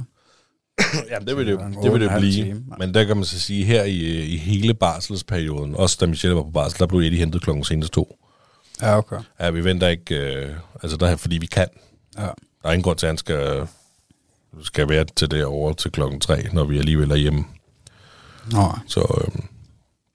Ja, 1.11 1.19
det 1.19 1.37
vil 1.37 1.47
det, 1.47 1.59
Det 1.83 1.91
vil 1.93 2.01
det 2.01 2.09
8,5 2.09 2.19
blive. 2.19 2.31
time. 2.33 2.63
Men 2.79 2.93
der 2.93 3.03
kan 3.03 3.15
man 3.17 3.25
så 3.25 3.39
sige, 3.39 3.65
her 3.65 3.83
i, 3.83 4.23
i 4.25 4.37
hele 4.37 4.73
barselsperioden, 4.73 5.75
også 5.75 5.97
da 6.01 6.05
Michelle 6.05 6.35
var 6.35 6.43
på 6.43 6.49
barsel, 6.49 6.79
der 6.79 6.87
blev 6.87 6.99
Eddie 6.99 7.19
hentet 7.19 7.41
klokken 7.41 7.63
senest 7.63 7.93
to. 7.93 8.17
Ja, 8.81 8.97
okay. 8.97 9.17
Ja, 9.39 9.49
vi 9.49 9.63
venter 9.63 9.87
ikke, 9.87 10.15
øh, 10.15 10.55
altså 10.83 10.97
der 10.97 11.07
er, 11.07 11.15
fordi 11.15 11.37
vi 11.37 11.45
kan. 11.45 11.67
Ja. 12.17 12.21
Der 12.21 12.69
er 12.69 12.71
ingen 12.71 12.83
grund 12.83 12.97
til, 12.97 13.05
at 13.05 13.09
han 13.09 13.17
skal, 13.17 13.67
skal 14.63 14.89
være 14.89 15.05
til 15.15 15.31
det 15.31 15.45
over 15.45 15.73
til 15.73 15.91
klokken 15.91 16.19
tre, 16.19 16.43
når 16.53 16.63
vi 16.63 16.77
alligevel 16.77 17.11
er 17.11 17.15
hjemme. 17.15 17.45
Nå, 18.51 18.71
Så, 18.87 18.99
øh, 19.27 19.41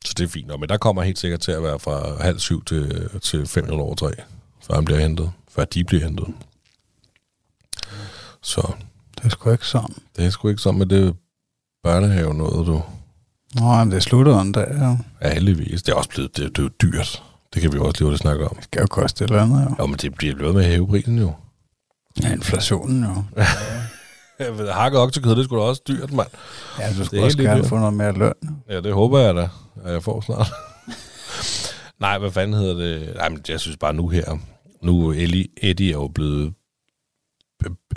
så 0.04 0.14
det 0.18 0.24
er 0.24 0.28
fint. 0.28 0.46
nok. 0.46 0.60
Men 0.60 0.68
der 0.68 0.76
kommer 0.76 1.02
helt 1.02 1.18
sikkert 1.18 1.40
til 1.40 1.52
at 1.52 1.62
være 1.62 1.78
fra 1.78 2.22
halv 2.22 2.38
syv 2.38 2.64
til, 2.64 3.08
til 3.22 3.46
fem 3.46 3.64
eller 3.64 3.78
over 3.78 3.94
tre, 3.94 4.10
før 4.66 4.74
han 4.74 4.84
bliver 4.84 5.00
hentet. 5.00 5.30
Før 5.50 5.64
de 5.64 5.84
bliver 5.84 6.04
hentet. 6.04 6.26
Så 8.42 8.72
det 9.18 9.24
er 9.24 9.28
sgu 9.28 9.50
ikke 9.50 9.66
sådan. 9.66 9.94
det 10.16 10.24
er 10.26 10.30
sgu 10.30 10.48
ikke 10.48 10.62
sådan 10.62 10.78
med 10.78 10.86
det 10.86 11.16
børnehave 11.82 12.34
noget, 12.34 12.66
du. 12.66 12.82
Nå, 13.54 13.76
men 13.84 13.90
det 13.90 14.02
slutter 14.02 14.40
en 14.40 14.52
dag, 14.52 14.66
jo. 14.80 14.96
Ja, 15.22 15.34
heldigvis. 15.34 15.82
Det 15.82 15.92
er 15.92 15.96
også 15.96 16.08
blevet, 16.10 16.36
det, 16.36 16.48
det 16.56 16.58
er 16.58 16.62
jo 16.62 16.68
dyrt. 16.82 17.22
Det 17.54 17.62
kan 17.62 17.72
vi 17.72 17.78
også 17.78 18.04
lige 18.04 18.18
snakke 18.18 18.48
om. 18.48 18.54
Det 18.56 18.64
skal 18.64 18.80
jo 18.80 18.86
koste 18.86 19.24
et 19.24 19.30
eller 19.30 19.42
andet, 19.42 19.64
jo. 19.70 19.74
Jo, 19.78 19.86
men 19.86 19.96
det 19.96 20.14
bliver 20.14 20.34
blevet 20.34 20.54
med 20.54 20.64
at 20.64 20.70
hæve 20.70 20.86
prisen 20.86 21.18
jo. 21.18 21.32
Ja, 22.22 22.32
inflationen, 22.32 23.04
jo. 23.04 23.24
Ja, 24.40 24.72
Hakket 24.72 25.00
oksekød, 25.00 25.36
det 25.36 25.44
da 25.44 25.62
også 25.62 25.82
dyrt, 25.88 26.12
mand. 26.12 26.28
Ja, 26.78 26.88
du 26.88 26.92
Det 26.94 27.00
er 27.00 27.04
skulle 27.04 27.22
også 27.24 27.38
gerne 27.38 27.60
dyrt. 27.60 27.68
få 27.68 27.76
noget 27.78 27.94
mere 27.94 28.12
løn. 28.12 28.32
Ja, 28.70 28.80
det 28.80 28.92
håber 28.94 29.18
jeg 29.18 29.34
da, 29.34 29.48
at 29.84 29.92
jeg 29.92 30.02
får 30.02 30.20
snart. 30.20 30.46
Nej, 32.00 32.18
hvad 32.18 32.30
fanden 32.30 32.56
hedder 32.60 32.74
det? 32.74 33.12
Nej, 33.16 33.28
men 33.28 33.40
jeg 33.48 33.60
synes 33.60 33.76
bare 33.76 33.94
nu 33.94 34.08
her. 34.08 34.38
Nu 34.82 35.12
Ellie, 35.12 35.46
Eddie 35.62 35.88
er 35.88 35.92
jo 35.92 36.08
blevet 36.08 36.52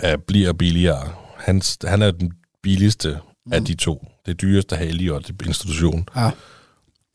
er, 0.00 0.16
bliver 0.16 0.52
billigere. 0.52 1.08
Han, 1.36 1.62
han 1.84 2.02
er 2.02 2.10
den 2.10 2.32
billigste 2.62 3.18
mm. 3.46 3.52
af 3.52 3.64
de 3.64 3.74
to. 3.74 4.06
Det 4.26 4.40
dyreste 4.40 4.76
har 4.76 4.84
Elliot 4.84 5.28
i 5.28 5.32
institution. 5.46 6.08
Ja. 6.16 6.30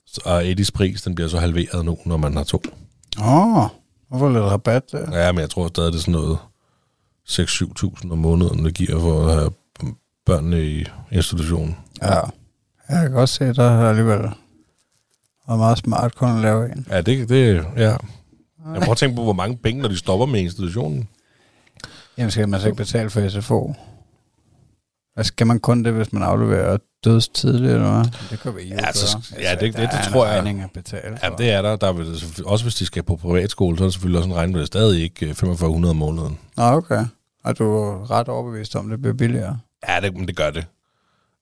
Så- 0.05 0.21
Og 0.25 0.47
Eddies 0.49 0.71
pris, 0.71 1.01
den 1.01 1.15
bliver 1.15 1.27
så 1.27 1.39
halveret 1.39 1.85
nu, 1.85 1.97
når 2.05 2.17
man 2.17 2.33
har 2.37 2.43
to. 2.43 2.61
Åh, 3.19 3.57
oh, 3.57 3.69
hvorfor 4.09 4.29
lidt 4.29 4.43
rabat 4.43 4.83
der? 4.91 5.19
Ja, 5.25 5.31
men 5.31 5.41
jeg 5.41 5.49
tror 5.49 5.67
stadig, 5.67 5.91
det 5.91 5.97
er 5.97 6.01
sådan 6.01 6.11
noget 6.11 6.37
6-7.000 7.29 8.11
om 8.11 8.17
måneden, 8.17 8.65
det 8.65 8.73
giver 8.73 8.99
for 8.99 9.25
at 9.27 9.33
have 9.35 9.51
børnene 10.25 10.65
i 10.65 10.85
institutionen. 11.11 11.75
Ja. 12.01 12.13
Jeg 12.89 13.01
kan 13.01 13.11
godt 13.11 13.29
se, 13.29 13.45
at 13.45 13.55
der 13.55 13.63
er 13.71 13.89
alligevel 13.89 14.19
været 15.47 15.59
meget 15.59 15.77
smart 15.77 16.15
kun 16.15 16.35
at 16.35 16.41
lave 16.41 16.71
en. 16.71 16.87
Ja, 16.89 17.01
det, 17.01 17.29
det 17.29 17.65
ja. 17.77 17.81
Jeg 17.81 17.97
prøver 18.81 18.91
at 18.91 18.97
tænke 18.97 19.15
på, 19.15 19.23
hvor 19.23 19.33
mange 19.33 19.57
penge, 19.57 19.81
når 19.81 19.89
de 19.89 19.97
stopper 19.97 20.25
med 20.25 20.39
institutionen. 20.39 21.07
Jamen, 22.17 22.31
skal 22.31 22.49
man 22.49 22.59
så 22.59 22.67
ikke 22.67 22.77
betale 22.77 23.09
for 23.09 23.29
SFO? 23.29 23.73
Altså, 25.17 25.27
skal 25.27 25.47
man 25.47 25.59
kun 25.59 25.83
det, 25.83 25.93
hvis 25.93 26.13
man 26.13 26.23
afleverer 26.23 26.77
dødstidligt, 27.03 27.73
eller 27.73 27.91
hvad? 27.93 28.05
Det 28.31 28.39
kan 28.39 28.55
vi 28.55 28.61
ikke 28.61 28.75
Ja, 28.75 28.91
så- 28.91 29.17
gøre. 29.31 29.41
ja, 29.43 29.51
det- 29.51 29.61
det- 29.61 29.73
der 29.73 29.79
det 29.87 29.93
er 29.99 30.05
en 30.05 30.11
tror 30.13 30.25
jeg. 30.25 30.35
regning 30.35 30.61
at 30.61 30.71
betale 30.73 31.17
Ja, 31.23 31.29
for. 31.29 31.35
det 31.35 31.51
er 31.51 31.61
der. 31.61 31.75
der 31.75 31.87
er, 31.87 31.93
selvfølgelig- 31.95 32.47
også 32.47 32.65
hvis 32.65 32.75
de 32.75 32.85
skal 32.85 33.03
på 33.03 33.15
privatskole, 33.15 33.77
så 33.77 33.83
er 33.83 33.87
der 33.87 33.91
selvfølgelig 33.91 34.17
også 34.19 34.29
en 34.29 34.35
regning, 34.35 34.51
men 34.53 34.57
det 34.59 34.63
er 34.63 34.67
stadig 34.67 35.03
ikke 35.03 35.25
øh, 35.29 35.33
4500 35.35 35.89
om 35.89 35.95
måneden. 35.95 36.37
Nå, 36.57 36.63
okay. 36.63 37.05
Og 37.43 37.59
du 37.59 37.63
er 37.77 38.11
ret 38.11 38.27
overbevist 38.27 38.75
om, 38.75 38.89
det 38.89 39.01
bliver 39.01 39.13
billigere? 39.15 39.59
Ja, 39.87 39.93
Ja, 39.93 39.99
det, 40.01 40.13
men 40.17 40.27
det 40.27 40.35
gør 40.35 40.49
det. 40.49 40.65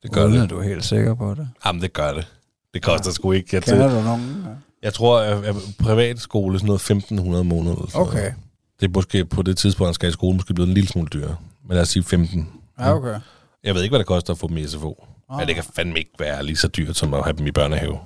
Det 0.04 0.12
gør 0.12 0.26
Uden 0.26 0.42
det. 0.42 0.50
du 0.50 0.58
er 0.60 0.64
helt 0.64 0.86
sikker 0.86 1.14
på 1.16 1.34
det. 1.34 1.50
Jamen, 1.66 1.82
det 1.82 1.94
gør 1.94 2.14
det. 2.14 2.28
Det 2.74 2.82
koster 2.84 3.12
sgu 3.12 3.32
ikke. 3.32 3.50
Jeg, 3.54 3.64
Kender 3.64 3.90
du 3.90 4.02
nogen? 4.02 4.46
jeg 4.84 4.94
tror, 4.94 5.20
at, 5.20 5.44
at 5.46 5.56
privatskole 5.80 6.60
sådan 6.60 6.66
noget 6.68 6.80
1500 6.82 7.40
om 7.40 7.46
måneden. 7.46 7.78
eller 7.78 7.92
sådan 7.92 8.06
noget. 8.06 8.34
Det 8.80 8.86
er 8.86 8.92
måske 8.94 9.26
på 9.26 9.42
det 9.42 9.58
tidspunkt, 9.58 9.88
han 9.88 9.94
skal 9.94 10.10
i 10.10 10.12
skole, 10.12 10.36
måske 10.36 10.54
blevet 10.54 10.68
en 10.68 10.74
lille 10.74 10.90
smule 10.90 11.08
dyrere. 11.14 11.36
Men 11.68 11.74
lad 11.74 11.82
os 11.82 11.90
sige 11.90 12.04
15. 12.04 12.50
Ja, 12.80 12.94
okay. 12.94 13.20
Jeg 13.64 13.76
ved 13.76 13.84
ikke, 13.84 13.92
hvad 13.92 14.00
det 14.00 14.08
koster 14.08 14.34
at 14.34 14.40
få 14.40 14.48
dem 14.48 14.58
i 14.58 14.68
SFO. 14.68 15.06
Ah. 15.30 15.38
Men 15.38 15.48
det 15.48 15.56
kan 15.56 15.64
fandme 15.76 16.00
ikke 16.00 16.12
være 16.20 16.46
lige 16.46 16.56
så 16.56 16.68
dyrt, 16.68 16.98
som 16.98 17.14
at 17.14 17.24
have 17.24 17.38
dem 17.38 17.48
i 17.48 17.52
børnehave. 17.52 18.00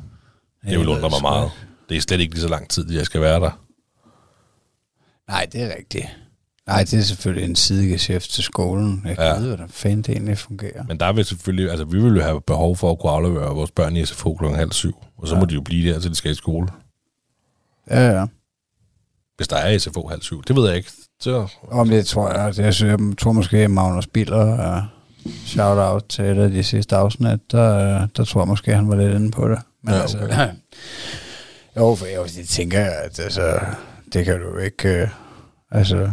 Det 0.69 0.79
vil 0.79 0.87
undre 0.87 1.09
mig 1.09 1.21
meget. 1.21 1.51
Det 1.89 1.97
er 1.97 2.01
slet 2.01 2.19
ikke 2.19 2.33
lige 2.33 2.41
så 2.41 2.47
lang 2.47 2.69
tid, 2.69 2.91
jeg 2.91 3.05
skal 3.05 3.21
være 3.21 3.39
der. 3.39 3.51
Nej, 5.27 5.47
det 5.51 5.61
er 5.61 5.75
rigtigt. 5.77 6.05
Nej, 6.67 6.83
det 6.83 6.93
er 6.93 7.01
selvfølgelig 7.01 7.49
en 7.49 7.55
sidegeschæft 7.55 8.31
til 8.31 8.43
skolen. 8.43 9.01
Jeg 9.05 9.17
kan 9.17 9.25
ja. 9.25 9.37
vide, 9.37 9.47
hvordan 9.47 9.69
fanden 9.69 10.01
det 10.01 10.09
egentlig 10.09 10.37
fungerer. 10.37 10.83
Men 10.87 10.99
der 10.99 11.13
vil 11.13 11.25
selvfølgelig, 11.25 11.69
altså 11.69 11.85
vi 11.85 11.99
vil 12.01 12.15
jo 12.15 12.21
have 12.21 12.41
behov 12.41 12.75
for 12.77 12.91
at 12.91 12.99
kunne 12.99 13.11
aflevere 13.11 13.55
vores 13.55 13.71
børn 13.71 13.95
i 13.95 14.05
SFO 14.05 14.35
kl. 14.35 14.45
halv 14.45 14.71
syv. 14.71 14.95
Og 15.17 15.27
så 15.27 15.33
ja. 15.35 15.39
må 15.39 15.45
de 15.45 15.53
jo 15.53 15.61
blive 15.61 15.93
der, 15.93 15.99
til 15.99 16.09
de 16.09 16.15
skal 16.15 16.31
i 16.31 16.35
skole. 16.35 16.67
Ja, 17.89 18.19
ja. 18.19 18.25
Hvis 19.39 19.47
der 19.47 19.55
er 19.57 19.77
SFO 19.77 20.07
halv 20.07 20.21
syv. 20.21 20.43
Det 20.43 20.55
ved 20.55 20.67
jeg 20.67 20.77
ikke. 20.77 20.91
Så, 21.21 21.47
Om 21.71 21.89
det 21.89 22.05
tror 22.05 22.29
jeg, 22.29 22.55
det, 22.55 22.63
jeg, 22.63 22.73
synes, 22.73 22.91
jeg 22.91 23.17
tror 23.17 23.31
måske, 23.31 23.57
at 23.57 23.71
Magnus 23.71 24.07
Biller, 24.07 24.77
uh, 24.77 24.83
shout-out 25.45 26.05
til 26.09 26.25
et 26.25 26.37
af 26.37 26.49
de 26.49 26.63
sidste 26.63 26.95
afsnit, 26.95 27.51
der, 27.51 28.07
der 28.17 28.23
tror 28.23 28.41
jeg 28.41 28.47
måske, 28.47 28.75
han 28.75 28.89
var 28.89 28.95
lidt 28.95 29.13
inde 29.15 29.31
på 29.31 29.47
det. 29.47 29.59
Men 29.83 29.93
Ja, 29.93 29.99
ja, 29.99 30.03
okay. 30.03 30.39
altså, 30.39 30.55
jo, 31.77 31.95
for 31.95 32.05
jeg, 32.05 32.37
jeg 32.37 32.45
tænker, 32.45 32.85
at 32.85 33.19
altså, 33.19 33.59
det 34.13 34.25
kan 34.25 34.39
du 34.39 34.57
ikke... 34.57 35.03
Uh, 35.03 35.09
altså, 35.77 36.11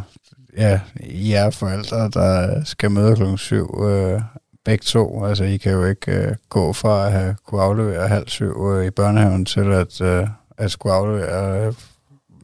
ja, 0.57 0.81
I 1.01 1.33
er 1.33 1.51
forældre, 1.51 2.11
der 2.11 2.65
skal 2.65 2.91
møde 2.91 3.17
klokken 3.17 3.39
syv, 3.39 3.75
uh, 3.79 4.21
begge 4.65 4.83
to. 4.83 5.25
Altså, 5.25 5.45
I 5.45 5.57
kan 5.57 5.73
jo 5.73 5.85
ikke 5.85 6.27
uh, 6.29 6.35
gå 6.49 6.73
fra 6.73 7.07
at 7.07 7.13
have, 7.13 7.37
kunne 7.47 7.63
aflevere 7.63 8.09
halv 8.09 8.29
syv 8.29 8.57
uh, 8.57 8.85
i 8.85 8.91
børnehaven 8.91 9.45
til 9.45 9.73
at, 9.73 10.01
uh, 10.01 10.29
at 10.59 10.71
skulle 10.71 10.95
aflevere... 10.95 11.75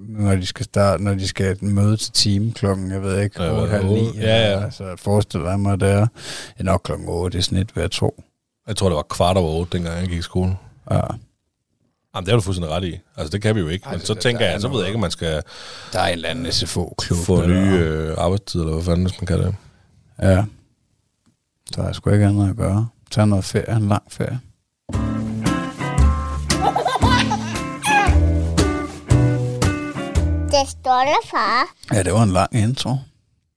Når 0.08 0.34
de 0.36 0.46
skal 0.46 0.64
starte, 0.64 1.02
når 1.04 1.14
de 1.14 1.28
skal 1.28 1.64
møde 1.64 1.96
til 1.96 2.12
time 2.12 2.52
klokken, 2.52 2.90
jeg 2.90 3.02
ved 3.02 3.20
ikke, 3.20 3.42
Ja, 3.42 3.60
8, 3.60 3.70
halv 3.72 3.84
9. 3.86 4.00
otte. 4.08 4.20
Ja, 4.20 4.50
ja. 4.52 4.64
Altså, 4.64 4.94
forestil 4.96 5.40
dig 5.40 5.60
mig, 5.60 5.80
det 5.80 5.90
er 5.90 6.06
ja, 6.58 6.62
nok 6.64 6.80
klokken 6.84 7.08
8 7.08 7.38
i 7.38 7.42
snit 7.42 7.76
ved 7.76 7.82
at 7.82 7.90
tro. 7.90 8.22
jeg 8.66 8.76
tror, 8.76 8.88
det 8.88 8.96
var 8.96 9.02
kvart 9.10 9.36
over 9.36 9.50
otte, 9.60 9.76
dengang 9.78 10.00
jeg 10.00 10.08
gik 10.08 10.18
i 10.18 10.22
skole. 10.22 10.56
Ja. 10.90 10.96
Jamen, 12.14 12.24
det 12.26 12.28
har 12.28 12.36
du 12.36 12.40
fuldstændig 12.40 12.74
ret 12.74 12.84
i. 12.84 12.98
Altså, 13.16 13.30
det 13.30 13.42
kan 13.42 13.54
vi 13.54 13.60
jo 13.60 13.68
ikke. 13.68 13.84
Men 13.86 13.92
Altså, 13.92 14.06
så 14.06 14.14
tænker 14.14 14.46
er 14.46 14.50
jeg, 14.50 14.60
så 14.60 14.68
ved 14.68 14.78
jeg 14.78 14.86
ikke, 14.86 14.96
om 14.96 15.00
man 15.00 15.10
skal 15.10 15.42
Der 15.92 16.00
er 16.00 16.06
en 16.06 16.12
eller 16.12 16.28
anden 16.28 16.52
SFO-klub. 16.52 17.18
få 17.18 17.46
nye 17.46 17.72
øh, 17.78 18.14
arbejdstid, 18.18 18.60
eller 18.60 18.72
hvad 18.74 18.84
fanden, 18.84 19.06
hvis 19.06 19.20
man 19.20 19.26
kan 19.26 19.38
det. 19.38 19.54
Ja. 20.22 20.44
Der 21.76 21.82
er 21.82 21.92
sgu 21.92 22.10
ikke 22.10 22.26
andet 22.26 22.50
at 22.50 22.56
gøre. 22.56 22.88
Tag 23.10 23.28
noget 23.28 23.44
ferie, 23.44 23.76
en 23.76 23.88
lang 23.88 24.02
ferie. 24.08 24.40
Det 30.62 30.70
stolte 30.70 31.28
far. 31.30 31.74
Ja, 31.94 32.02
det 32.02 32.12
var 32.12 32.22
en 32.22 32.32
lang 32.32 32.54
intro. 32.54 32.90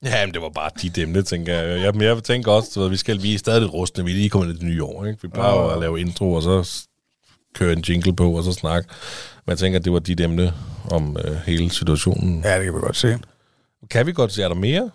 Ja, 0.03 0.25
men 0.25 0.33
det 0.33 0.41
var 0.41 0.49
bare 0.49 0.69
dit 0.81 0.97
emne, 0.97 1.21
tænker 1.23 1.53
jeg. 1.53 1.81
Jeg, 1.81 1.93
men 1.93 2.01
jeg 2.01 2.23
tænker 2.23 2.51
også, 2.51 2.83
at 2.83 2.91
vi 2.91 2.97
skal 2.97 3.23
vi 3.23 3.33
er 3.33 3.37
stadig 3.37 3.61
lidt 3.61 3.73
rustne. 3.73 4.05
Vi 4.05 4.11
er 4.11 4.15
lige 4.15 4.29
kommet 4.29 4.47
ind 4.49 4.57
i 4.57 4.59
det 4.59 4.69
nye 4.69 4.83
år, 4.83 5.05
ikke? 5.05 5.21
Vi 5.21 5.27
plejer 5.27 5.53
jo 5.53 5.69
at 5.69 5.79
lave 5.79 5.99
intro, 5.99 6.33
og 6.33 6.43
så 6.43 6.85
køre 7.55 7.73
en 7.73 7.79
jingle 7.79 8.15
på, 8.15 8.31
og 8.37 8.43
så 8.43 8.51
snakke. 8.51 8.89
Men 9.45 9.51
jeg 9.51 9.57
tænker, 9.57 9.79
at 9.79 9.85
det 9.85 9.93
var 9.93 9.99
dit 9.99 10.19
emne 10.19 10.53
om 10.91 11.17
øh, 11.25 11.35
hele 11.35 11.69
situationen. 11.69 12.43
Ja. 12.43 12.55
Det 12.55 12.63
kan 12.65 12.73
vi 12.73 12.79
godt 12.79 12.97
se. 12.97 13.19
Kan 13.89 14.05
vi 14.05 14.13
godt 14.13 14.33
se, 14.33 14.43
er 14.43 14.47
der 14.47 14.55
mere? 14.55 14.91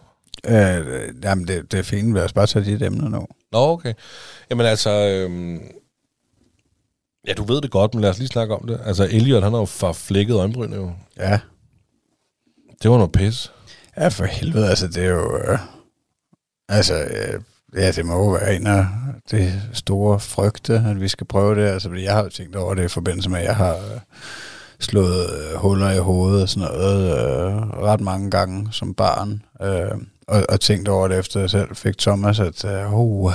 Øh, 0.47 1.15
jamen, 1.23 1.49
det, 1.49 1.73
det 1.73 1.79
er 1.79 1.83
fint. 1.83 2.15
Lad 2.15 2.25
os 2.25 2.33
bare 2.33 2.47
tage 2.47 2.65
dit 2.65 2.83
emne 2.83 3.11
nu. 3.11 3.27
Nå, 3.53 3.59
okay. 3.59 3.95
Jamen 4.51 4.67
altså, 4.67 4.91
øhm, 4.91 5.61
ja, 7.27 7.33
du 7.33 7.45
ved 7.45 7.61
det 7.61 7.71
godt, 7.71 7.95
men 7.95 8.01
lad 8.01 8.11
os 8.11 8.19
lige 8.19 8.29
snakke 8.29 8.55
om 8.55 8.67
det. 8.67 8.81
Altså, 8.85 9.09
Elliot, 9.11 9.43
han 9.43 9.53
har 9.53 9.61
jo 9.61 9.65
forflækket 9.65 10.35
øjenbryn 10.35 10.73
jo. 10.73 10.93
Ja. 11.19 11.39
Det 12.83 12.91
var 12.91 12.97
noget 12.97 13.13
pis. 13.13 13.53
Ja, 13.97 14.09
for 14.09 14.25
helvede. 14.25 14.69
Altså, 14.69 14.89
det 14.89 15.05
er 15.05 15.09
jo... 15.09 15.39
Øh, 15.39 15.59
altså, 16.69 16.95
øh, 16.95 17.41
ja, 17.77 17.93
det 17.93 18.07
må 18.07 18.15
jo 18.15 18.31
være 18.31 18.57
en 18.57 18.67
af 18.67 18.87
de 19.31 19.63
store 19.73 20.21
frygte, 20.21 20.85
at 20.91 21.01
vi 21.01 21.09
skal 21.09 21.27
prøve 21.27 21.55
det. 21.55 21.69
Altså, 21.69 21.89
fordi 21.89 22.05
jeg 22.05 22.13
har 22.13 22.23
jo 22.23 22.29
tænkt 22.29 22.57
over 22.57 22.75
det 22.75 22.85
i 22.85 22.89
forbindelse 22.89 23.31
med, 23.31 23.39
at 23.39 23.45
jeg 23.45 23.57
har 23.57 23.75
øh, 23.75 24.01
slået 24.81 25.31
øh, 25.31 25.59
huller 25.59 25.91
i 25.91 25.99
hovedet 25.99 26.43
og 26.43 26.49
sådan 26.49 26.69
noget 26.69 27.19
øh, 27.19 27.57
ret 27.83 28.01
mange 28.01 28.31
gange 28.31 28.69
som 28.73 28.95
barn. 28.95 29.43
Øh, 29.63 30.01
og, 30.27 30.43
og 30.49 30.61
tænkt 30.61 30.89
over 30.89 31.09
det, 31.09 31.19
efter 31.19 31.41
jeg 31.41 31.51
selv 31.51 31.77
fik 31.77 31.99
Thomas, 31.99 32.41
at 32.41 32.65
øh, 32.65 32.95
oh, 32.95 33.33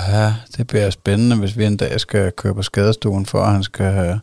det 0.58 0.67
bliver 0.67 0.89
spændende, 0.89 1.36
hvis 1.36 1.58
vi 1.58 1.65
en 1.65 1.77
dag 1.77 1.99
skal 1.99 2.31
køre 2.31 2.55
på 2.55 2.62
skadestuen, 2.62 3.25
for 3.25 3.41
at 3.41 3.51
han 3.51 3.63
skal 3.63 3.91
have 3.91 4.19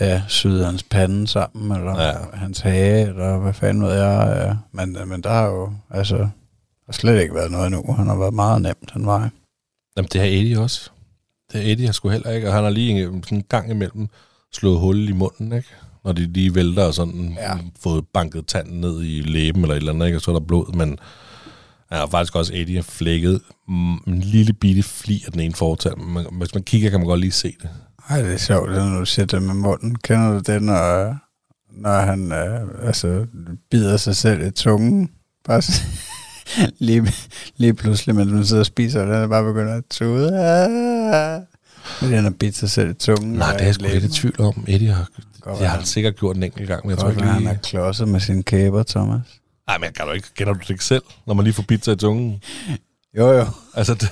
ja, 0.00 0.22
syde 0.28 0.64
hans 0.64 0.82
pande 0.82 1.26
sammen, 1.26 1.78
eller 1.78 2.00
Ja. 2.00 2.08
ja. 2.08 2.14
hans 2.32 2.60
hage, 2.60 3.08
eller 3.08 3.38
hvad 3.38 3.52
fanden 3.52 3.82
ved 3.82 3.92
jeg. 3.94 4.46
Ja. 4.46 4.56
Men, 4.72 5.08
men 5.08 5.20
der 5.22 5.30
har 5.30 5.46
jo, 5.46 5.72
altså, 5.90 6.16
har 6.86 6.92
slet 6.92 7.20
ikke 7.22 7.34
været 7.34 7.50
noget 7.50 7.66
endnu. 7.66 7.92
Han 7.92 8.06
har 8.06 8.16
været 8.16 8.34
meget 8.34 8.62
nemt 8.62 8.94
den 8.94 9.06
vej. 9.06 9.28
Jamen, 9.96 10.08
det 10.12 10.20
har 10.20 10.28
Eddie 10.28 10.60
også. 10.60 10.90
Det 11.52 11.62
har 11.62 11.70
Eddie 11.70 11.86
har 11.86 11.92
sgu 11.92 12.08
heller 12.08 12.30
ikke, 12.30 12.48
og 12.48 12.54
han 12.54 12.62
har 12.64 12.70
lige 12.70 13.02
en, 13.02 13.22
sådan 13.22 13.38
en 13.38 13.44
gang 13.48 13.70
imellem 13.70 14.08
slået 14.52 14.78
hul 14.80 15.08
i 15.08 15.12
munden, 15.12 15.52
ikke? 15.52 15.68
Når 16.04 16.12
de 16.12 16.32
lige 16.32 16.54
vælter 16.54 16.84
og 16.84 16.94
sådan 16.94 17.36
ja. 17.40 17.52
Ja. 17.52 17.58
fået 17.80 18.04
banket 18.14 18.46
tanden 18.46 18.80
ned 18.80 19.02
i 19.02 19.20
læben 19.20 19.62
eller 19.62 19.74
et 19.74 19.78
eller 19.78 19.92
andet, 19.92 20.06
ikke? 20.06 20.18
Og 20.18 20.22
så 20.22 20.30
er 20.30 20.38
der 20.38 20.46
blod, 20.46 20.74
men 20.76 20.98
han 21.88 21.98
har 21.98 22.06
faktisk 22.06 22.36
også 22.36 22.52
Eddie 22.54 22.76
har 22.76 22.82
flækket 22.82 23.40
en 24.06 24.20
lille 24.20 24.52
bitte 24.52 24.82
fli 24.82 25.22
af 25.26 25.32
den 25.32 25.40
ene 25.40 25.54
fortand. 25.54 25.96
Men 25.96 26.26
hvis 26.32 26.54
man 26.54 26.62
kigger, 26.62 26.90
kan 26.90 27.00
man 27.00 27.06
godt 27.06 27.20
lige 27.20 27.32
se 27.32 27.54
det. 27.62 27.70
Ej, 28.08 28.22
det 28.22 28.32
er 28.32 28.38
sjovt, 28.38 28.70
når 28.70 28.98
du 28.98 29.04
siger 29.04 29.26
det 29.26 29.42
med 29.42 29.54
munden. 29.54 29.96
Kender 29.96 30.32
du 30.32 30.38
det, 30.52 30.62
når, 30.62 31.16
når 31.80 32.00
han 32.00 32.32
øh, 32.32 32.86
altså, 32.86 33.26
bider 33.70 33.96
sig 33.96 34.16
selv 34.16 34.46
i 34.46 34.50
tungen? 34.50 35.10
Bare 35.44 35.62
så- 35.62 35.82
lige, 36.78 37.12
lige 37.56 37.74
pludselig, 37.74 38.14
mens 38.14 38.32
man 38.32 38.46
sidder 38.46 38.62
og 38.62 38.66
spiser, 38.66 39.00
og 39.00 39.06
den 39.06 39.14
er 39.14 39.26
bare 39.26 39.44
begynder 39.44 39.74
at 39.74 39.84
tude. 39.90 40.40
Ah. 40.40 41.40
Fordi 41.84 42.12
han 42.14 42.24
har 42.24 42.30
bidt 42.30 42.56
sig 42.56 42.70
selv 42.70 42.90
i 42.90 42.94
tungen. 42.94 43.32
Nej, 43.32 43.52
det 43.52 43.60
er 43.60 43.64
jeg 43.64 43.74
sgu 43.74 43.84
lidt 43.86 44.04
i 44.04 44.08
tvivl 44.08 44.40
om. 44.40 44.64
Eddie 44.68 44.92
har, 44.92 45.08
Godt 45.40 45.58
det 45.58 45.66
har 45.68 45.76
han 45.76 45.86
sikkert 45.86 46.16
gjort 46.16 46.36
en 46.36 46.42
enkelt 46.42 46.68
gang, 46.68 46.84
men 46.86 46.90
jeg 46.90 46.98
tror 46.98 47.04
Godt, 47.06 47.14
ikke 47.16 47.24
være, 47.24 47.32
han 47.32 47.42
lige... 47.42 47.52
er 47.52 47.58
klodset 47.58 48.08
med 48.08 48.20
sine 48.20 48.42
kæber, 48.42 48.82
Thomas. 48.82 49.20
Nej, 49.66 49.78
men 49.78 49.88
kan 49.92 50.06
du 50.06 50.12
ikke, 50.12 50.28
kender 50.36 50.52
du 50.52 50.58
det 50.58 50.70
ikke 50.70 50.84
selv, 50.84 51.02
når 51.26 51.34
man 51.34 51.44
lige 51.44 51.54
får 51.54 51.64
bidt 51.68 51.84
sig 51.84 51.92
i 51.92 51.96
tungen? 51.96 52.42
Jo, 53.18 53.32
jo. 53.32 53.46
Altså, 53.74 53.94
det, 53.94 54.08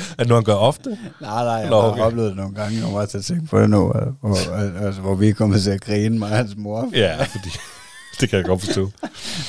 at 0.18 0.28
nu 0.28 0.34
han 0.34 0.44
gør 0.44 0.54
ofte? 0.54 0.88
Nej, 1.20 1.44
nej, 1.44 1.52
jeg 1.52 1.70
Nå, 1.70 1.80
har 1.80 1.88
okay. 1.88 2.02
oplevet 2.02 2.28
det 2.28 2.36
nogle 2.36 2.54
gange. 2.54 2.86
Jeg 2.86 2.94
var 2.94 3.06
til 3.06 3.18
at 3.18 3.24
tænke 3.24 3.46
på 3.46 3.60
det 3.60 3.70
nu, 3.70 3.92
hvor, 4.20 4.82
altså, 4.84 5.00
hvor 5.00 5.14
vi 5.14 5.28
er 5.28 5.34
kommet 5.34 5.62
til 5.62 5.70
at 5.70 5.80
grine, 5.80 6.18
mig 6.18 6.30
og 6.30 6.36
hans 6.36 6.54
mor. 6.56 6.90
Ja, 6.92 7.24
fordi... 7.24 7.48
Det 8.20 8.28
kan 8.30 8.38
jeg 8.38 8.46
godt 8.46 8.60
forstå. 8.60 8.90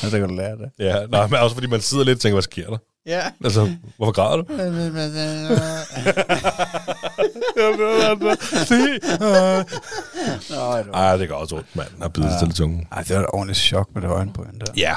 Og 0.03 0.10
så 0.10 0.19
kan 0.19 0.29
du 0.29 0.36
lære 0.36 0.58
det. 0.58 0.69
Ja, 0.79 1.06
nej, 1.06 1.27
men 1.27 1.39
også 1.39 1.56
fordi 1.56 1.67
man 1.67 1.82
sidder 1.82 2.03
lidt 2.03 2.15
og 2.15 2.21
tænker, 2.21 2.36
hvad 2.36 2.43
sker 2.43 2.69
der? 2.69 2.77
Ja. 3.06 3.21
Altså, 3.43 3.71
hvorfor 3.97 4.12
græder 4.12 4.38
du? 4.38 4.45
Ej, 10.93 11.17
det 11.17 11.27
gør 11.29 11.36
også 11.36 11.56
ondt, 11.56 11.75
mand. 11.75 11.88
Har 12.01 12.08
bidt 12.08 12.25
sig 12.39 12.47
til 12.47 12.56
tungen. 12.56 12.88
Ej, 12.91 13.03
det 13.03 13.15
var 13.15 13.21
et 13.21 13.29
ordentligt 13.34 13.60
chok 13.60 13.89
med 13.93 14.01
det 14.01 14.10
øjenbryn 14.10 14.60
der. 14.60 14.65
Ja, 14.77 14.95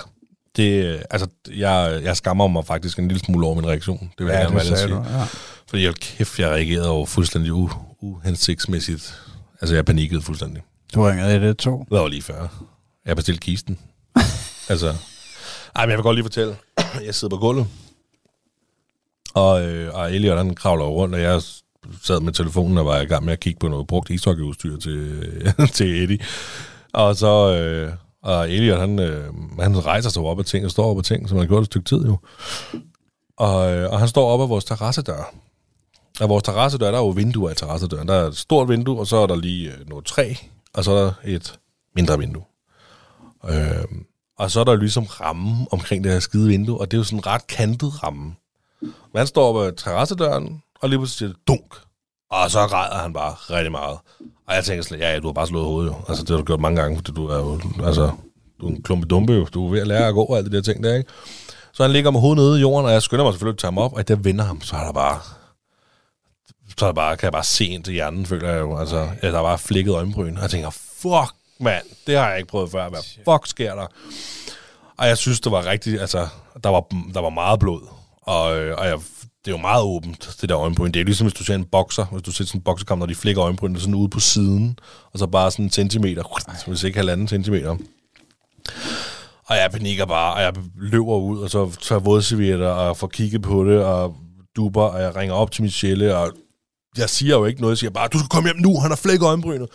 det, 0.56 1.02
altså, 1.10 1.28
jeg, 1.56 2.00
jeg 2.04 2.16
skammer 2.16 2.46
mig 2.46 2.66
faktisk 2.66 2.98
en 2.98 3.08
lille 3.08 3.20
smule 3.24 3.46
over 3.46 3.54
min 3.54 3.66
reaktion. 3.66 4.10
Det 4.18 4.26
vil 4.26 4.32
jeg 4.32 4.40
Ja, 4.40 4.44
gerne 4.44 4.60
det 4.60 4.70
være 4.70 4.78
sige. 4.78 4.90
du. 4.90 5.04
Ja. 5.18 5.24
Fordi 5.68 5.84
jeg 5.84 5.94
kæft, 5.94 6.38
jeg 6.38 6.50
reagerede 6.50 6.88
over 6.90 7.06
fuldstændig 7.06 7.52
u, 7.52 7.70
uhensigtsmæssigt. 8.00 9.20
Altså, 9.60 9.74
jeg 9.74 9.84
panikkede 9.84 10.22
fuldstændig. 10.22 10.62
Du 10.94 11.02
ringede 11.02 11.36
i 11.36 11.40
det 11.40 11.58
to. 11.58 11.78
Det 11.90 11.98
var 11.98 12.08
lige 12.08 12.22
før. 12.22 12.48
Jeg 13.06 13.16
bestilte 13.16 13.40
kisten. 13.40 13.78
altså, 14.68 14.94
ej, 15.76 15.84
men 15.86 15.90
jeg 15.90 15.98
vil 15.98 16.02
godt 16.02 16.14
lige 16.16 16.24
fortælle. 16.24 16.56
Jeg 17.04 17.14
sidder 17.14 17.36
på 17.36 17.40
gulvet. 17.40 17.66
Og, 19.34 19.62
øh, 19.68 19.94
og 19.94 20.14
Elliot, 20.14 20.36
han 20.38 20.54
kravler 20.54 20.84
rundt, 20.84 21.14
og 21.14 21.20
jeg 21.20 21.42
sad 22.02 22.20
med 22.20 22.32
telefonen 22.32 22.78
og 22.78 22.86
var 22.86 23.00
i 23.00 23.04
gang 23.04 23.24
med 23.24 23.32
at 23.32 23.40
kigge 23.40 23.58
på 23.60 23.68
noget 23.68 23.86
brugt 23.86 24.10
ishockeyudstyr 24.10 24.76
til, 24.76 25.22
til 25.74 26.02
Eddie. 26.02 26.18
Og 26.92 27.16
så... 27.16 27.56
Øh, 27.56 27.92
og 28.26 28.50
Elliot, 28.50 28.80
han, 28.80 28.98
øh, 28.98 29.34
han 29.60 29.86
rejser 29.86 30.10
sig 30.10 30.22
op 30.22 30.38
af 30.38 30.44
ting 30.44 30.64
og 30.64 30.70
står 30.70 30.90
op 30.90 30.98
af 30.98 31.04
ting, 31.04 31.28
som 31.28 31.38
han 31.38 31.46
har 31.46 31.48
gjort 31.48 31.62
et 31.62 31.66
stykke 31.66 31.88
tid 31.88 32.06
jo. 32.06 32.18
Og, 33.36 33.72
øh, 33.72 33.92
og 33.92 33.98
han 33.98 34.08
står 34.08 34.28
op 34.28 34.40
af 34.40 34.48
vores 34.48 34.64
terrassedør. 34.64 35.34
Af 36.20 36.28
vores 36.28 36.42
terrassedør, 36.42 36.90
der 36.90 36.98
er 36.98 37.02
jo 37.02 37.08
vinduer 37.08 37.50
i 37.50 37.54
terrassedøren. 37.54 38.08
Der 38.08 38.14
er 38.14 38.26
et 38.26 38.36
stort 38.36 38.68
vindue, 38.68 38.98
og 38.98 39.06
så 39.06 39.16
er 39.16 39.26
der 39.26 39.36
lige 39.36 39.72
øh, 39.72 39.88
noget 39.88 40.04
træ, 40.04 40.34
og 40.74 40.84
så 40.84 40.92
er 40.92 41.04
der 41.04 41.12
et 41.24 41.58
mindre 41.94 42.18
vindue. 42.18 42.44
Øh, 43.48 43.84
og 44.38 44.50
så 44.50 44.60
er 44.60 44.64
der 44.64 44.76
ligesom 44.76 45.04
ramme 45.04 45.66
omkring 45.70 46.04
det 46.04 46.12
her 46.12 46.20
skide 46.20 46.48
vindue, 46.48 46.80
og 46.80 46.90
det 46.90 46.96
er 46.96 47.00
jo 47.00 47.04
sådan 47.04 47.18
en 47.18 47.26
ret 47.26 47.46
kantet 47.46 48.02
ramme. 48.02 48.34
Men 48.80 49.16
han 49.16 49.26
står 49.26 49.48
op 49.48 49.66
ad 49.66 49.72
terrassedøren, 49.72 50.62
og 50.80 50.88
lige 50.88 50.98
pludselig 50.98 51.18
siger 51.18 51.28
det 51.28 51.48
dunk. 51.48 51.74
Og 52.30 52.50
så 52.50 52.66
græder 52.66 52.98
han 52.98 53.12
bare 53.12 53.32
rigtig 53.32 53.72
meget. 53.72 53.98
Og 54.48 54.54
jeg 54.54 54.64
tænker 54.64 54.82
slet, 54.82 55.00
ja, 55.00 55.12
ja, 55.12 55.18
du 55.18 55.26
har 55.28 55.32
bare 55.32 55.46
slået 55.46 55.64
hovedet 55.64 55.90
jo. 55.90 55.94
Altså, 56.08 56.22
det 56.22 56.30
har 56.30 56.36
du 56.36 56.44
gjort 56.44 56.60
mange 56.60 56.82
gange, 56.82 56.96
fordi 56.96 57.12
du 57.12 57.26
er 57.26 57.36
jo, 57.36 57.60
altså, 57.84 58.10
du 58.60 58.66
er 58.66 58.70
en 58.70 58.82
klumpe 58.82 59.06
dumpe 59.06 59.32
jo. 59.32 59.44
Du 59.44 59.66
er 59.66 59.70
ved 59.70 59.80
at 59.80 59.86
lære 59.86 60.08
at 60.08 60.14
gå 60.14 60.22
og 60.22 60.36
alt 60.36 60.44
det 60.44 60.52
der 60.52 60.72
ting 60.72 60.84
der, 60.84 60.94
ikke? 60.94 61.10
Så 61.72 61.82
han 61.82 61.92
ligger 61.92 62.10
med 62.10 62.20
hovedet 62.20 62.36
nede 62.36 62.58
i 62.58 62.60
jorden, 62.60 62.86
og 62.86 62.92
jeg 62.92 63.02
skynder 63.02 63.24
mig 63.24 63.32
selvfølgelig 63.32 63.54
at 63.54 63.58
tage 63.58 63.68
ham 63.68 63.78
op, 63.78 63.92
og 63.92 64.08
da 64.08 64.14
jeg 64.14 64.24
vender 64.24 64.44
ham, 64.44 64.60
så 64.60 64.76
er 64.76 64.84
der 64.84 64.92
bare 64.92 65.20
så 66.78 66.84
er 66.84 66.88
jeg 66.88 66.94
bare, 66.94 67.16
kan 67.16 67.26
jeg 67.26 67.32
bare 67.32 67.44
se 67.44 67.66
ind 67.66 67.84
til 67.84 67.92
hjernen, 67.92 68.26
føler 68.26 68.50
jeg 68.50 68.60
jo. 68.60 68.78
Altså, 68.78 69.08
ja, 69.22 69.30
der 69.30 69.38
var 69.38 69.56
flækket 69.56 69.94
øjenbryn, 69.94 70.36
og 70.36 70.42
jeg 70.42 70.50
tænker, 70.50 70.70
fuck, 70.70 71.34
mand, 71.60 71.84
det 72.06 72.16
har 72.16 72.28
jeg 72.28 72.38
ikke 72.38 72.48
prøvet 72.48 72.70
før. 72.70 72.88
Hvad 72.88 73.00
fuck 73.24 73.46
sker 73.46 73.74
der? 73.74 73.86
Og 74.98 75.06
jeg 75.08 75.18
synes, 75.18 75.40
det 75.40 75.52
var 75.52 75.66
rigtigt, 75.66 76.00
altså, 76.00 76.28
der 76.64 76.70
var, 76.70 76.84
der 77.14 77.20
var 77.20 77.30
meget 77.30 77.60
blod. 77.60 77.95
Og, 78.26 78.58
øh, 78.58 78.78
og 78.78 78.86
jeg, 78.86 78.98
det 79.44 79.52
er 79.52 79.56
jo 79.56 79.56
meget 79.56 79.82
åbent, 79.82 80.36
det 80.40 80.48
der 80.48 80.58
øjenbryn. 80.58 80.92
Det 80.92 81.00
er 81.00 81.04
ligesom, 81.04 81.26
hvis 81.26 81.38
du 81.38 81.44
ser 81.44 81.54
en 81.54 81.64
bokser, 81.64 82.04
hvis 82.04 82.22
du 82.22 82.32
ser 82.32 82.44
sådan 82.44 82.58
en 82.58 82.64
bokserkamp, 82.64 82.98
når 82.98 83.06
de 83.06 83.14
flækker 83.14 83.44
øjenbrynene 83.44 83.80
sådan 83.80 83.94
ude 83.94 84.08
på 84.08 84.20
siden, 84.20 84.78
og 85.12 85.18
så 85.18 85.26
bare 85.26 85.50
sådan 85.50 85.64
en 85.64 85.70
centimeter, 85.70 86.22
hvis 86.68 86.82
ikke 86.82 86.98
halvanden 86.98 87.28
centimeter. 87.28 87.76
Og 89.46 89.56
jeg 89.56 89.70
panikker 89.72 90.06
bare, 90.06 90.34
og 90.34 90.42
jeg 90.42 90.52
løber 90.76 91.16
ud, 91.16 91.38
og 91.38 91.50
så 91.50 91.70
tager 91.82 91.98
vådservietter, 91.98 92.68
og 92.68 92.96
får 92.96 93.06
kigget 93.06 93.42
på 93.42 93.64
det, 93.64 93.84
og 93.84 94.16
duber, 94.56 94.82
og 94.82 95.02
jeg 95.02 95.16
ringer 95.16 95.34
op 95.34 95.50
til 95.50 95.62
Michelle, 95.62 96.16
og 96.16 96.32
jeg 96.98 97.10
siger 97.10 97.36
jo 97.36 97.44
ikke 97.44 97.60
noget, 97.60 97.72
jeg 97.72 97.78
siger 97.78 97.90
bare, 97.90 98.08
du 98.08 98.18
skal 98.18 98.28
komme 98.28 98.48
hjem 98.48 98.56
nu, 98.56 98.80
han 98.80 98.90
har 98.90 98.96
flækket 98.96 99.26
øjenbrynet. 99.26 99.68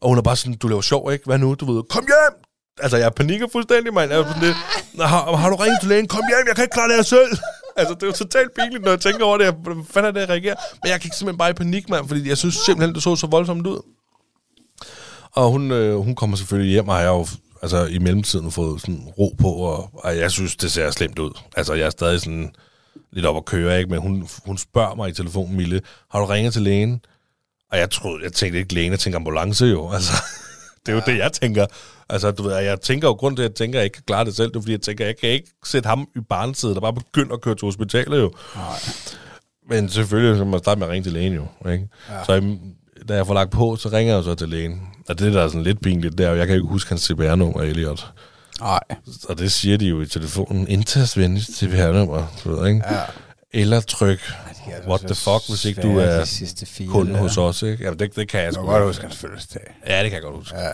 Og 0.00 0.08
hun 0.08 0.18
er 0.18 0.22
bare 0.22 0.36
sådan, 0.36 0.54
du 0.54 0.68
laver 0.68 0.82
sjov, 0.82 1.12
ikke? 1.12 1.24
Hvad 1.26 1.38
nu? 1.38 1.54
Du 1.54 1.72
ved, 1.72 1.82
kom 1.90 2.04
hjem! 2.04 2.44
Altså, 2.82 2.96
jeg 2.96 3.14
panikker 3.14 3.46
fuldstændig, 3.52 3.94
mand. 3.94 4.10
Jeg 4.10 4.20
er 4.20 4.26
sådan 4.26 4.42
lidt, 4.42 4.56
har, 5.00 5.36
har 5.36 5.50
du 5.50 5.56
ringet 5.56 5.80
til 5.80 5.88
lægen? 5.88 6.08
Kom 6.08 6.22
hjem, 6.30 6.46
jeg 6.48 6.54
kan 6.56 6.64
ikke 6.64 6.74
klare 6.74 6.88
det 6.88 6.96
her 6.96 7.02
selv 7.02 7.38
altså, 7.76 7.94
det 7.94 8.02
er 8.02 8.06
jo 8.06 8.12
totalt 8.12 8.54
pinligt, 8.54 8.84
når 8.84 8.90
jeg 8.90 9.00
tænker 9.00 9.24
over 9.24 9.38
det. 9.38 9.54
Hvordan 9.54 9.84
fanden 9.84 10.08
er 10.08 10.12
det, 10.12 10.20
jeg 10.20 10.28
reagerer? 10.28 10.54
Men 10.82 10.90
jeg 10.90 11.00
gik 11.00 11.12
simpelthen 11.12 11.38
bare 11.38 11.50
i 11.50 11.52
panik, 11.52 11.88
mand, 11.88 12.08
fordi 12.08 12.28
jeg 12.28 12.38
synes 12.38 12.54
simpelthen, 12.54 12.94
det 12.94 13.02
så 13.02 13.16
så 13.16 13.26
voldsomt 13.26 13.66
ud. 13.66 13.80
Og 15.32 15.50
hun, 15.50 15.70
øh, 15.70 15.96
hun 15.96 16.14
kommer 16.14 16.36
selvfølgelig 16.36 16.72
hjem, 16.72 16.88
og 16.88 16.96
har 16.96 17.02
jo 17.02 17.26
altså, 17.62 17.84
i 17.84 17.98
mellemtiden 17.98 18.50
fået 18.50 18.80
sådan 18.80 19.04
ro 19.18 19.34
på, 19.40 19.48
og, 19.48 19.90
og 19.92 20.18
jeg 20.18 20.30
synes, 20.30 20.56
det 20.56 20.72
ser 20.72 20.90
slemt 20.90 21.18
ud. 21.18 21.30
Altså, 21.56 21.74
jeg 21.74 21.86
er 21.86 21.90
stadig 21.90 22.20
sådan 22.20 22.54
lidt 23.12 23.26
op 23.26 23.36
at 23.36 23.44
køre, 23.44 23.78
ikke? 23.78 23.90
Men 23.90 24.00
hun, 24.00 24.28
hun 24.46 24.58
spørger 24.58 24.94
mig 24.94 25.08
i 25.08 25.12
telefonen, 25.12 25.56
Mille, 25.56 25.80
har 26.10 26.20
du 26.20 26.26
ringet 26.26 26.52
til 26.52 26.62
lægen? 26.62 27.00
Og 27.72 27.78
jeg 27.78 27.90
troede, 27.90 28.24
jeg 28.24 28.32
tænkte 28.32 28.58
ikke 28.58 28.74
lægen, 28.74 28.92
jeg 28.92 29.00
tænkte 29.00 29.16
ambulance 29.16 29.66
jo. 29.66 29.90
Altså, 29.92 30.12
det 30.86 30.92
er 30.92 30.96
jo 30.96 31.02
ja. 31.06 31.12
det, 31.12 31.18
jeg 31.18 31.32
tænker. 31.32 31.66
Altså, 32.08 32.30
du 32.30 32.42
ved, 32.42 32.56
jeg 32.56 32.80
tænker 32.80 33.08
jo, 33.08 33.14
grund 33.14 33.36
til, 33.36 33.42
at 33.42 33.48
jeg 33.48 33.54
tænker, 33.54 33.78
at 33.78 33.80
jeg 33.80 33.84
ikke 33.84 33.94
kan 33.94 34.02
klare 34.06 34.24
det 34.24 34.36
selv, 34.36 34.48
det 34.48 34.56
er, 34.56 34.60
fordi 34.60 34.72
jeg 34.72 34.80
tænker, 34.80 35.04
at 35.04 35.08
jeg 35.08 35.16
kan 35.16 35.28
ikke 35.28 35.50
sætte 35.64 35.86
ham 35.88 36.08
i 36.16 36.20
barnsædet, 36.28 36.74
der 36.74 36.80
bare 36.80 36.92
begynder 36.92 37.34
at 37.34 37.40
køre 37.40 37.54
til 37.54 37.66
hospitalet 37.66 38.20
jo. 38.20 38.32
Nej. 38.56 38.78
Men 39.68 39.88
selvfølgelig 39.88 40.38
så 40.38 40.44
må 40.44 40.50
man 40.50 40.60
starte 40.60 40.78
med 40.78 40.86
at 40.86 40.92
ringe 40.92 41.04
til 41.04 41.12
lægen 41.12 41.32
jo. 41.32 41.70
Ikke? 41.72 41.88
Ja. 42.10 42.24
Så 42.24 42.56
da 43.08 43.14
jeg 43.14 43.26
får 43.26 43.34
lagt 43.34 43.50
på, 43.50 43.76
så 43.76 43.88
ringer 43.88 44.14
jeg 44.14 44.24
så 44.24 44.34
til 44.34 44.48
lægen. 44.48 44.82
Og 45.08 45.18
det, 45.18 45.34
der 45.34 45.42
er 45.42 45.48
sådan 45.48 45.62
lidt 45.62 45.80
pinligt, 45.80 46.18
det 46.18 46.26
er 46.26 46.30
jo, 46.30 46.36
jeg 46.36 46.46
kan 46.46 46.56
ikke 46.56 46.68
huske 46.68 46.88
hans 46.88 47.02
CPR-nummer, 47.02 47.60
Elliot. 47.60 48.12
Nej. 48.60 48.80
Og 49.28 49.38
det 49.38 49.52
siger 49.52 49.76
de 49.76 49.86
jo 49.86 50.00
i 50.00 50.06
telefonen. 50.06 50.68
Indtast 50.68 51.18
venligst 51.18 51.58
CPR-nummer, 51.58 52.26
du 52.44 52.56
ved, 52.56 52.68
ikke? 52.68 52.82
Ja. 52.90 53.00
Eller 53.54 53.80
tryk, 53.80 54.20
what 54.88 55.00
the 55.00 55.14
fuck, 55.14 55.48
hvis 55.48 55.64
ikke 55.64 55.82
du 55.82 55.98
er 55.98 56.24
kunde 56.88 57.18
hos 57.18 57.38
os, 57.38 57.62
ikke? 57.62 57.84
Ja, 57.84 57.90
det, 57.90 58.16
det 58.16 58.28
kan 58.28 58.40
jeg 58.40 58.52
sgu 58.52 58.66
godt 58.66 58.84
huske 58.84 59.02
hans 59.02 59.16
fødselsdag. 59.16 59.74
Ja, 59.86 60.02
det 60.02 60.10
kan 60.10 60.12
jeg 60.12 60.22
godt 60.22 60.36
huske. 60.36 60.58
Ja. 60.58 60.70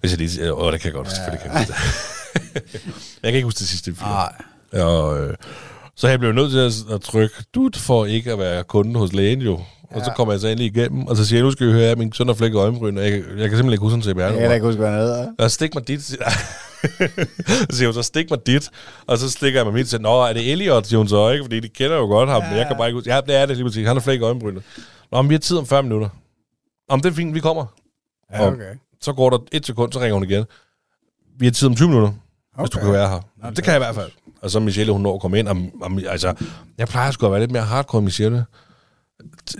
Hvis 0.00 0.12
jeg 0.12 0.18
lige... 0.18 0.54
Åh, 0.54 0.72
det 0.72 0.80
kan 0.80 0.88
jeg 0.88 0.94
godt 0.94 1.06
huske, 1.06 1.20
ja. 1.20 1.30
selvfølgelig 1.30 1.42
kan 1.42 1.52
jeg 1.52 1.66
huske 1.66 2.90
Jeg 3.22 3.32
kan 3.32 3.34
ikke 3.34 3.46
huske 3.46 3.58
det 3.58 3.68
sidste 3.68 3.94
fire. 3.94 4.08
Nej. 4.08 4.82
Og, 4.84 5.20
øh, 5.20 5.34
så 5.96 6.08
jeg 6.08 6.18
blev 6.18 6.32
nødt 6.32 6.50
til 6.50 6.58
at, 6.58 6.94
at 6.94 7.00
trykke 7.00 7.34
dut 7.54 7.76
for 7.76 8.06
ikke 8.06 8.32
at 8.32 8.38
være 8.38 8.64
kunde 8.64 8.98
hos 8.98 9.12
lægen 9.12 9.40
jo. 9.40 9.52
Og 9.90 9.98
ja. 9.98 10.04
så 10.04 10.12
kommer 10.16 10.34
jeg 10.34 10.40
så 10.40 10.48
endelig 10.48 10.76
igennem, 10.76 11.06
og 11.06 11.16
så 11.16 11.26
siger 11.26 11.38
jeg, 11.38 11.44
nu 11.44 11.50
skal 11.50 11.66
vi 11.66 11.72
høre, 11.72 11.90
at 11.90 11.98
min 11.98 12.12
søn 12.12 12.26
har 12.26 12.34
flækket 12.34 12.58
øjenbryn, 12.58 12.98
og 12.98 13.04
jeg, 13.04 13.12
jeg 13.12 13.22
kan 13.22 13.26
simpelthen 13.38 13.72
ikke 13.72 13.82
huske 13.82 13.96
en 13.96 14.02
CPR. 14.02 14.20
Jeg 14.20 14.34
kan 14.34 14.54
ikke 14.54 14.66
huske, 14.66 14.78
hvad 14.78 14.90
han 14.90 15.00
hedder. 15.00 15.32
Og 15.38 15.50
stik 15.50 15.74
mig 15.74 15.88
dit. 15.88 16.16
så 17.70 17.76
siger 17.76 17.86
hun 17.86 17.94
så, 17.94 18.02
stik 18.02 18.30
mig 18.30 18.46
dit. 18.46 18.70
Og 19.06 19.18
så 19.18 19.30
stikker 19.30 19.58
jeg 19.58 19.66
mig 19.66 19.74
mit 19.74 19.88
til, 19.88 20.00
nå, 20.00 20.22
er 20.22 20.32
det 20.32 20.52
Elliot, 20.52 20.86
siger 20.86 20.98
hun 20.98 21.08
så, 21.08 21.30
ikke? 21.30 21.44
Fordi 21.44 21.60
de 21.60 21.68
kender 21.68 21.96
jo 21.96 22.06
godt 22.06 22.28
ham, 22.28 22.42
ja. 22.42 22.48
men 22.48 22.58
jeg 22.58 22.66
kan 22.66 22.76
bare 22.76 22.88
ikke 22.88 22.96
huske. 22.96 23.14
Ja, 23.14 23.20
det 23.20 23.36
er 23.36 23.46
det 23.46 23.56
lige 23.56 23.66
præcis. 23.66 23.86
Han 23.86 23.96
har 23.96 24.00
flækket 24.00 24.26
øjenbrynet. 24.26 24.62
Nå, 25.12 25.22
men 25.22 25.28
vi 25.28 25.34
har 25.34 25.38
tid 25.38 25.56
om 25.56 25.66
40 25.66 25.82
minutter. 25.82 26.08
Om 26.88 27.00
det 27.00 27.10
er 27.10 27.14
fint, 27.14 27.34
vi 27.34 27.40
kommer. 27.40 27.66
Ja, 28.32 28.46
okay. 28.46 28.70
Og 28.70 28.76
så 29.00 29.12
går 29.12 29.30
der 29.30 29.38
et 29.52 29.66
sekund, 29.66 29.92
så 29.92 30.00
ringer 30.00 30.14
hun 30.14 30.24
igen. 30.24 30.44
Vi 31.38 31.46
har 31.46 31.52
tid 31.52 31.68
om 31.68 31.76
20 31.76 31.88
minutter, 31.88 32.08
okay. 32.08 32.62
hvis 32.62 32.70
du 32.70 32.78
kan 32.78 32.92
være 32.92 33.08
her. 33.08 33.20
Nå, 33.42 33.48
det, 33.48 33.56
det 33.56 33.64
kan 33.64 33.72
jeg 33.72 33.80
i 33.80 33.84
hvert 33.84 33.94
fald. 33.94 34.10
Og 34.42 34.50
så 34.50 34.60
Michelle, 34.60 34.92
hun 34.92 35.00
når 35.00 35.14
at 35.14 35.20
komme 35.20 35.38
ind. 35.38 35.48
Og, 35.48 35.56
og, 35.82 35.90
altså, 36.08 36.34
jeg 36.78 36.88
plejer 36.88 37.10
sgu 37.10 37.26
at 37.26 37.32
være 37.32 37.40
lidt 37.40 37.50
mere 37.50 37.62
hardcore, 37.62 38.02
Michelle 38.02 38.44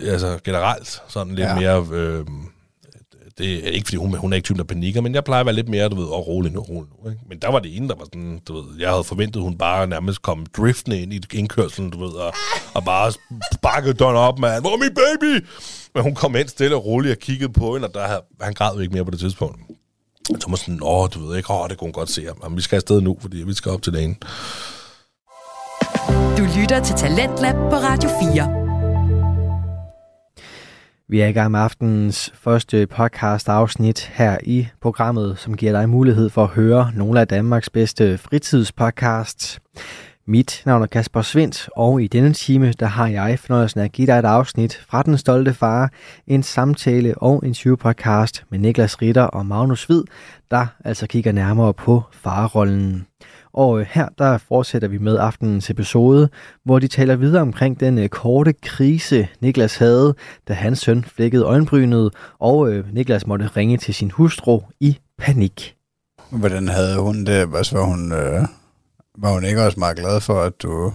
altså 0.03 0.39
generelt 0.45 1.03
sådan 1.09 1.35
lidt 1.35 1.49
ja. 1.49 1.55
mere... 1.55 1.87
Øh, 1.93 2.25
det 3.39 3.67
er 3.67 3.71
ikke, 3.71 3.87
fordi 3.87 3.97
hun, 3.97 4.17
hun 4.17 4.33
er 4.33 4.37
ikke 4.37 4.47
typen, 4.47 4.59
der 4.59 4.65
panikker, 4.65 5.01
men 5.01 5.15
jeg 5.15 5.25
plejer 5.25 5.41
at 5.41 5.47
være 5.47 5.55
lidt 5.55 5.69
mere, 5.69 5.89
du 5.89 5.97
ved, 5.97 6.05
og 6.05 6.27
rolig 6.27 6.53
nu, 6.53 6.61
rolig 6.61 6.91
nu. 6.91 7.11
Ikke? 7.11 7.23
Men 7.29 7.39
der 7.39 7.51
var 7.51 7.59
det 7.59 7.77
ene, 7.77 7.89
der 7.89 7.95
var 7.95 8.05
sådan, 8.05 8.41
du 8.49 8.53
ved, 8.55 8.65
jeg 8.79 8.91
havde 8.91 9.05
forventet, 9.05 9.43
hun 9.43 9.59
bare 9.59 9.87
nærmest 9.87 10.23
kom 10.23 10.47
driftende 10.47 11.03
ind 11.03 11.13
i 11.13 11.21
indkørselen, 11.33 11.91
du 11.91 11.99
ved, 11.99 12.13
og, 12.13 12.33
og 12.75 12.85
bare 12.85 13.13
sparkede 13.55 13.95
døren 13.95 14.17
op, 14.17 14.39
man, 14.39 14.61
hvor 14.61 14.73
er 14.73 14.77
min 14.77 14.95
baby? 14.95 15.47
Men 15.95 16.03
hun 16.03 16.15
kom 16.15 16.37
ind 16.37 16.49
stille 16.49 16.77
og 16.77 16.85
roligt 16.85 17.13
og 17.13 17.19
kiggede 17.19 17.53
på 17.53 17.75
hende, 17.75 17.89
og 17.89 17.95
der 17.95 18.07
havde, 18.07 18.23
han 18.41 18.53
græd 18.53 18.75
jo 18.75 18.81
ikke 18.81 18.93
mere 18.95 19.05
på 19.05 19.11
det 19.11 19.21
tidspunkt. 19.21 19.61
Og 20.35 20.41
så 20.41 20.57
sådan, 20.57 20.79
åh, 20.83 21.09
du 21.15 21.27
ved 21.27 21.37
ikke, 21.37 21.51
åh, 21.51 21.69
det 21.69 21.79
kunne 21.79 21.87
hun 21.87 21.93
godt 21.93 22.11
se, 22.11 22.23
Jamen, 22.45 22.57
vi 22.57 22.63
skal 22.63 22.77
afsted 22.77 23.01
nu, 23.01 23.19
fordi 23.21 23.37
vi 23.37 23.55
skal 23.55 23.73
op 23.73 23.83
til 23.83 23.93
dagen. 23.93 24.17
Du 26.39 26.43
lytter 26.61 26.83
til 26.85 26.97
Talentlab 26.97 27.55
på 27.55 27.77
Radio 27.77 28.11
4. 28.35 28.64
Vi 31.09 31.21
er 31.21 31.27
i 31.27 31.33
gang 31.33 31.51
med 31.51 31.61
aftenens 31.61 32.33
første 32.35 32.87
podcast 32.87 33.49
afsnit 33.49 34.11
her 34.15 34.39
i 34.43 34.69
programmet, 34.81 35.39
som 35.39 35.57
giver 35.57 35.73
dig 35.73 35.89
mulighed 35.89 36.31
for 36.31 36.43
at 36.43 36.49
høre 36.49 36.93
nogle 36.95 37.21
af 37.21 37.29
Danmarks 37.29 37.71
bedste 37.71 38.19
fritidspodcasts. 38.19 39.61
Mit 40.27 40.63
navn 40.67 40.83
er 40.83 40.87
Kasper 40.87 41.23
Svindt, 41.23 41.69
og 41.77 42.03
i 42.03 42.07
denne 42.07 42.33
time 42.33 42.73
der 42.73 42.87
har 42.87 43.09
jeg 43.09 43.39
fornøjelsen 43.39 43.81
af 43.81 43.85
at 43.85 43.93
give 43.93 44.07
dig 44.07 44.19
et 44.19 44.25
afsnit 44.25 44.85
fra 44.89 45.03
Den 45.03 45.19
Stolte 45.19 45.55
Far, 45.55 45.91
en 46.27 46.43
samtale 46.43 47.15
og 47.17 47.43
en 47.47 47.77
podcast 47.77 48.45
med 48.51 48.59
Niklas 48.59 49.03
Ritter 49.03 49.23
og 49.23 49.47
Magnus 49.47 49.85
Hvid, 49.85 50.03
der 50.51 50.67
altså 50.85 51.07
kigger 51.07 51.33
nærmere 51.33 51.75
på 51.75 52.03
farrollen. 52.13 53.07
Og 53.55 53.81
øh, 53.81 53.87
her 53.91 54.09
der 54.19 54.39
fortsætter 54.39 54.89
vi 54.89 54.99
med 54.99 55.19
aftenens 55.19 55.71
episode, 55.71 56.29
hvor 56.65 56.79
de 56.79 56.89
taler 56.89 57.17
videre 57.17 57.43
omkring 57.43 57.81
den 57.81 57.99
øh, 57.99 58.09
korte 58.09 58.53
krise, 58.53 59.29
Niklas 59.41 59.77
havde, 59.77 60.15
da 60.49 60.53
hans 60.53 60.79
søn 60.79 61.05
flækkede 61.05 61.45
øjenbrynet, 61.45 62.15
og 62.39 62.73
øh, 62.73 62.95
Niklas 62.95 63.27
måtte 63.27 63.47
ringe 63.47 63.77
til 63.77 63.95
sin 63.95 64.11
hustru 64.11 64.61
i 64.81 64.99
panik. 65.19 65.77
Hvordan 66.31 66.69
havde 66.69 67.01
hun 67.01 67.25
det? 67.25 67.49
Altså, 67.55 67.77
var 67.77 67.85
hun, 67.85 68.13
øh, 68.13 68.47
var 69.19 69.33
hun 69.33 69.45
ikke 69.45 69.63
også 69.63 69.81
meget 69.81 69.97
glad 69.97 70.21
for, 70.21 70.41
at 70.41 70.63
du... 70.63 70.93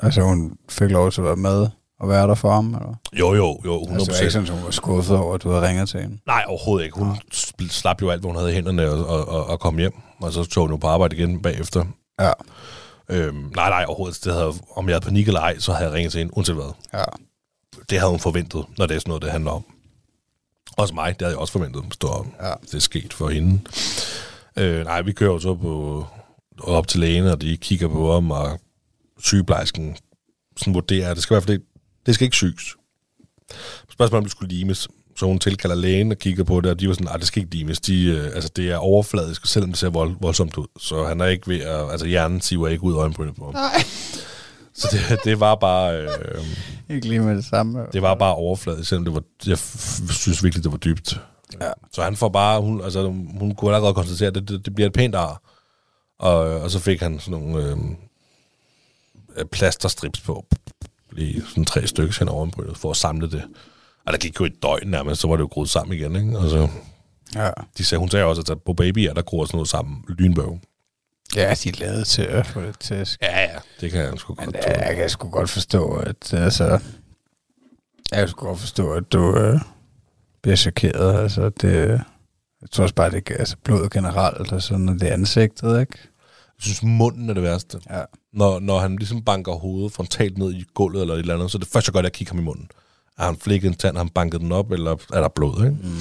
Altså, 0.00 0.22
hun 0.22 0.56
fik 0.70 0.90
lov 0.90 1.10
til 1.10 1.20
at 1.20 1.24
være 1.24 1.36
med 1.36 1.66
og 2.00 2.08
være 2.08 2.28
der 2.28 2.34
for 2.34 2.52
ham? 2.52 2.66
Eller? 2.66 2.94
Jo, 3.12 3.34
jo, 3.34 3.60
jo. 3.64 3.82
100%. 3.82 3.92
Altså, 3.92 4.10
det 4.10 4.14
var 4.14 4.20
ikke 4.20 4.30
sådan, 4.30 4.48
at 4.48 4.54
hun 4.54 4.64
var 4.64 4.70
skuffet 4.70 5.16
over, 5.16 5.34
at 5.34 5.42
du 5.42 5.50
havde 5.50 5.68
ringet 5.68 5.88
til 5.88 6.00
hende? 6.00 6.18
Nej, 6.26 6.44
overhovedet 6.46 6.84
ikke. 6.84 6.98
Hun 6.98 7.08
ja. 7.60 7.66
slap 7.68 8.02
jo 8.02 8.10
alt, 8.10 8.20
hvad 8.20 8.28
hun 8.28 8.36
havde 8.36 8.50
i 8.50 8.54
hænderne 8.54 8.90
og, 8.90 9.06
og, 9.06 9.28
og, 9.28 9.46
og 9.46 9.60
kom 9.60 9.78
hjem 9.78 9.94
og 10.24 10.32
så 10.32 10.44
tog 10.44 10.62
hun 10.62 10.70
jo 10.70 10.76
på 10.76 10.86
arbejde 10.86 11.16
igen 11.16 11.42
bagefter. 11.42 11.84
Ja. 12.20 12.32
Øhm, 13.08 13.52
nej, 13.56 13.68
nej, 13.68 13.84
overhovedet. 13.88 14.24
Det 14.24 14.32
havde, 14.32 14.52
om 14.76 14.88
jeg 14.88 14.94
havde 14.94 15.04
panik 15.04 15.26
eller 15.26 15.40
ej, 15.40 15.58
så 15.58 15.72
havde 15.72 15.88
jeg 15.88 15.94
ringet 15.96 16.12
til 16.12 16.18
hende, 16.18 16.36
uanset 16.36 16.54
hvad. 16.54 16.72
Ja. 16.92 17.04
Det 17.90 17.98
havde 17.98 18.10
hun 18.10 18.20
forventet, 18.20 18.64
når 18.78 18.86
det 18.86 18.94
er 18.94 18.98
sådan 18.98 19.10
noget, 19.10 19.22
det 19.22 19.30
handler 19.30 19.50
om. 19.50 19.64
Også 20.76 20.94
mig, 20.94 21.18
det 21.18 21.22
havde 21.22 21.32
jeg 21.32 21.40
også 21.40 21.52
forventet, 21.52 21.84
stå, 21.92 22.26
ja. 22.42 22.52
det 22.62 22.74
er 22.74 22.78
sket 22.78 23.12
for 23.12 23.28
hende. 23.28 23.60
Øh, 24.58 24.84
nej, 24.84 25.02
vi 25.02 25.12
kører 25.12 25.32
jo 25.32 25.38
så 25.38 25.54
på, 25.54 26.06
op 26.60 26.88
til 26.88 27.00
lægen, 27.00 27.26
og 27.26 27.40
de 27.40 27.56
kigger 27.56 27.88
på 27.88 28.12
ham, 28.12 28.30
og 28.30 28.60
sygeplejersken 29.18 29.96
sådan 30.56 30.74
vurderer, 30.74 31.10
at 31.10 31.16
det 31.16 31.22
skal 31.22 31.34
i 31.34 31.36
hvert 31.36 31.44
fald 31.44 31.60
det 32.06 32.14
skal 32.14 32.24
ikke 32.24 32.36
syges. 32.36 32.76
Spørgsmålet 33.90 34.18
om 34.20 34.24
det 34.24 34.30
skulle 34.30 34.54
limes 34.54 34.88
så 35.16 35.26
hun 35.26 35.38
tilkalder 35.38 35.76
lægen 35.76 36.10
og 36.10 36.18
kigger 36.18 36.44
på 36.44 36.60
det, 36.60 36.70
og 36.70 36.80
de 36.80 36.88
var 36.88 36.94
sådan, 36.94 37.08
at 37.08 37.20
det 37.20 37.26
skal 37.26 37.42
ikke 37.42 37.52
dimes. 37.52 37.80
De, 37.80 38.04
øh, 38.04 38.24
altså, 38.34 38.50
det 38.56 38.70
er 38.70 38.76
overfladisk, 38.76 39.46
selvom 39.46 39.70
det 39.70 39.78
ser 39.78 39.88
vold, 39.88 40.16
voldsomt 40.20 40.56
ud. 40.56 40.66
Så 40.78 41.04
han 41.04 41.20
er 41.20 41.26
ikke 41.26 41.48
ved 41.48 41.60
at... 41.60 41.90
Altså, 41.90 42.06
hjernen 42.06 42.40
siver 42.40 42.68
ikke 42.68 42.84
ud 42.84 42.94
af 42.94 42.98
øjenbrynet 42.98 43.36
på 43.36 43.44
ham. 43.44 43.54
Nej. 43.54 43.84
Så 44.74 44.88
det, 44.92 45.24
det 45.24 45.40
var 45.40 45.54
bare... 45.54 46.02
Øh, 46.02 46.08
ikke 46.90 47.08
lige 47.08 47.20
med 47.20 47.36
det 47.36 47.44
samme. 47.44 47.86
Det 47.92 48.02
var 48.02 48.14
bare 48.14 48.34
overfladisk, 48.34 48.88
selvom 48.88 49.04
det 49.04 49.14
var... 49.14 49.22
Jeg 49.46 49.58
synes 50.10 50.44
virkelig, 50.44 50.64
det 50.64 50.72
var 50.72 50.78
dybt. 50.78 51.20
Ja. 51.60 51.70
Så 51.92 52.02
han 52.02 52.16
får 52.16 52.28
bare... 52.28 52.60
Hun, 52.60 52.84
altså, 52.84 53.06
hun 53.38 53.54
kunne 53.54 53.74
allerede 53.74 53.94
konstatere, 53.94 54.28
at 54.28 54.34
det, 54.34 54.48
det, 54.48 54.64
det 54.64 54.74
bliver 54.74 54.86
et 54.86 54.92
pænt 54.92 55.14
ar. 55.14 55.42
Og, 56.18 56.38
og 56.38 56.70
så 56.70 56.78
fik 56.78 57.00
han 57.00 57.20
sådan 57.20 57.40
nogle 57.40 57.76
øh, 59.36 59.44
plasterstrips 59.52 60.20
på. 60.20 60.46
Lige 61.14 61.42
sådan 61.48 61.64
tre 61.64 61.86
stykker 61.86 62.14
hen 62.18 62.28
over 62.28 62.40
øjenbrynet, 62.40 62.76
for 62.76 62.90
at 62.90 62.96
samle 62.96 63.30
det. 63.30 63.42
Og 64.06 64.12
der 64.12 64.18
gik 64.18 64.40
jo 64.40 64.44
et 64.44 64.62
døgn 64.62 64.88
nærmest, 64.88 65.20
så 65.20 65.28
var 65.28 65.36
det 65.36 65.42
jo 65.42 65.48
groet 65.52 65.70
sammen 65.70 65.98
igen, 65.98 66.16
ikke? 66.16 66.38
Altså, 66.38 66.68
ja. 67.34 67.50
de 67.78 67.84
sagde, 67.84 67.98
hun 67.98 68.08
sagde 68.08 68.24
også, 68.24 68.52
at 68.52 68.62
på 68.62 68.72
baby 68.72 68.98
er 68.98 69.12
der 69.12 69.22
gror 69.22 69.44
sådan 69.44 69.56
noget 69.56 69.68
sammen. 69.68 70.04
Lynbøv. 70.08 70.58
Ja, 71.36 71.54
de 71.54 71.68
er 71.68 71.72
lavet 71.78 72.06
til 72.06 72.22
at 72.22 72.46
få 72.46 72.60
det 72.60 72.78
til. 72.78 73.08
Ja, 73.22 73.40
ja, 73.40 73.58
det 73.80 73.90
kan 73.90 74.00
jeg 74.00 74.12
sgu 74.16 74.34
Men, 74.34 74.44
godt 74.44 74.56
ja, 74.56 74.86
jeg 74.88 74.96
kan 74.96 75.10
sgu 75.10 75.30
godt 75.30 75.50
forstå, 75.50 75.94
at 75.94 76.34
altså, 76.34 76.64
jeg 78.10 78.18
kan 78.18 78.28
sgu 78.28 78.46
godt 78.46 78.58
forstå, 78.58 78.92
at 78.92 79.12
du 79.12 79.36
øh, 79.36 79.60
bliver 80.42 80.56
chokeret. 80.56 81.22
Altså, 81.22 81.48
det, 81.48 81.88
jeg 82.60 82.70
tror 82.72 82.82
også 82.82 82.94
bare, 82.94 83.10
det 83.10 83.30
er 83.30 83.36
altså, 83.36 83.56
blodet 83.64 83.92
generelt, 83.92 84.52
og 84.52 84.62
sådan, 84.62 84.88
og 84.88 84.94
det 84.94 85.08
er 85.08 85.12
ansigtet, 85.12 85.80
ikke? 85.80 85.98
Jeg 86.58 86.64
synes, 86.64 86.82
munden 86.82 87.30
er 87.30 87.34
det 87.34 87.42
værste. 87.42 87.80
Ja. 87.90 88.02
Når, 88.32 88.60
når 88.60 88.78
han 88.78 88.96
ligesom 88.96 89.22
banker 89.24 89.52
hovedet 89.52 89.92
frontalt 89.92 90.38
ned 90.38 90.54
i 90.54 90.64
gulvet 90.74 91.00
eller 91.00 91.14
et 91.14 91.18
eller 91.18 91.34
andet, 91.34 91.50
så 91.50 91.58
er 91.58 91.60
det 91.60 91.68
første, 91.68 91.88
jeg 91.88 91.92
gør, 91.92 92.00
det 92.00 92.06
er 92.06 92.10
at 92.10 92.12
kigge 92.12 92.30
ham 92.30 92.38
i 92.38 92.42
munden. 92.42 92.68
Har 93.18 93.26
han 93.26 93.36
flikket 93.36 93.68
en 93.68 93.74
tand, 93.74 93.96
har 93.96 94.04
han 94.04 94.08
banket 94.08 94.40
den 94.40 94.52
op, 94.52 94.70
eller 94.70 94.96
er 95.12 95.20
der 95.20 95.28
blod, 95.28 95.64
ikke? 95.64 95.76
Mm. 95.82 95.98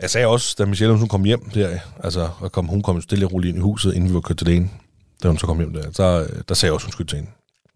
Jeg 0.00 0.10
sagde 0.10 0.26
også, 0.26 0.54
da 0.58 0.64
Michelle 0.64 0.96
hun 0.96 1.08
kom 1.08 1.24
hjem 1.24 1.50
der, 1.50 1.78
altså, 2.04 2.30
og 2.40 2.52
kom, 2.52 2.66
hun 2.66 2.82
kom 2.82 3.00
stille 3.00 3.26
og 3.26 3.32
roligt 3.32 3.48
ind 3.48 3.58
i 3.58 3.60
huset, 3.60 3.94
inden 3.94 4.08
vi 4.08 4.14
var 4.14 4.20
kørt 4.20 4.36
til 4.36 4.48
ene, 4.48 4.70
da 5.22 5.28
hun 5.28 5.38
så 5.38 5.46
kom 5.46 5.58
hjem 5.58 5.72
der, 5.72 5.92
så, 5.92 6.28
der 6.48 6.54
sagde 6.54 6.70
jeg 6.70 6.74
også, 6.74 6.86
hun 6.86 6.92
skulle 6.92 7.08
til 7.08 7.16
hende. 7.16 7.30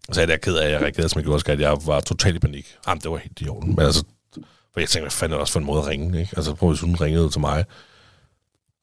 Og 0.07 0.15
så 0.15 0.21
er 0.21 0.27
jeg 0.27 0.41
ked 0.41 0.55
af, 0.55 0.65
at 0.65 0.71
jeg 0.71 0.81
reagerede, 0.81 1.09
som 1.09 1.19
jeg 1.19 1.25
gjorde, 1.25 1.51
at 1.51 1.59
jeg 1.59 1.77
var 1.85 1.99
totalt 1.99 2.35
i 2.35 2.39
panik. 2.39 2.65
Jamen, 2.87 3.01
det 3.01 3.11
var 3.11 3.17
helt 3.17 3.41
i 3.41 3.49
orden. 3.49 3.75
Men 3.75 3.85
altså, 3.85 4.03
for 4.73 4.79
jeg 4.79 4.89
tænkte, 4.89 5.01
hvad 5.01 5.11
fanden 5.11 5.33
er 5.33 5.37
det 5.37 5.41
også 5.41 5.53
for 5.53 5.59
en 5.59 5.65
måde 5.65 5.79
at 5.79 5.87
ringe, 5.87 6.19
ikke? 6.21 6.33
Altså, 6.35 6.53
prøv 6.53 6.69
hvis 6.69 6.81
hun 6.81 6.95
ringede 6.95 7.29
til 7.29 7.41
mig, 7.41 7.65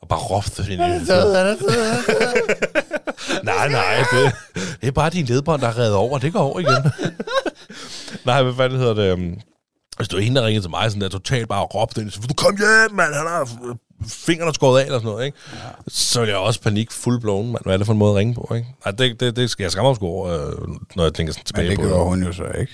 og 0.02 0.08
bare 0.08 0.18
råbte 0.18 0.62
ind 0.62 0.72
i 0.72 1.04
Nej, 3.44 3.68
nej, 3.68 3.96
det, 4.12 4.32
det 4.80 4.86
er 4.86 4.90
bare 4.92 5.10
din 5.10 5.24
ledbånd, 5.24 5.60
der 5.62 5.68
er 5.68 5.78
reddet 5.78 5.94
over, 5.94 6.18
det 6.18 6.32
går 6.32 6.40
over 6.40 6.60
igen. 6.60 6.92
nej, 8.24 8.42
hvad 8.42 8.54
fanden 8.54 8.78
hedder 8.78 8.94
det? 8.94 9.12
øhm, 9.12 9.40
Hvis 9.96 10.08
du 10.08 10.16
er 10.16 10.20
en, 10.20 10.36
der 10.36 10.46
ringede 10.46 10.64
til 10.64 10.70
mig, 10.70 10.90
sådan 10.90 11.00
der 11.00 11.08
totalt 11.08 11.48
bare 11.48 11.62
råbte 11.64 12.00
ind, 12.00 12.10
så 12.10 12.20
du 12.28 12.34
kom 12.34 12.56
hjem, 12.56 12.96
mand, 12.96 13.14
han 13.14 13.26
har 13.26 13.48
fingrene 14.08 14.54
skåret 14.54 14.80
af, 14.80 14.84
eller 14.84 14.98
sådan 14.98 15.10
noget, 15.10 15.26
ikke? 15.26 15.38
Ja. 15.54 15.58
Så 15.88 16.20
vil 16.20 16.28
jeg 16.28 16.38
også 16.38 16.60
panik 16.60 16.90
full 16.92 17.20
blown, 17.20 17.46
mand. 17.52 17.62
Hvad 17.64 17.74
er 17.74 17.76
det 17.78 17.86
for 17.86 17.92
en 17.92 17.98
måde 17.98 18.10
at 18.10 18.16
ringe 18.16 18.34
på, 18.34 18.52
ikke? 18.54 18.68
Nej, 18.84 18.92
det, 18.92 19.20
det, 19.20 19.36
det 19.36 19.50
skal 19.50 19.64
jeg 19.64 19.72
skamme 19.72 19.90
mig 19.90 20.02
over, 20.02 20.28
øh, 20.28 20.52
når 20.96 21.02
jeg 21.04 21.14
tænker 21.14 21.32
sådan 21.32 21.44
tilbage 21.44 21.68
Men 21.68 21.76
det 21.76 21.84
på 21.84 21.88
gjorde 21.88 22.04
hun 22.04 22.22
jo 22.22 22.32
så 22.32 22.44
ikke. 22.60 22.72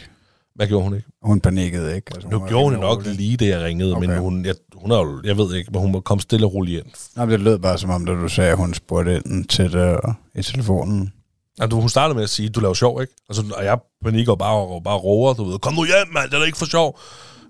Hvad 0.55 0.66
gjorde 0.66 0.84
hun 0.84 0.94
ikke? 0.96 1.09
Hun 1.22 1.40
panikkede 1.40 1.96
ikke. 1.96 2.11
Altså, 2.14 2.28
Nu 2.28 2.38
var 2.38 2.48
gjorde 2.48 2.64
hun 2.70 2.72
nok 2.80 2.98
rolig. 2.98 3.14
lige 3.14 3.36
det, 3.36 3.48
jeg 3.48 3.61
ringede, 3.61 3.94
okay. 3.96 4.07
men 4.09 4.18
hun, 4.18 4.44
jeg, 4.44 4.55
hun 4.76 4.90
er 4.90 4.96
jo, 4.96 5.20
jeg 5.24 5.36
ved 5.38 5.55
ikke, 5.55 5.70
men 5.72 5.80
hun 5.80 6.02
kom 6.02 6.20
stille 6.20 6.46
og 6.46 6.55
roligt 6.55 6.84
ind. 6.84 6.92
Men 7.16 7.30
det 7.30 7.40
lød 7.40 7.59
bare 7.59 7.78
som 7.78 7.90
om, 7.90 8.07
da 8.07 8.12
du 8.12 8.28
sagde, 8.28 8.50
at 8.50 8.57
hun 8.57 8.74
spurgte 8.74 9.14
ind 9.26 9.44
til 9.44 9.72
det 9.72 9.98
i 10.34 10.42
telefonen. 10.42 11.12
Altså, 11.61 11.80
hun 11.80 11.88
startede 11.88 12.14
med 12.14 12.22
at 12.24 12.30
sige, 12.30 12.48
du 12.48 12.61
laver 12.61 12.74
sjov, 12.74 13.00
ikke? 13.00 13.12
Og, 13.28 13.34
så, 13.34 13.44
og 13.57 13.64
jeg 13.64 13.78
panikker 14.05 14.34
bare, 14.34 14.55
og 14.57 14.82
bare 14.82 14.96
roer, 14.98 15.34
du 15.34 15.44
ved, 15.44 15.59
kom 15.59 15.74
nu 15.74 15.84
hjem, 15.84 16.12
mand, 16.12 16.30
det 16.30 16.34
er 16.34 16.38
da 16.38 16.44
ikke 16.46 16.59
for 16.59 16.66
sjov. 16.66 16.98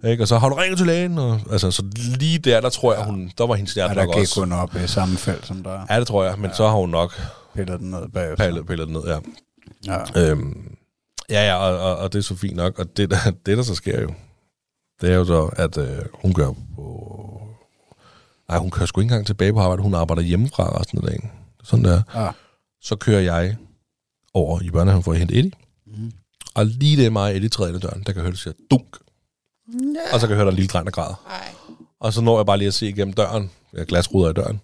Ikke? 0.04 0.22
Og 0.24 0.28
så 0.28 0.38
har 0.38 0.48
du 0.48 0.54
ringet 0.54 0.78
til 0.78 0.86
lægen. 0.86 1.18
Og, 1.18 1.40
altså, 1.52 1.70
så 1.70 1.82
lige 2.18 2.38
der, 2.38 2.60
der 2.60 2.68
tror 2.68 2.94
jeg, 2.94 3.04
hun, 3.04 3.30
der 3.38 3.46
var 3.46 3.54
hendes 3.54 3.74
hjerte 3.74 3.94
Ja, 3.94 4.00
der 4.00 4.06
nok 4.06 4.14
gik 4.14 4.20
også. 4.22 4.40
hun 4.40 4.52
op 4.52 4.74
i 4.84 4.86
samme 4.86 5.16
felt 5.16 5.46
som 5.46 5.62
der. 5.62 5.86
Ja, 5.90 5.98
det 5.98 6.06
tror 6.06 6.24
jeg, 6.24 6.34
men 6.38 6.50
ja. 6.50 6.56
så 6.56 6.66
har 6.68 6.74
hun 6.76 6.88
nok 6.90 7.12
Piller 7.54 7.76
den 7.76 7.90
ned 7.90 8.08
bagefter. 8.14 8.44
pillet, 8.46 8.66
pillet 8.66 8.86
den 8.88 8.94
ned, 8.96 9.02
ja. 9.06 9.18
Ja. 10.16 10.30
Øhm, 10.30 10.56
ja, 11.30 11.46
ja, 11.46 11.54
og, 11.54 11.78
og, 11.78 11.96
og, 11.96 12.12
det 12.12 12.18
er 12.18 12.22
så 12.22 12.36
fint 12.36 12.56
nok. 12.56 12.78
Og 12.78 12.96
det, 12.96 13.10
der, 13.10 13.16
det, 13.46 13.56
der 13.56 13.62
så 13.62 13.74
sker 13.74 14.00
jo, 14.00 14.14
det 15.00 15.10
er 15.10 15.14
jo 15.14 15.24
så, 15.24 15.50
at 15.56 15.78
øh, 15.78 16.04
hun 16.14 16.32
gør 16.32 16.52
på... 16.74 17.40
Nej, 18.48 18.58
hun 18.58 18.70
kører 18.70 18.86
sgu 18.86 19.00
ikke 19.00 19.12
engang 19.12 19.26
tilbage 19.26 19.52
på 19.52 19.60
arbejde. 19.60 19.82
Hun 19.82 19.94
arbejder 19.94 20.22
hjemmefra 20.22 20.80
resten 20.80 20.98
af 20.98 21.04
dagen. 21.04 21.30
Sådan 21.62 21.84
der. 21.84 22.02
Ja. 22.14 22.30
Så 22.82 22.96
kører 22.96 23.20
jeg 23.20 23.56
over 24.34 24.62
i 24.62 24.70
børnehaven 24.70 25.02
for 25.02 25.12
at 25.12 25.18
hente 25.18 25.34
Eddie. 25.34 25.52
Mhm. 25.86 26.12
Og 26.54 26.66
lige 26.66 26.96
det 26.96 27.06
er 27.06 27.10
mig, 27.10 27.36
Eddie 27.36 27.48
træder 27.48 27.68
ind 27.68 27.76
ad 27.76 27.80
døren, 27.80 27.98
der 27.98 28.04
kan 28.04 28.14
jeg 28.14 28.22
høre, 28.22 28.30
det 28.30 28.38
siger 28.38 28.54
dunk. 28.70 28.96
Og 30.12 30.20
så 30.20 30.26
kan 30.26 30.30
jeg 30.30 30.36
høre, 30.36 30.44
der 30.44 30.50
er 30.50 30.50
en 30.50 30.56
lille 30.56 30.68
dreng, 30.68 30.86
der 30.86 30.92
græder. 30.92 31.22
Og 32.00 32.12
så 32.12 32.20
når 32.20 32.38
jeg 32.38 32.46
bare 32.46 32.58
lige 32.58 32.68
at 32.68 32.74
se 32.74 32.88
igennem 32.88 33.14
døren, 33.14 33.50
glasruder 33.88 34.30
i 34.30 34.32
døren, 34.32 34.60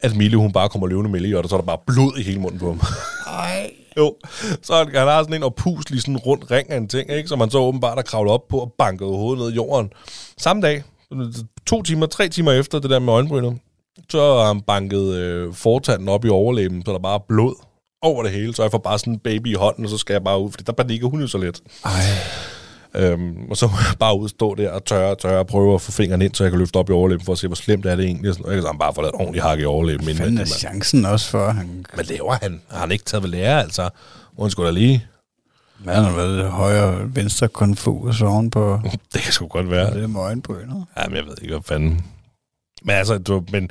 at 0.00 0.16
Mille, 0.16 0.36
hun 0.36 0.52
bare 0.52 0.68
kommer 0.68 0.86
løvende 0.86 1.10
med 1.10 1.20
i, 1.20 1.34
og 1.34 1.48
så 1.48 1.54
er 1.54 1.60
der 1.60 1.66
bare 1.66 1.78
blod 1.86 2.18
i 2.18 2.22
hele 2.22 2.40
munden 2.40 2.58
på 2.58 2.66
ham. 2.66 2.80
Ej. 3.26 3.72
Jo, 3.98 4.14
så 4.62 4.74
han, 4.74 4.86
han 4.94 5.08
har 5.08 5.22
sådan 5.22 5.34
en 5.36 5.42
opuslig 5.42 6.00
sådan 6.00 6.16
rundt 6.16 6.50
ring 6.50 6.70
af 6.70 6.76
en 6.76 6.88
ting, 6.88 7.10
ikke? 7.10 7.28
som 7.28 7.38
man 7.38 7.50
så 7.50 7.58
åbenbart 7.58 7.98
har 7.98 8.02
kravlet 8.02 8.32
op 8.32 8.48
på 8.48 8.58
og 8.58 8.74
banket 8.78 9.08
hovedet 9.08 9.44
ned 9.44 9.52
i 9.52 9.54
jorden. 9.54 9.92
Samme 10.38 10.62
dag, 10.62 10.82
to 11.66 11.82
timer, 11.82 12.06
tre 12.06 12.28
timer 12.28 12.52
efter 12.52 12.78
det 12.78 12.90
der 12.90 12.98
med 12.98 13.12
øjenbrynet, 13.12 13.58
så 14.10 14.18
har 14.18 14.46
han 14.46 14.60
banket 14.60 15.14
øh, 15.14 15.54
fortanden 15.54 16.08
op 16.08 16.24
i 16.24 16.28
overlæben, 16.28 16.82
så 16.86 16.92
der 16.92 16.98
bare 16.98 17.14
er 17.14 17.24
blod 17.28 17.54
over 18.02 18.22
det 18.22 18.32
hele, 18.32 18.54
så 18.54 18.62
jeg 18.62 18.70
får 18.70 18.78
bare 18.78 18.98
sådan 18.98 19.12
en 19.12 19.18
baby 19.18 19.46
i 19.46 19.54
hånden, 19.54 19.84
og 19.84 19.90
så 19.90 19.98
skal 19.98 20.14
jeg 20.14 20.24
bare 20.24 20.40
ud, 20.40 20.50
fordi 20.50 20.64
der 20.64 20.72
panikker 20.72 21.08
hun 21.08 21.20
jo 21.20 21.26
så 21.26 21.38
lidt. 21.38 21.60
Ej. 21.84 21.90
Øhm, 22.96 23.50
og 23.50 23.56
så 23.56 23.66
må 23.66 23.72
jeg 23.72 23.98
bare 23.98 24.18
ud 24.18 24.24
og 24.24 24.30
stå 24.30 24.54
der 24.54 24.70
og 24.70 24.84
tørre, 24.84 25.14
tørre 25.14 25.38
og 25.38 25.46
prøve 25.46 25.74
at 25.74 25.80
få 25.80 25.92
fingeren 25.92 26.22
ind, 26.22 26.34
så 26.34 26.44
jeg 26.44 26.50
kan 26.50 26.58
løfte 26.58 26.76
op 26.76 26.90
i 26.90 26.92
overlæben 26.92 27.24
for 27.24 27.32
at 27.32 27.38
se, 27.38 27.46
hvor 27.46 27.54
slemt 27.54 27.86
er 27.86 27.96
det 27.96 28.04
egentlig. 28.04 28.30
Og 28.30 28.36
sådan, 28.36 28.52
jeg 28.52 28.56
kan 28.56 28.62
så 28.62 28.76
bare 28.78 28.94
få 28.94 29.00
lavet 29.00 29.14
ordentligt 29.14 29.44
hak 29.44 29.60
i 29.60 29.64
overlæben. 29.64 30.08
inden 30.08 30.16
Fanden 30.16 30.38
er 30.38 30.44
chancen 30.44 31.04
også 31.04 31.30
for, 31.30 31.50
han... 31.50 31.86
Hvad 31.94 32.04
laver 32.04 32.36
han? 32.42 32.60
Har 32.70 32.78
han 32.80 32.92
ikke 32.92 33.04
taget 33.04 33.22
ved 33.22 33.30
lære, 33.30 33.62
altså? 33.62 33.90
Skulle 34.48 34.66
da 34.66 34.72
lige... 34.72 35.06
Hvad 35.78 35.94
har 35.94 36.16
været 36.16 36.50
højre 36.50 37.14
venstre 37.14 37.48
konfus 37.48 38.22
ovenpå 38.22 38.80
Det 39.12 39.22
kan 39.22 39.32
sgu 39.32 39.46
godt 39.46 39.70
være. 39.70 40.00
det 40.00 40.10
med 40.10 40.20
øjenbrynet? 40.20 40.84
Jamen, 40.98 41.16
jeg 41.16 41.24
ved 41.24 41.34
ikke, 41.42 41.54
hvad 41.54 41.62
fanden... 41.64 42.04
Men 42.82 42.96
altså, 42.96 43.18
du, 43.18 43.44
men 43.52 43.70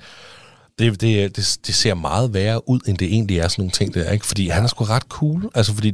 det, 0.79 1.01
det, 1.01 1.35
det, 1.35 1.57
det 1.67 1.75
ser 1.75 1.93
meget 1.93 2.33
værre 2.33 2.69
ud, 2.69 2.79
end 2.87 2.97
det 2.97 3.07
egentlig 3.07 3.39
er 3.39 3.47
sådan 3.47 3.61
nogle 3.61 3.71
ting 3.71 3.93
der, 3.93 4.11
ikke? 4.11 4.25
Fordi 4.25 4.47
han 4.47 4.63
er 4.63 4.67
sgu 4.67 4.83
ret 4.83 5.03
cool. 5.03 5.49
Altså, 5.55 5.73
fordi 5.73 5.93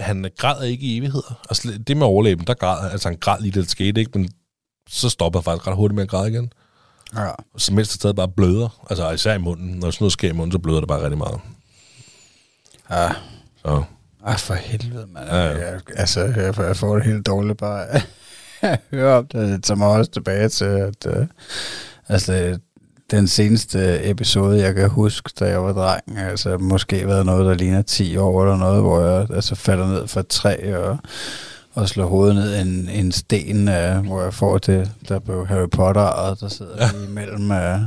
han 0.00 0.30
græder 0.38 0.62
ikke 0.62 0.86
i 0.86 0.98
evigheder. 0.98 1.40
Altså, 1.50 1.78
det 1.86 1.96
med 1.96 2.06
overlæben, 2.06 2.46
der 2.46 2.54
græd, 2.54 2.90
altså 2.90 3.08
han 3.08 3.18
græd 3.20 3.40
lige, 3.40 3.52
da 3.52 3.60
det 3.60 3.70
skete, 3.70 4.00
ikke? 4.00 4.18
Men 4.18 4.30
så 4.88 5.08
stopper 5.08 5.40
han 5.40 5.44
faktisk 5.44 5.66
ret 5.66 5.76
hurtigt 5.76 5.94
med 5.94 6.02
at 6.02 6.08
græde 6.10 6.30
igen. 6.30 6.52
Ja. 7.16 7.30
Så 7.58 7.72
mens 7.74 7.88
det 7.88 7.94
stadig 7.94 8.16
bare 8.16 8.28
bløder, 8.28 8.86
altså 8.90 9.10
især 9.10 9.34
i 9.34 9.38
munden. 9.38 9.66
Når 9.68 9.90
sådan 9.90 10.02
noget 10.04 10.12
sker 10.12 10.28
i 10.28 10.32
munden, 10.32 10.52
så 10.52 10.58
bløder 10.58 10.80
det 10.80 10.88
bare 10.88 11.02
rigtig 11.02 11.18
meget. 11.18 11.40
Ja. 12.90 13.08
Så 13.64 13.82
Ej, 14.26 14.36
for 14.36 14.54
helvede, 14.54 15.06
mand. 15.06 15.26
Ja, 15.28 15.36
Ja. 15.44 15.70
Jeg, 15.72 15.80
altså, 15.96 16.20
jeg, 16.24 16.54
får- 16.54 16.62
jeg 16.62 16.76
får 16.76 16.94
det 16.96 17.04
helt 17.06 17.26
dårligt 17.26 17.58
bare 17.58 17.86
at 18.62 18.80
høre 18.90 19.18
om 19.18 19.26
det. 19.26 19.48
Det 19.48 19.64
tager 19.64 19.78
mig 19.78 19.88
også 19.88 20.10
tilbage 20.10 20.48
til, 20.48 20.64
at 20.64 21.06
uh, 21.06 21.26
altså, 22.08 22.58
den 23.10 23.28
seneste 23.28 24.10
episode, 24.10 24.60
jeg 24.60 24.74
kan 24.74 24.88
huske, 24.88 25.30
da 25.40 25.44
jeg 25.44 25.62
var 25.62 25.72
dreng, 25.72 26.18
altså 26.18 26.58
måske 26.58 27.06
været 27.06 27.26
noget, 27.26 27.46
der 27.46 27.54
ligner 27.54 27.82
10 27.82 28.16
år 28.16 28.42
eller 28.42 28.56
noget, 28.56 28.82
hvor 28.82 29.00
jeg 29.00 29.26
altså, 29.30 29.54
falder 29.54 29.88
ned 29.88 30.06
fra 30.06 30.20
et 30.20 30.28
træ 30.28 30.74
og, 30.76 30.98
og 31.74 31.88
slår 31.88 32.06
hovedet 32.06 32.34
ned 32.34 32.60
en, 32.60 32.88
en 32.88 33.12
sten, 33.12 33.68
uh, 33.68 34.06
hvor 34.06 34.22
jeg 34.22 34.34
får 34.34 34.58
det, 34.58 34.90
der 35.08 35.18
blev 35.18 35.46
Harry 35.46 35.68
Potter, 35.68 36.02
og 36.02 36.40
der 36.40 36.48
sidder 36.48 36.76
ja. 36.80 36.90
lige 36.92 37.10
imellem, 37.10 37.50
uh, 37.50 37.80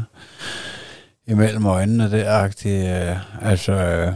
imellem 1.27 1.65
øjnene 1.65 2.11
der, 2.11 2.45
uh, 2.45 3.49
altså... 3.49 3.73
Uh, 3.73 4.13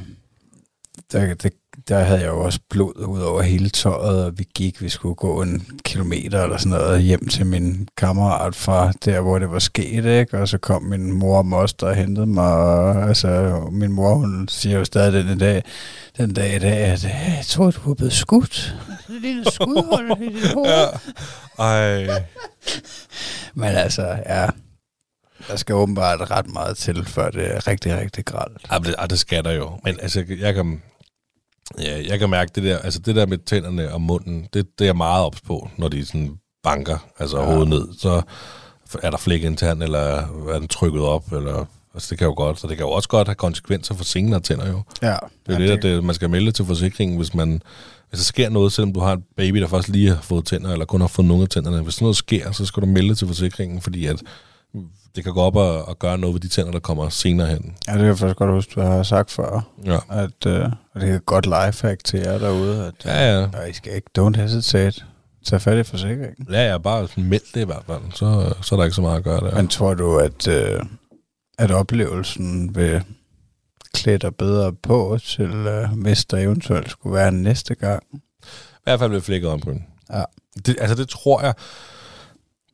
der, 1.12 1.34
der, 1.34 1.50
der 1.88 2.00
havde 2.00 2.20
jeg 2.20 2.28
jo 2.28 2.40
også 2.40 2.60
blod 2.70 3.06
ud 3.06 3.22
over 3.22 3.42
hele 3.42 3.70
tøjet, 3.70 4.26
og 4.26 4.40
vi 4.40 4.46
gik, 4.56 4.82
vi 4.82 4.90
skulle 4.90 5.16
gå 5.16 5.42
en 5.42 5.68
kilometer 5.86 6.44
eller 6.44 6.58
sådan 6.58 6.70
noget 6.78 7.02
hjem 7.04 7.28
til 7.28 7.46
min 7.46 7.88
kammerat 7.98 8.56
fra 8.56 8.92
der, 9.06 9.22
hvor 9.22 9.40
det 9.40 9.52
var 9.52 9.60
sket, 9.60 10.06
ikke? 10.06 10.40
Og 10.40 10.48
så 10.48 10.58
kom 10.58 10.84
min 10.84 11.12
mor 11.14 11.38
og 11.38 11.46
moster 11.46 11.88
og 11.88 11.96
hentede 11.96 12.26
mig, 12.26 12.54
og 12.54 13.08
altså, 13.08 13.62
min 13.72 13.92
mor, 13.92 14.14
hun 14.16 14.48
siger 14.48 14.78
jo 14.78 14.86
stadig 14.86 15.26
den 15.26 15.40
dag, 15.40 15.64
den 16.18 16.34
dag 16.34 16.56
i 16.56 16.60
dag, 16.60 16.78
at 16.78 17.06
"Øh, 17.06 17.12
jeg 17.38 17.44
tror, 17.48 17.72
du 17.72 17.80
var 17.86 17.94
blevet 17.94 18.14
skudt. 18.14 18.76
Det 19.08 19.22
lille 19.22 19.52
skudhold 19.52 20.22
i 20.22 20.26
dit 20.42 20.54
hoved. 20.54 20.70
Ja. 20.70 20.86
Ej. 21.64 22.24
Men 23.54 23.70
altså, 23.70 24.18
ja, 24.26 24.46
der 25.48 25.56
skal 25.56 25.76
åbenbart 25.76 26.32
ret 26.32 26.48
meget 26.54 26.78
til, 26.78 27.06
før 27.06 27.30
det 27.30 27.56
er 27.56 27.68
rigtig, 27.68 27.98
rigtig 28.00 28.26
gralt. 28.26 28.58
Ja, 28.72 28.78
det, 28.78 28.96
ah, 28.98 29.10
det 29.10 29.20
skal 29.20 29.44
der 29.44 29.52
jo. 29.52 29.72
Men 29.84 29.98
altså, 30.02 30.24
jeg 30.40 30.54
kan, 30.54 30.82
ja, 31.80 32.04
jeg 32.08 32.20
kan 32.20 32.30
mærke 32.30 32.52
det 32.56 32.64
der, 32.64 32.78
altså 32.78 33.00
det 33.00 33.16
der 33.16 33.26
med 33.26 33.38
tænderne 33.38 33.94
og 33.94 34.02
munden, 34.02 34.48
det, 34.54 34.66
det 34.80 34.86
er 34.86 34.86
jeg 34.86 34.98
meget 34.98 35.26
ops 35.26 35.42
på, 35.42 35.70
når 35.78 35.88
de 35.88 36.06
sådan 36.06 36.38
banker, 36.64 36.98
altså 37.20 37.40
ja. 37.40 37.46
hovedet 37.46 37.68
ned. 37.68 37.88
Så 38.00 38.22
er 39.04 39.10
der 39.10 39.18
flæk 39.18 39.44
intern, 39.44 39.82
eller 39.82 40.00
er 40.50 40.60
den 40.60 40.68
trykket 40.68 41.02
op, 41.02 41.32
eller 41.32 41.66
altså 41.94 42.08
det 42.10 42.18
kan 42.18 42.28
jo 42.28 42.34
godt. 42.34 42.60
Så 42.60 42.68
det 42.68 42.78
kan 42.78 42.86
jo 42.86 42.92
også 42.92 43.10
godt 43.10 43.28
have 43.28 43.36
konsekvenser 43.36 43.96
for 43.96 44.04
senere 44.04 44.40
tænder 44.40 44.68
jo. 44.68 44.82
Ja, 45.02 45.16
Det 45.48 45.56
er 45.56 45.60
jo 45.60 45.66
ja, 45.66 45.72
det, 45.72 45.84
det, 45.84 46.04
man 46.04 46.16
skal 46.16 46.30
melde 46.30 46.52
til 46.52 46.66
forsikringen, 46.66 47.18
hvis 47.18 47.34
man 47.34 47.62
hvis 48.10 48.20
der 48.20 48.24
sker 48.24 48.50
noget, 48.50 48.74
selvom 48.74 48.94
du 48.94 49.00
har 49.00 49.14
en 49.14 49.24
baby, 49.38 49.62
der 49.62 49.68
faktisk 49.68 49.90
lige 49.90 50.10
har 50.10 50.22
fået 50.22 50.46
tænder, 50.46 50.72
eller 50.72 50.86
kun 50.86 51.02
har 51.02 51.08
fået 51.08 51.28
nogle 51.28 51.44
af 51.44 51.50
tænderne. 51.50 51.82
Hvis 51.82 52.02
noget 52.02 52.16
sker, 52.16 52.52
så 52.52 52.66
skal 52.66 52.82
du 52.82 52.88
melde 52.88 53.16
til 53.16 53.28
forsikringen, 53.28 53.82
fordi 53.82 54.06
at 54.06 54.22
det 55.18 55.24
kan 55.24 55.34
gå 55.34 55.42
op 55.42 55.56
og, 55.56 55.88
og 55.88 56.00
gøre 56.00 56.18
noget 56.18 56.34
ved 56.34 56.42
de 56.42 56.48
tænder, 56.48 56.72
der 56.72 56.80
kommer 56.80 57.10
senere 57.10 57.48
hen. 57.48 57.76
Ja, 57.88 57.92
det 57.92 58.00
kan 58.00 58.08
jeg 58.08 58.18
faktisk 58.18 58.38
godt 58.38 58.52
huske, 58.52 58.72
du 58.76 58.82
har 58.82 59.04
sagt 59.04 59.32
før. 59.32 59.70
Ja. 59.86 59.98
At, 60.10 60.46
øh, 60.48 60.66
og 60.94 61.02
det 61.02 61.10
er 61.10 61.16
et 61.16 61.26
godt 61.26 61.46
lifehack 61.46 62.04
til 62.04 62.20
jer 62.20 62.38
derude, 62.38 62.86
at 62.86 63.06
Ja, 63.06 63.40
ja. 63.40 63.48
ja, 63.54 63.64
I 63.66 63.74
skal 63.74 63.96
ikke, 63.96 64.10
don't 64.20 64.42
hesitate. 64.42 65.04
Tag 65.46 65.62
fat 65.62 65.78
i 65.78 65.84
forsikringen. 65.84 66.48
Ja, 66.52 66.72
ja, 66.72 66.78
bare 66.78 67.08
meld 67.18 67.54
det 67.54 67.62
i 67.62 67.66
hvert 67.66 67.84
fald. 67.88 68.02
Så, 68.14 68.54
så 68.62 68.76
er 68.76 68.78
der 68.78 68.84
ikke 68.84 68.96
så 68.96 69.02
meget 69.02 69.18
at 69.18 69.24
gøre 69.24 69.40
der. 69.40 69.56
Men 69.56 69.68
tror 69.68 69.94
du, 69.94 70.18
at, 70.18 70.48
øh, 70.48 70.80
at 71.58 71.72
oplevelsen 71.72 72.76
vil 72.76 73.04
klæde 73.94 74.18
dig 74.18 74.36
bedre 74.36 74.74
på 74.74 75.18
til, 75.26 75.52
øh, 75.52 75.90
hvis 76.04 76.26
der 76.26 76.38
eventuelt 76.38 76.92
skulle 76.92 77.16
være 77.16 77.32
næste 77.32 77.76
gang? 77.76 78.04
I 78.14 78.18
hvert 78.84 79.00
fald 79.00 79.12
ved 79.12 79.22
flækket 79.22 79.50
ombryn. 79.50 79.80
Ja. 80.14 80.24
Det, 80.66 80.76
altså, 80.80 80.96
det 80.96 81.10
tror 81.10 81.42
jeg... 81.42 81.54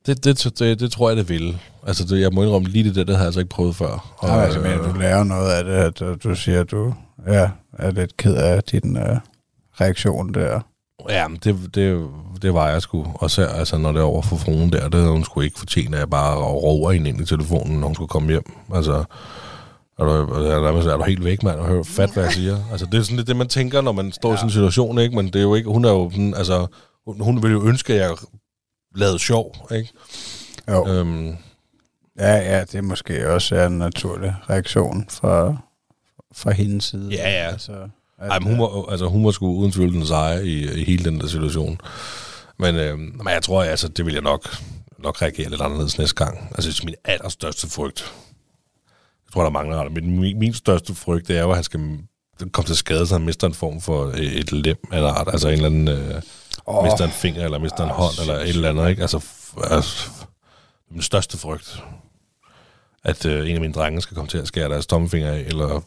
Det, 0.06 0.24
det, 0.24 0.60
det, 0.60 0.80
det 0.80 0.92
tror 0.92 1.10
jeg, 1.10 1.18
det 1.18 1.30
vil. 1.30 1.58
Altså, 1.88 2.06
det, 2.06 2.22
jeg 2.22 2.32
må 2.34 2.44
indrømme, 2.44 2.68
lige 2.68 2.84
det 2.84 2.96
der, 2.96 3.04
det 3.04 3.16
har 3.16 3.22
jeg 3.22 3.26
altså 3.26 3.40
ikke 3.40 3.50
prøvet 3.50 3.76
før. 3.76 4.14
Og, 4.18 4.30
ja, 4.30 4.42
altså, 4.42 4.60
men 4.60 4.78
du 4.78 5.00
lærer 5.00 5.24
noget 5.24 5.52
af 5.52 5.64
det, 5.64 5.74
at 5.74 6.02
øh, 6.02 6.18
du 6.24 6.36
siger, 6.36 6.62
at 6.62 6.72
du 6.72 6.94
ja, 7.28 7.50
er 7.74 7.92
lidt 7.92 8.18
ked 8.18 8.36
af 8.36 8.64
din 8.64 8.98
øh, 8.98 9.18
reaktion 9.82 10.34
der. 10.34 10.60
Ja, 11.10 11.28
men 11.28 11.40
det, 11.44 11.76
det, 11.76 12.10
det 12.42 12.54
var 12.54 12.70
jeg 12.70 12.82
sgu. 12.82 13.06
Og 13.16 13.32
så, 13.32 13.46
altså, 13.46 13.78
når 13.78 13.92
det 13.92 14.00
er 14.00 14.04
over 14.04 14.22
for 14.22 14.36
fruen 14.36 14.72
der, 14.74 14.90
det 14.90 15.00
havde 15.00 15.12
hun 15.12 15.24
skulle 15.24 15.46
ikke 15.46 15.60
fortjene, 15.60 15.96
at 15.96 16.00
jeg 16.00 16.10
bare 16.10 16.38
råber 16.38 16.92
hende 16.92 17.10
ind 17.10 17.22
i 17.22 17.26
telefonen, 17.26 17.80
når 17.80 17.88
hun 17.88 17.96
skulle 17.96 18.10
komme 18.10 18.30
hjem. 18.30 18.54
Altså, 18.76 19.04
er 20.00 20.04
du, 20.04 20.10
er 20.10 20.72
du, 20.72 20.90
er 20.90 20.98
du 20.98 21.04
helt 21.04 21.24
væk, 21.24 21.44
mand, 21.44 21.60
og 21.60 21.68
hør 21.68 21.84
fat, 21.84 22.14
hvad 22.14 22.24
jeg 22.24 22.34
siger? 22.40 22.58
Altså, 22.72 22.86
det 22.86 22.98
er 22.98 23.04
sådan 23.04 23.18
lidt 23.18 23.28
det, 23.28 23.36
man 23.36 23.48
tænker, 23.48 23.82
når 23.82 23.92
man 23.92 24.12
står 24.12 24.30
ja. 24.30 24.36
i 24.36 24.38
sådan 24.38 24.48
en 24.48 24.52
situation, 24.52 25.00
ikke? 25.00 25.16
Men 25.16 25.26
det 25.26 25.36
er 25.36 25.42
jo 25.42 25.56
ikke, 25.56 25.70
hun 25.70 25.86
er 25.86 25.90
jo 25.90 26.12
altså, 26.36 26.68
hun, 27.06 27.22
hun 27.22 27.44
vil 27.44 27.52
jo 27.52 27.68
ønske, 27.68 27.94
at 27.94 28.00
jeg 28.00 28.10
lavet 28.96 29.22
sjov, 29.22 29.56
ikke? 29.72 29.90
Jo. 30.72 30.88
Øhm, 30.88 31.36
Ja, 32.20 32.36
ja, 32.36 32.60
det 32.62 32.76
er 32.76 32.82
måske 32.82 33.30
også 33.30 33.56
er 33.56 33.68
en 33.68 33.78
naturlig 33.78 34.36
reaktion 34.50 35.06
fra, 35.10 35.58
fra 36.36 36.52
hendes 36.52 36.86
side. 36.86 37.10
Ja, 37.12 37.30
ja. 37.30 37.50
Altså, 37.52 37.72
at, 38.18 38.32
ej, 38.32 38.40
men 38.40 38.48
hun 38.50 38.60
var, 38.60 38.92
altså, 38.92 39.06
hun 39.08 39.26
var 39.26 39.32
sgu 39.32 39.56
uden 39.56 39.72
tvivl 39.72 39.94
den 39.94 40.08
seje 40.08 40.46
i, 40.46 40.64
i 40.82 40.84
hele 40.84 41.06
den 41.06 41.20
der 41.20 41.28
situation. 41.28 41.78
Men, 42.60 42.76
øhm, 42.76 43.00
men 43.00 43.28
jeg 43.28 43.44
tror, 43.44 43.64
altså, 43.64 43.88
det 43.88 44.06
vil 44.06 44.14
jeg 44.14 44.24
nok, 44.24 44.56
nok 45.00 45.22
reagere 45.22 45.50
lidt 45.50 45.62
anderledes 45.62 45.98
næste 45.98 46.16
gang. 46.26 46.48
Altså, 46.56 46.70
det 46.72 46.80
er 46.80 46.86
min 46.86 46.96
allerstørste 47.06 47.70
frygt. 47.70 48.14
Jeg 49.26 49.34
tror, 49.34 49.42
der 49.42 49.48
er 49.50 49.54
mange, 49.54 49.72
der 49.72 49.78
har 49.78 49.84
det. 49.84 49.94
Men 50.04 50.20
min, 50.20 50.40
min 50.40 50.54
største 50.54 50.96
frygt, 50.96 51.28
det 51.28 51.38
er 51.38 51.42
jo, 51.42 51.50
at 51.50 51.56
han 51.56 51.64
skal 51.64 51.80
komme 52.52 52.68
til 52.68 52.78
skade, 52.78 53.08
så 53.08 53.16
han 53.16 53.26
mister 53.26 53.48
en 53.48 53.54
form 53.54 53.82
for 53.82 54.12
et 54.16 54.52
lem 54.52 54.78
art. 54.92 55.28
Altså 55.32 55.48
en 55.48 55.54
eller 55.54 55.66
anden... 55.66 55.88
Øh, 55.88 56.22
Åh. 56.68 56.84
mister 56.84 57.06
en 57.06 57.12
finger, 57.12 57.46
eller 57.46 57.60
mister 57.60 57.84
en 57.84 57.90
Ah, 57.90 57.96
hånd, 57.96 58.14
eller 58.22 58.36
et 58.36 58.50
eller 58.50 58.70
andet, 58.70 58.90
ikke? 58.90 59.02
Altså, 59.02 59.26
altså 59.72 60.10
min 60.92 61.02
største 61.02 61.38
frygt, 61.38 61.84
at 63.04 63.26
øh, 63.26 63.50
en 63.50 63.56
af 63.56 63.62
mine 63.62 63.74
drenge 63.74 64.02
skal 64.02 64.16
komme 64.16 64.28
til 64.30 64.38
at 64.38 64.48
skære 64.48 64.70
deres 64.70 64.88
tommelfinger 64.88 65.32
af, 65.32 65.40
eller 65.40 65.82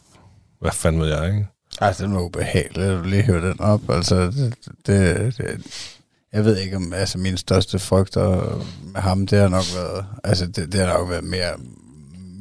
hvad 0.59 0.71
fanden 0.71 1.01
ved 1.01 1.07
jeg, 1.17 1.27
ikke? 1.27 1.47
Altså, 1.81 2.03
den 2.03 2.13
var 2.15 2.21
ubehagelig, 2.21 2.83
at 2.83 3.05
lige 3.05 3.23
hørte 3.23 3.47
den 3.47 3.61
op. 3.61 3.81
Altså, 3.89 4.15
det, 4.25 4.53
det, 4.87 5.37
det, 5.37 5.61
jeg 6.33 6.45
ved 6.45 6.57
ikke 6.57 6.75
om, 6.75 6.93
altså 6.93 7.17
min 7.17 7.37
største 7.37 7.79
frygter 7.79 8.57
med 8.93 9.01
ham, 9.01 9.27
det 9.27 9.39
har 9.39 9.47
nok 9.47 9.63
været, 9.75 10.05
altså 10.23 10.45
det, 10.47 10.71
det 10.71 10.79
har 10.81 10.93
nok 10.97 11.09
været 11.09 11.23
mere, 11.23 11.53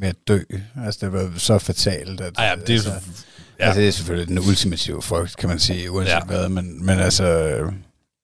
mere 0.00 0.12
dø. 0.28 0.40
Altså, 0.84 0.98
det 1.06 1.12
var 1.12 1.30
så 1.36 1.58
fatalt, 1.58 2.20
at... 2.20 2.32
Ej, 2.38 2.44
ja, 2.44 2.54
det 2.54 2.68
er, 2.68 2.72
altså, 2.74 2.90
ja. 2.90 3.64
Altså, 3.64 3.80
det 3.80 3.88
er 3.88 3.92
selvfølgelig 3.92 4.28
den 4.28 4.38
ultimative 4.38 5.02
frygt, 5.02 5.36
kan 5.36 5.48
man 5.48 5.58
sige, 5.58 5.90
uanset 5.90 6.12
Ja. 6.14 6.20
hvad, 6.24 6.48
men, 6.48 6.86
men 6.86 6.98
altså, 6.98 7.58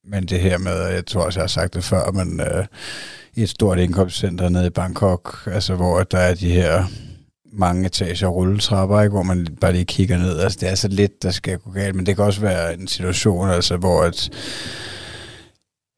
men 0.04 0.26
det 0.26 0.40
her 0.40 0.58
med, 0.58 0.86
jeg 0.86 1.06
tror 1.06 1.22
også, 1.22 1.40
jeg 1.40 1.42
har 1.42 1.48
sagt 1.48 1.74
det 1.74 1.84
før, 1.84 2.10
men 2.10 2.40
øh, 2.40 2.66
i 3.34 3.42
et 3.42 3.48
stort 3.48 3.78
indkomstcenter 3.78 4.48
nede 4.48 4.66
i 4.66 4.70
Bangkok, 4.70 5.38
altså 5.46 5.74
hvor 5.74 6.02
der 6.02 6.18
er 6.18 6.34
de 6.34 6.52
her 6.52 6.84
mange 7.52 7.86
etager 7.86 8.28
rulletrapper, 8.28 9.00
ikke, 9.00 9.12
hvor 9.12 9.22
man 9.22 9.46
bare 9.60 9.72
lige 9.72 9.84
kigger 9.84 10.18
ned. 10.18 10.38
Altså, 10.38 10.58
det 10.60 10.68
er 10.68 10.74
så 10.74 10.88
lidt, 10.88 11.22
der 11.22 11.30
skal 11.30 11.58
gå 11.58 11.70
galt, 11.70 11.94
men 11.94 12.06
det 12.06 12.16
kan 12.16 12.24
også 12.24 12.40
være 12.40 12.74
en 12.74 12.88
situation, 12.88 13.50
altså, 13.50 13.76
hvor 13.76 14.02
at, 14.02 14.30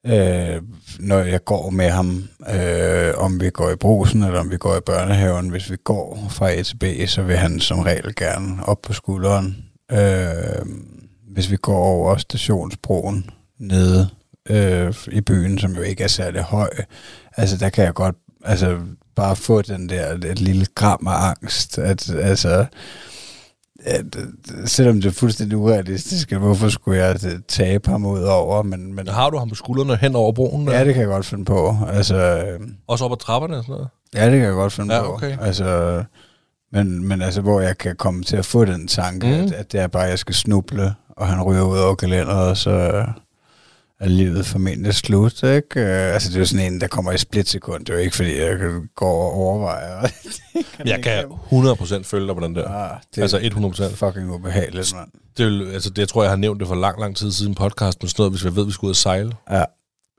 øh, 0.06 0.62
når 0.98 1.18
jeg 1.18 1.44
går 1.44 1.70
med 1.70 1.90
ham, 1.90 2.28
øh, 2.54 3.12
om 3.16 3.40
vi 3.40 3.50
går 3.50 3.70
i 3.70 3.76
brusen, 3.76 4.22
eller 4.22 4.40
om 4.40 4.50
vi 4.50 4.56
går 4.56 4.76
i 4.76 4.80
børnehaven, 4.86 5.48
hvis 5.48 5.70
vi 5.70 5.76
går 5.84 6.26
fra 6.30 6.50
A 6.50 6.62
til 6.62 6.76
B, 6.76 6.84
så 7.06 7.22
vil 7.22 7.36
han 7.36 7.60
som 7.60 7.80
regel 7.80 8.14
gerne 8.14 8.64
op 8.66 8.82
på 8.82 8.92
skulderen. 8.92 9.56
Øh, 9.92 10.66
hvis 11.34 11.50
vi 11.50 11.56
går 11.56 11.78
over 11.78 12.16
stationsbroen 12.16 13.30
nede 13.58 14.08
øh, 14.50 14.94
i 15.12 15.20
byen, 15.20 15.58
som 15.58 15.72
jo 15.76 15.82
ikke 15.82 16.04
er 16.04 16.08
særlig 16.08 16.40
høj, 16.42 16.70
altså 17.36 17.56
der 17.56 17.68
kan 17.68 17.84
jeg 17.84 17.94
godt 17.94 18.16
altså, 18.44 18.78
bare 19.16 19.36
få 19.36 19.62
den 19.62 19.88
der 19.88 20.06
et 20.12 20.40
lille 20.40 20.66
gram 20.74 21.06
af 21.06 21.28
angst, 21.28 21.78
at 21.78 22.10
altså 22.10 22.66
at, 23.86 24.16
øh, 24.16 24.66
selvom 24.66 25.00
det 25.00 25.08
er 25.08 25.12
fuldstændig 25.12 25.58
urealistisk, 25.58 26.32
at 26.32 26.38
hvorfor 26.38 26.68
skulle 26.68 27.04
jeg 27.04 27.24
øh, 27.26 27.32
tabe 27.48 27.90
ham 27.90 28.06
ud 28.06 28.22
over, 28.22 28.62
men, 28.62 28.94
men 28.94 29.08
Har 29.08 29.30
du 29.30 29.38
ham 29.38 29.48
på 29.48 29.54
skuldrene 29.54 29.96
hen 29.96 30.16
over 30.16 30.32
broen? 30.32 30.68
ja, 30.68 30.84
det 30.84 30.94
kan 30.94 31.00
jeg 31.00 31.08
godt 31.10 31.26
finde 31.26 31.44
på. 31.44 31.76
Altså, 31.88 32.16
øh, 32.16 32.60
Også 32.88 33.04
op 33.04 33.12
ad 33.12 33.16
trapperne 33.16 33.56
og 33.56 33.64
sådan 33.64 33.72
noget? 33.72 33.88
ja, 34.14 34.24
det 34.24 34.32
kan 34.38 34.42
jeg 34.48 34.52
godt 34.54 34.72
finde 34.72 34.94
Ja, 34.94 35.02
på. 35.02 35.12
okay. 35.14 35.36
Altså, 35.40 36.02
men, 36.72 37.08
men 37.08 37.22
altså, 37.22 37.40
hvor 37.40 37.60
jeg 37.60 37.78
kan 37.78 37.96
komme 37.96 38.22
til 38.22 38.36
at 38.36 38.46
få 38.46 38.64
den 38.64 38.88
tanke, 38.88 39.26
Mm. 39.26 39.32
mm. 39.32 39.42
at, 39.44 39.52
at 39.52 39.72
det 39.72 39.80
er 39.80 39.86
bare, 39.86 40.04
at 40.04 40.10
jeg 40.10 40.18
skal 40.18 40.34
snuble, 40.34 40.94
og 41.16 41.26
han 41.26 41.42
ryger 41.42 41.62
ud 41.62 41.78
over 41.78 41.94
kalenderet, 41.94 42.48
og 42.50 42.56
så 42.56 43.04
er 44.00 44.08
livet 44.08 44.46
formentlig 44.46 44.94
slut, 44.94 45.42
ikke? 45.42 45.80
Øh, 45.80 46.14
Altså, 46.14 46.28
det 46.28 46.34
er 46.34 46.38
jo 46.40 46.46
sådan 46.46 46.72
en, 46.72 46.80
der 46.80 46.86
kommer 46.86 47.12
i 47.12 47.18
splitsekund. 47.18 47.86
Det 47.86 47.92
er 47.92 47.94
jo 47.98 48.00
ikke, 48.04 48.16
fordi 48.16 48.38
jeg 48.40 48.58
kan 48.58 48.88
gå 48.96 49.06
og 49.06 49.32
overveje. 49.32 50.10
Jeg 50.84 51.02
kan 51.02 51.24
100% 51.24 52.02
følge 52.02 52.26
dig 52.26 52.34
på 52.36 52.40
den 52.44 52.54
der. 52.54 52.68
Ah, 52.68 52.98
det 53.14 53.22
Altså 53.22 53.36
er 53.38 53.50
100%. 53.90 53.94
fucking 53.94 54.30
ubehageligt, 54.34 54.94
mand. 54.94 55.08
Det, 55.36 55.46
vil, 55.46 55.72
altså, 55.72 55.90
det 55.90 55.98
jeg 55.98 56.08
tror 56.08 56.22
jeg 56.22 56.30
har 56.30 56.36
nævnt 56.36 56.60
det 56.60 56.68
for 56.68 56.74
lang, 56.74 57.00
lang 57.00 57.16
tid 57.16 57.32
siden 57.32 57.54
podcast, 57.54 58.02
men 58.02 58.08
sådan 58.08 58.20
noget, 58.22 58.32
hvis 58.32 58.44
vi 58.44 58.54
ved, 58.56 58.62
at 58.62 58.66
vi 58.66 58.72
skal 58.72 58.86
ud 58.86 58.90
og 58.90 58.96
sejle. 58.96 59.32
Ja, 59.50 59.64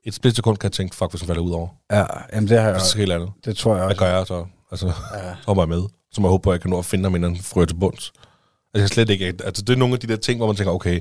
Et 0.06 0.14
splitsekund 0.14 0.58
kan 0.58 0.68
jeg 0.68 0.72
tænke, 0.72 0.96
fuck, 0.96 1.12
hvis 1.12 1.22
han 1.22 1.28
falder 1.28 1.42
ud 1.42 1.52
over. 1.52 1.68
ja 1.92 2.06
jamen 2.34 2.50
det 2.50 2.60
har 2.62 2.66
jeg 2.70 2.76
Det 2.76 2.94
er 2.94 2.98
helt 2.98 3.12
andet. 3.12 3.30
Det 3.46 3.58
tror 3.58 3.72
jeg 3.76 3.86
Hvad 3.86 3.96
også. 3.96 4.00
gør 4.06 4.18
jeg 4.18 4.28
så? 4.28 4.46
Altså, 4.72 4.86
Ja. 4.88 4.92
så 5.54 5.56
jeg 5.62 5.70
med. 5.70 5.82
Så 6.12 6.22
må 6.22 6.28
jeg 6.28 6.32
håbe 6.32 6.42
på, 6.42 6.50
at 6.52 6.54
jeg 6.56 6.62
kan 6.62 6.70
nå 6.70 6.80
at 6.80 6.86
finde 6.86 7.04
ham, 7.04 7.16
inden 7.16 7.36
han 7.36 7.44
frøer 7.44 7.66
til 7.66 7.76
bunds. 7.76 8.12
Altså, 8.16 8.22
jeg 8.74 8.82
kan 8.82 8.88
slet 8.90 9.10
ikke... 9.10 9.26
Altså, 9.44 9.62
det 9.62 9.74
er 9.74 9.78
nogle 9.78 9.94
af 9.94 10.00
de 10.00 10.08
der 10.08 10.16
ting, 10.16 10.38
hvor 10.40 10.48
man 10.48 10.56
tænker, 10.56 10.74
okay, 10.74 11.00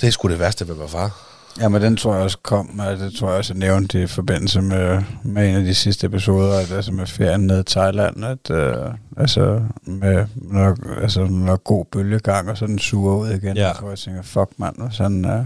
det 0.00 0.04
er 0.06 0.10
sgu 0.10 0.28
det 0.28 0.38
værste 0.38 0.66
ved 0.68 0.74
at 0.74 0.78
være 0.80 0.88
far. 0.88 1.32
Ja, 1.60 1.68
men 1.68 1.82
den 1.82 1.96
tror 1.96 2.14
jeg 2.14 2.22
også 2.22 2.38
kom, 2.42 2.78
og 2.78 2.96
det 2.98 3.12
tror 3.12 3.28
jeg 3.28 3.38
også, 3.38 3.52
jeg 3.54 3.58
nævnte 3.58 4.02
i 4.02 4.06
forbindelse 4.06 4.60
med, 4.62 5.02
med 5.22 5.48
en 5.48 5.54
af 5.54 5.64
de 5.64 5.74
sidste 5.74 6.06
episoder, 6.06 6.58
at 6.58 6.72
altså 6.72 6.92
med 6.92 7.06
ferien 7.06 7.40
ned 7.46 7.60
i 7.60 7.64
Thailand, 7.70 8.24
at 8.24 8.50
øh, 8.50 8.74
altså 9.16 9.62
med, 9.86 10.26
når, 10.36 10.76
altså 11.02 11.24
når 11.24 11.56
god 11.56 11.84
bølgegang, 11.92 12.50
og 12.50 12.58
så 12.58 12.66
den 12.66 12.78
suger 12.78 13.16
ud 13.16 13.28
igen, 13.30 13.56
Ja. 13.56 13.72
så 13.80 13.88
jeg 13.88 13.98
tænker, 13.98 14.22
fuck 14.22 14.50
mand, 14.58 14.76
og 14.78 14.92
sådan 14.92 15.24
er 15.24 15.38
øh, 15.38 15.44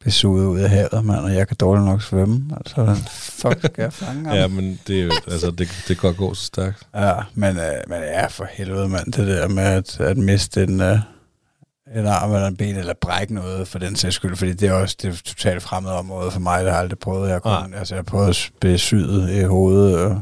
bliver 0.00 0.12
suget 0.12 0.46
ud 0.46 0.58
af 0.60 0.70
havet, 0.70 1.04
mand, 1.04 1.20
og 1.20 1.34
jeg 1.34 1.48
kan 1.48 1.56
dårligt 1.60 1.86
nok 1.86 2.02
svømme, 2.02 2.44
altså 2.56 2.94
fuck 3.10 3.58
skal 3.58 3.82
jeg 3.82 3.92
fange 3.92 4.24
ham? 4.28 4.36
Ja, 4.36 4.46
men 4.48 4.80
det, 4.86 5.00
er 5.00 5.04
jo, 5.04 5.10
altså, 5.32 5.50
det, 5.50 5.58
det 5.58 5.68
kan 5.86 5.96
godt 5.96 6.16
gå 6.16 6.34
så 6.34 6.44
stærkt. 6.44 6.82
Ja, 6.94 7.12
men, 7.34 7.56
øh, 7.56 7.62
men 7.88 7.98
ja, 7.98 8.26
for 8.26 8.46
helvede, 8.50 8.88
mand, 8.88 9.12
det 9.12 9.26
der 9.26 9.48
med 9.48 9.62
at, 9.62 10.00
at 10.00 10.16
miste 10.16 10.62
en, 10.62 10.80
øh, 10.80 10.98
en 11.96 12.06
arm 12.06 12.32
eller 12.34 12.46
en 12.46 12.56
ben, 12.56 12.76
eller 12.76 12.94
brække 13.00 13.34
noget 13.34 13.68
for 13.68 13.78
den 13.78 13.96
sags 13.96 14.14
skyld, 14.14 14.36
fordi 14.36 14.52
det 14.52 14.68
er 14.68 14.72
også 14.72 14.96
det 15.02 15.08
et 15.10 15.22
totalt 15.24 15.62
fremmed 15.62 15.90
område 15.90 16.30
for 16.30 16.40
mig, 16.40 16.58
det 16.60 16.68
har 16.68 16.76
jeg 16.76 16.82
aldrig 16.82 16.98
prøvet. 16.98 17.30
Jeg 17.30 17.42
kun, 17.42 17.74
altså, 17.74 17.94
jeg 17.94 17.98
har 17.98 18.02
prøvet 18.02 18.28
at 18.28 18.50
blive 18.60 18.78
syet 18.78 19.30
i 19.30 19.42
hovedet 19.42 20.10
øh, 20.10 20.16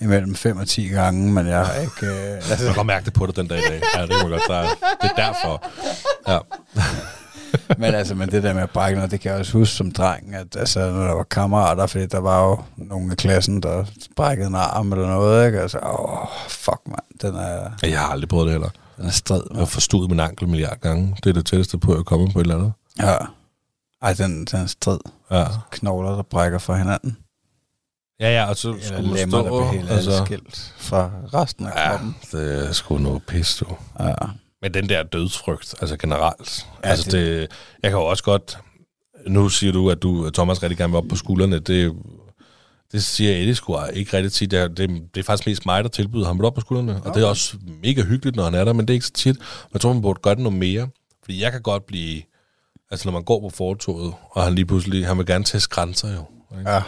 imellem 0.00 0.34
5 0.34 0.56
og 0.58 0.68
10 0.68 0.88
gange, 0.88 1.32
men 1.32 1.46
jeg 1.46 1.66
har 1.66 1.74
ikke... 1.74 2.06
Øh, 2.06 2.16
Jeg 2.26 2.34
altså, 2.34 2.66
kan 2.66 2.74
godt 2.74 2.86
mærke 2.86 3.04
det 3.04 3.12
på 3.12 3.26
dig 3.26 3.36
den 3.36 3.46
dag 3.46 3.58
i 3.58 3.62
dag. 3.68 3.82
Ja, 3.96 4.02
det 4.02 4.10
kan 4.20 4.30
godt. 4.30 4.42
Der 4.48 4.54
er, 4.54 4.68
det 5.02 5.10
er 5.16 5.26
derfor. 5.26 5.62
Ja. 6.28 6.38
men 7.78 7.94
altså, 7.94 8.14
men 8.14 8.30
det 8.30 8.42
der 8.42 8.54
med 8.54 8.62
at 8.62 8.70
brække 8.70 8.96
noget, 8.96 9.10
det 9.10 9.20
kan 9.20 9.30
jeg 9.30 9.40
også 9.40 9.52
huske 9.52 9.74
som 9.74 9.90
dreng, 9.90 10.34
at 10.34 10.56
altså, 10.56 10.90
når 10.90 11.06
der 11.06 11.14
var 11.14 11.22
kammerater, 11.22 11.86
fordi 11.86 12.06
der 12.06 12.20
var 12.20 12.48
jo 12.48 12.58
nogle 12.76 13.12
i 13.12 13.16
klassen, 13.16 13.60
der 13.62 13.84
brækkede 14.16 14.48
en 14.48 14.54
arm 14.54 14.92
eller 14.92 15.06
noget, 15.08 15.46
ikke? 15.46 15.60
Altså, 15.60 15.78
åh, 15.78 16.26
fuck, 16.48 16.80
mand, 16.86 17.18
den 17.22 17.34
er, 17.40 17.70
Jeg 17.82 18.00
har 18.00 18.06
aldrig 18.06 18.28
prøvet 18.28 18.44
det 18.46 18.52
heller. 18.52 18.68
Den 19.02 19.08
er 19.08 19.12
strid, 19.12 19.42
Jeg 19.50 19.58
har 19.58 19.64
forstået 19.66 20.10
min 20.10 20.20
ankel 20.20 20.44
en 20.44 20.50
milliard 20.50 20.80
gange. 20.80 21.16
Det 21.24 21.30
er 21.30 21.34
det 21.34 21.46
tætteste 21.46 21.78
på, 21.78 21.92
at 21.92 21.96
jeg 21.96 22.04
kommer 22.04 22.30
på 22.32 22.38
et 22.38 22.42
eller 22.44 22.56
andet. 22.56 22.72
Ja. 22.98 23.16
Ej, 24.02 24.12
den, 24.12 24.44
den 24.44 24.60
er 24.60 24.66
strid. 24.66 24.98
Ja, 25.30 25.44
Knogler, 25.70 26.10
der 26.10 26.22
brækker 26.22 26.58
fra 26.58 26.76
hinanden. 26.76 27.16
ja, 28.20 28.30
ja 28.30 28.48
og 28.48 28.56
så 28.56 28.68
Eller 28.70 28.82
skulle 28.86 29.08
man 29.08 29.30
stå... 29.30 29.42
bliver 29.42 29.72
helt 29.72 29.90
altså, 29.90 30.10
adskilt 30.10 30.74
fra 30.78 31.10
resten 31.34 31.66
af 31.66 31.70
ja, 31.76 31.90
kroppen. 31.90 32.16
det 32.32 32.68
er 32.68 32.72
sgu 32.72 32.98
noget 32.98 33.22
pis, 33.26 33.56
du. 33.56 33.66
Ja. 34.00 34.14
Men 34.62 34.74
den 34.74 34.88
der 34.88 35.02
dødsfrygt, 35.02 35.74
altså 35.80 35.96
generelt. 35.96 36.66
Ja, 36.84 36.88
altså 36.88 37.10
det- 37.10 37.40
det, 37.40 37.48
jeg 37.82 37.90
kan 37.90 37.98
jo 38.00 38.04
også 38.06 38.24
godt... 38.24 38.58
Nu 39.26 39.48
siger 39.48 39.72
du, 39.72 39.90
at 39.90 40.02
du, 40.02 40.30
Thomas, 40.30 40.62
rigtig 40.62 40.78
gerne 40.78 40.90
vil 40.90 40.98
op 40.98 41.04
på 41.08 41.16
skuldrene. 41.16 41.58
Det, 41.58 41.92
det 42.92 43.04
siger 43.04 43.30
Eddie 43.30 43.54
sgu 43.54 43.78
ikke 43.92 44.16
rigtig 44.16 44.32
tit. 44.32 44.50
Det 44.50 44.58
er, 44.58 44.68
det, 44.68 44.90
det 45.14 45.20
er 45.20 45.24
faktisk 45.24 45.46
mest 45.46 45.66
mig, 45.66 45.84
der 45.84 45.90
tilbyder 45.90 46.26
ham 46.26 46.40
op 46.40 46.54
på 46.54 46.60
skuldrene. 46.60 47.02
Og 47.04 47.14
det 47.14 47.22
er 47.22 47.26
også 47.26 47.56
mega 47.82 48.02
hyggeligt, 48.02 48.36
når 48.36 48.44
han 48.44 48.54
er 48.54 48.64
der, 48.64 48.72
men 48.72 48.88
det 48.88 48.90
er 48.90 48.94
ikke 48.94 49.06
så 49.06 49.12
tit. 49.12 49.38
Men 49.38 49.70
jeg 49.72 49.80
tror, 49.80 49.92
man 49.92 50.02
burde 50.02 50.20
gøre 50.22 50.34
det 50.34 50.42
noget 50.42 50.58
mere. 50.58 50.88
Fordi 51.24 51.42
jeg 51.42 51.52
kan 51.52 51.62
godt 51.62 51.86
blive... 51.86 52.22
Altså, 52.90 53.08
når 53.08 53.12
man 53.12 53.24
går 53.24 53.40
på 53.40 53.48
fortoget, 53.48 54.14
og 54.30 54.44
han 54.44 54.54
lige 54.54 54.66
pludselig... 54.66 55.06
Han 55.06 55.18
vil 55.18 55.26
gerne 55.26 55.44
teste 55.44 55.68
grænser, 55.68 56.12
jo. 56.12 56.24
Ikke? 56.58 56.70
ja. 56.70 56.82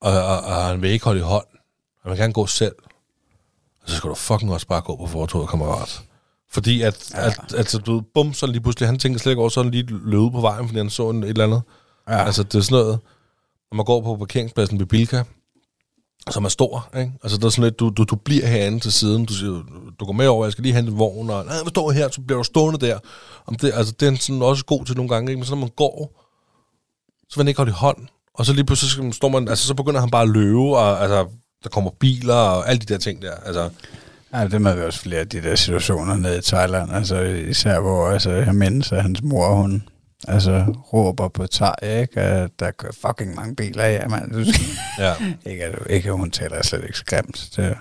Og, 0.00 0.12
og, 0.12 0.40
og 0.40 0.64
han 0.64 0.82
vil 0.82 0.90
ikke 0.90 1.04
holde 1.04 1.20
i 1.20 1.22
hånd. 1.22 1.46
Han 2.02 2.10
vil 2.10 2.18
gerne 2.18 2.32
gå 2.32 2.46
selv. 2.46 2.74
Og 3.82 3.90
så 3.90 3.96
skal 3.96 4.10
du 4.10 4.14
fucking 4.14 4.52
også 4.52 4.66
bare 4.66 4.80
gå 4.80 4.96
på 4.96 5.06
fortoget, 5.06 5.48
kammerat. 5.48 6.00
Fordi 6.50 6.82
at, 6.82 7.10
ja. 7.14 7.26
at, 7.26 7.54
at 7.54 7.86
du 7.86 7.94
ved, 7.94 8.02
bum, 8.14 8.32
så 8.32 8.46
lige 8.46 8.60
pludselig, 8.60 8.88
han 8.88 8.98
tænker 8.98 9.20
slet 9.20 9.32
ikke 9.32 9.40
over, 9.40 9.48
så 9.48 9.62
han 9.62 9.70
lige 9.70 9.86
løbet 9.88 10.32
på 10.32 10.40
vejen, 10.40 10.68
fordi 10.68 10.78
han 10.78 10.90
så 10.90 11.10
en, 11.10 11.22
et 11.22 11.28
eller 11.28 11.44
andet. 11.44 11.62
Ja. 12.08 12.24
Altså, 12.24 12.42
det 12.42 12.54
er 12.54 12.60
sådan 12.60 12.78
noget, 12.78 12.98
når 13.70 13.76
man 13.76 13.84
går 13.84 14.00
på 14.00 14.16
parkeringspladsen 14.16 14.78
ved 14.78 14.86
Bilka, 14.86 15.22
som 16.30 16.44
er 16.44 16.48
stor, 16.48 16.88
ikke? 16.98 17.12
Altså, 17.22 17.38
der 17.38 17.46
er 17.46 17.50
sådan 17.50 17.64
lidt, 17.64 17.80
du, 17.80 17.90
du, 17.90 18.04
du 18.04 18.16
bliver 18.16 18.46
herinde 18.46 18.80
til 18.80 18.92
siden, 18.92 19.24
du 19.24 19.32
siger, 19.32 19.62
du 20.00 20.04
går 20.04 20.12
med 20.12 20.26
over, 20.26 20.44
jeg 20.44 20.52
skal 20.52 20.62
lige 20.62 20.74
hente 20.74 20.92
vognen, 20.92 21.28
vogn, 21.28 21.30
og 21.30 21.44
nej, 21.44 21.54
jeg 21.54 21.66
står 21.68 21.92
her, 21.92 22.08
så 22.10 22.20
bliver 22.20 22.38
du 22.38 22.44
stående 22.44 22.86
der. 22.86 22.98
Om 23.46 23.54
det, 23.54 23.72
altså, 23.74 23.94
det 24.00 24.08
er 24.08 24.16
sådan 24.16 24.42
også 24.42 24.64
god 24.64 24.84
til 24.84 24.96
nogle 24.96 25.08
gange, 25.08 25.30
ikke? 25.30 25.38
Men 25.38 25.44
så 25.44 25.54
når 25.54 25.60
man 25.60 25.70
går, 25.76 26.24
så 27.28 27.36
vil 27.36 27.42
han 27.42 27.48
ikke 27.48 27.58
holde 27.58 27.70
i 27.70 27.72
hånd, 27.72 28.08
og 28.34 28.46
så 28.46 28.52
lige 28.52 28.64
pludselig 28.64 28.90
så 28.90 29.16
står 29.16 29.28
man, 29.28 29.48
altså, 29.48 29.66
så 29.66 29.74
begynder 29.74 30.00
han 30.00 30.10
bare 30.10 30.22
at 30.22 30.28
løbe, 30.28 30.76
og 30.76 31.02
altså, 31.02 31.26
der 31.62 31.68
kommer 31.68 31.90
biler, 31.90 32.34
og 32.34 32.68
alle 32.68 32.80
de 32.80 32.92
der 32.92 32.98
ting 32.98 33.22
der, 33.22 33.34
altså, 33.34 33.70
ja, 34.32 34.46
det 34.48 34.62
med 34.62 34.82
også 34.82 35.00
flere 35.00 35.20
af 35.20 35.28
de 35.28 35.42
der 35.42 35.56
situationer 35.56 36.16
nede 36.16 36.38
i 36.38 36.40
Thailand. 36.40 36.92
Altså 36.92 37.20
især 37.22 37.80
hvor 37.80 38.08
altså, 38.08 38.30
jeg 38.30 38.54
mindes, 38.54 38.92
at 38.92 39.02
hans 39.02 39.22
mor, 39.22 39.54
hun 39.54 39.82
altså, 40.28 40.64
råber 40.92 41.28
på 41.28 41.46
Thai, 41.46 42.00
ikke? 42.00 42.20
At 42.20 42.50
der 42.58 42.70
kører 42.70 42.92
fucking 42.92 43.34
mange 43.34 43.56
biler 43.56 43.82
af, 43.82 44.10
mand. 44.10 44.32
Du 44.32 44.38
ja, 45.04 45.14
ikke, 45.46 45.64
at, 45.64 45.78
ikke, 45.90 46.12
hun 46.12 46.30
taler 46.30 46.62
slet 46.62 46.84
ikke 46.84 46.98
skræmt. 46.98 47.50
Det, 47.56 47.76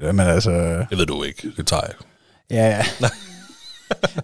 men 0.00 0.20
altså, 0.20 0.86
det 0.90 0.98
ved 0.98 1.06
du 1.06 1.22
ikke, 1.22 1.52
det 1.56 1.66
tager 1.66 1.82
jeg. 1.86 1.94
ja, 2.50 2.84
ja. 3.00 3.08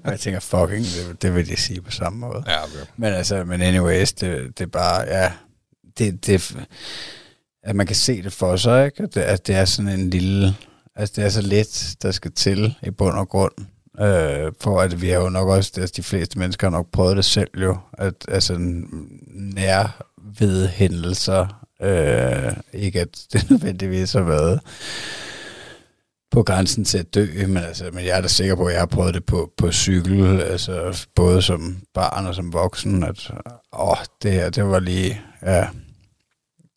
Og 0.04 0.10
jeg 0.10 0.20
tænker, 0.20 0.40
fucking, 0.40 0.84
det, 0.84 1.22
det 1.22 1.34
vil 1.34 1.48
de 1.48 1.56
sige 1.56 1.80
på 1.80 1.90
samme 1.90 2.18
måde. 2.18 2.44
Ja, 2.46 2.64
okay. 2.64 2.90
Men 2.96 3.12
altså, 3.12 3.44
men 3.44 3.62
anyways, 3.62 4.12
det, 4.12 4.58
det 4.58 4.64
er 4.64 4.70
bare, 4.70 5.00
ja, 5.00 5.32
det, 5.98 6.26
det, 6.26 6.56
at 7.62 7.76
man 7.76 7.86
kan 7.86 7.96
se 7.96 8.22
det 8.22 8.32
for 8.32 8.56
sig, 8.56 8.84
ikke? 8.86 9.02
At 9.02 9.14
det, 9.14 9.20
at 9.20 9.46
det 9.46 9.54
er 9.54 9.64
sådan 9.64 10.00
en 10.00 10.10
lille, 10.10 10.54
altså 10.96 11.12
det 11.16 11.24
er 11.24 11.28
så 11.28 11.42
let, 11.42 11.96
der 12.02 12.10
skal 12.10 12.32
til 12.32 12.74
i 12.82 12.90
bund 12.90 13.18
og 13.18 13.28
grund. 13.28 13.52
Øh, 14.00 14.52
for 14.60 14.80
at 14.80 15.02
vi 15.02 15.08
har 15.08 15.20
jo 15.20 15.28
nok 15.28 15.48
også, 15.48 15.72
altså 15.76 15.94
de 15.96 16.02
fleste 16.02 16.38
mennesker 16.38 16.66
har 16.66 16.76
nok 16.76 16.86
prøvet 16.92 17.16
det 17.16 17.24
selv 17.24 17.50
jo, 17.62 17.76
at 17.92 18.14
altså 18.28 18.56
nær 19.28 20.02
ved 20.38 20.68
hændelser, 20.68 21.66
øh, 21.82 22.52
ikke 22.72 23.00
at 23.00 23.26
det 23.32 23.46
nødvendigvis 23.50 24.12
har 24.12 24.22
været 24.22 24.60
på 26.30 26.42
grænsen 26.42 26.84
til 26.84 26.98
at 26.98 27.14
dø, 27.14 27.26
men, 27.46 27.56
altså, 27.56 27.90
men 27.92 28.04
jeg 28.04 28.16
er 28.16 28.20
da 28.20 28.28
sikker 28.28 28.54
på, 28.54 28.64
at 28.64 28.72
jeg 28.72 28.80
har 28.80 28.86
prøvet 28.86 29.14
det 29.14 29.24
på, 29.24 29.52
på 29.56 29.72
cykel, 29.72 30.42
altså 30.42 31.06
både 31.14 31.42
som 31.42 31.76
barn 31.94 32.26
og 32.26 32.34
som 32.34 32.52
voksen, 32.52 33.02
at 33.02 33.30
åh, 33.72 33.96
det 34.22 34.32
her, 34.32 34.50
det 34.50 34.64
var 34.64 34.80
lige, 34.80 35.20
ja, 35.42 35.68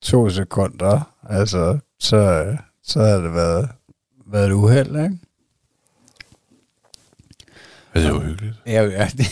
to 0.01 0.30
sekunder, 0.30 1.13
altså, 1.30 1.80
så, 1.99 2.55
så 2.84 2.99
har 2.99 3.17
det 3.17 3.34
været, 3.34 3.69
været 4.32 4.47
et 4.47 4.51
uheld, 4.51 4.95
ikke? 5.03 5.17
Det 7.93 8.05
er 8.05 8.09
jo 8.09 8.19
hyggeligt. 8.19 8.55
Ja, 8.67 8.83
ja. 8.83 9.09
Det, 9.17 9.25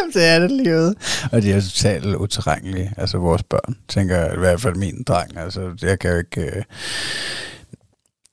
jamen, 0.00 0.12
det 0.14 0.24
er 0.24 0.38
det 0.38 0.50
livet. 0.50 0.94
Og 1.32 1.42
de 1.42 1.52
er 1.52 1.60
totalt 1.60 2.14
utilregnelige, 2.14 2.92
altså 2.96 3.18
vores 3.18 3.42
børn, 3.42 3.76
tænker 3.88 4.16
jeg, 4.16 4.34
i 4.34 4.38
hvert 4.38 4.60
fald 4.60 4.74
min 4.74 5.02
dreng, 5.02 5.36
altså, 5.36 5.70
jeg 5.82 5.98
kan 5.98 6.10
jo 6.10 6.16
ikke... 6.18 6.40
Øh, 6.42 6.62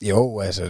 jo, 0.01 0.39
altså, 0.39 0.63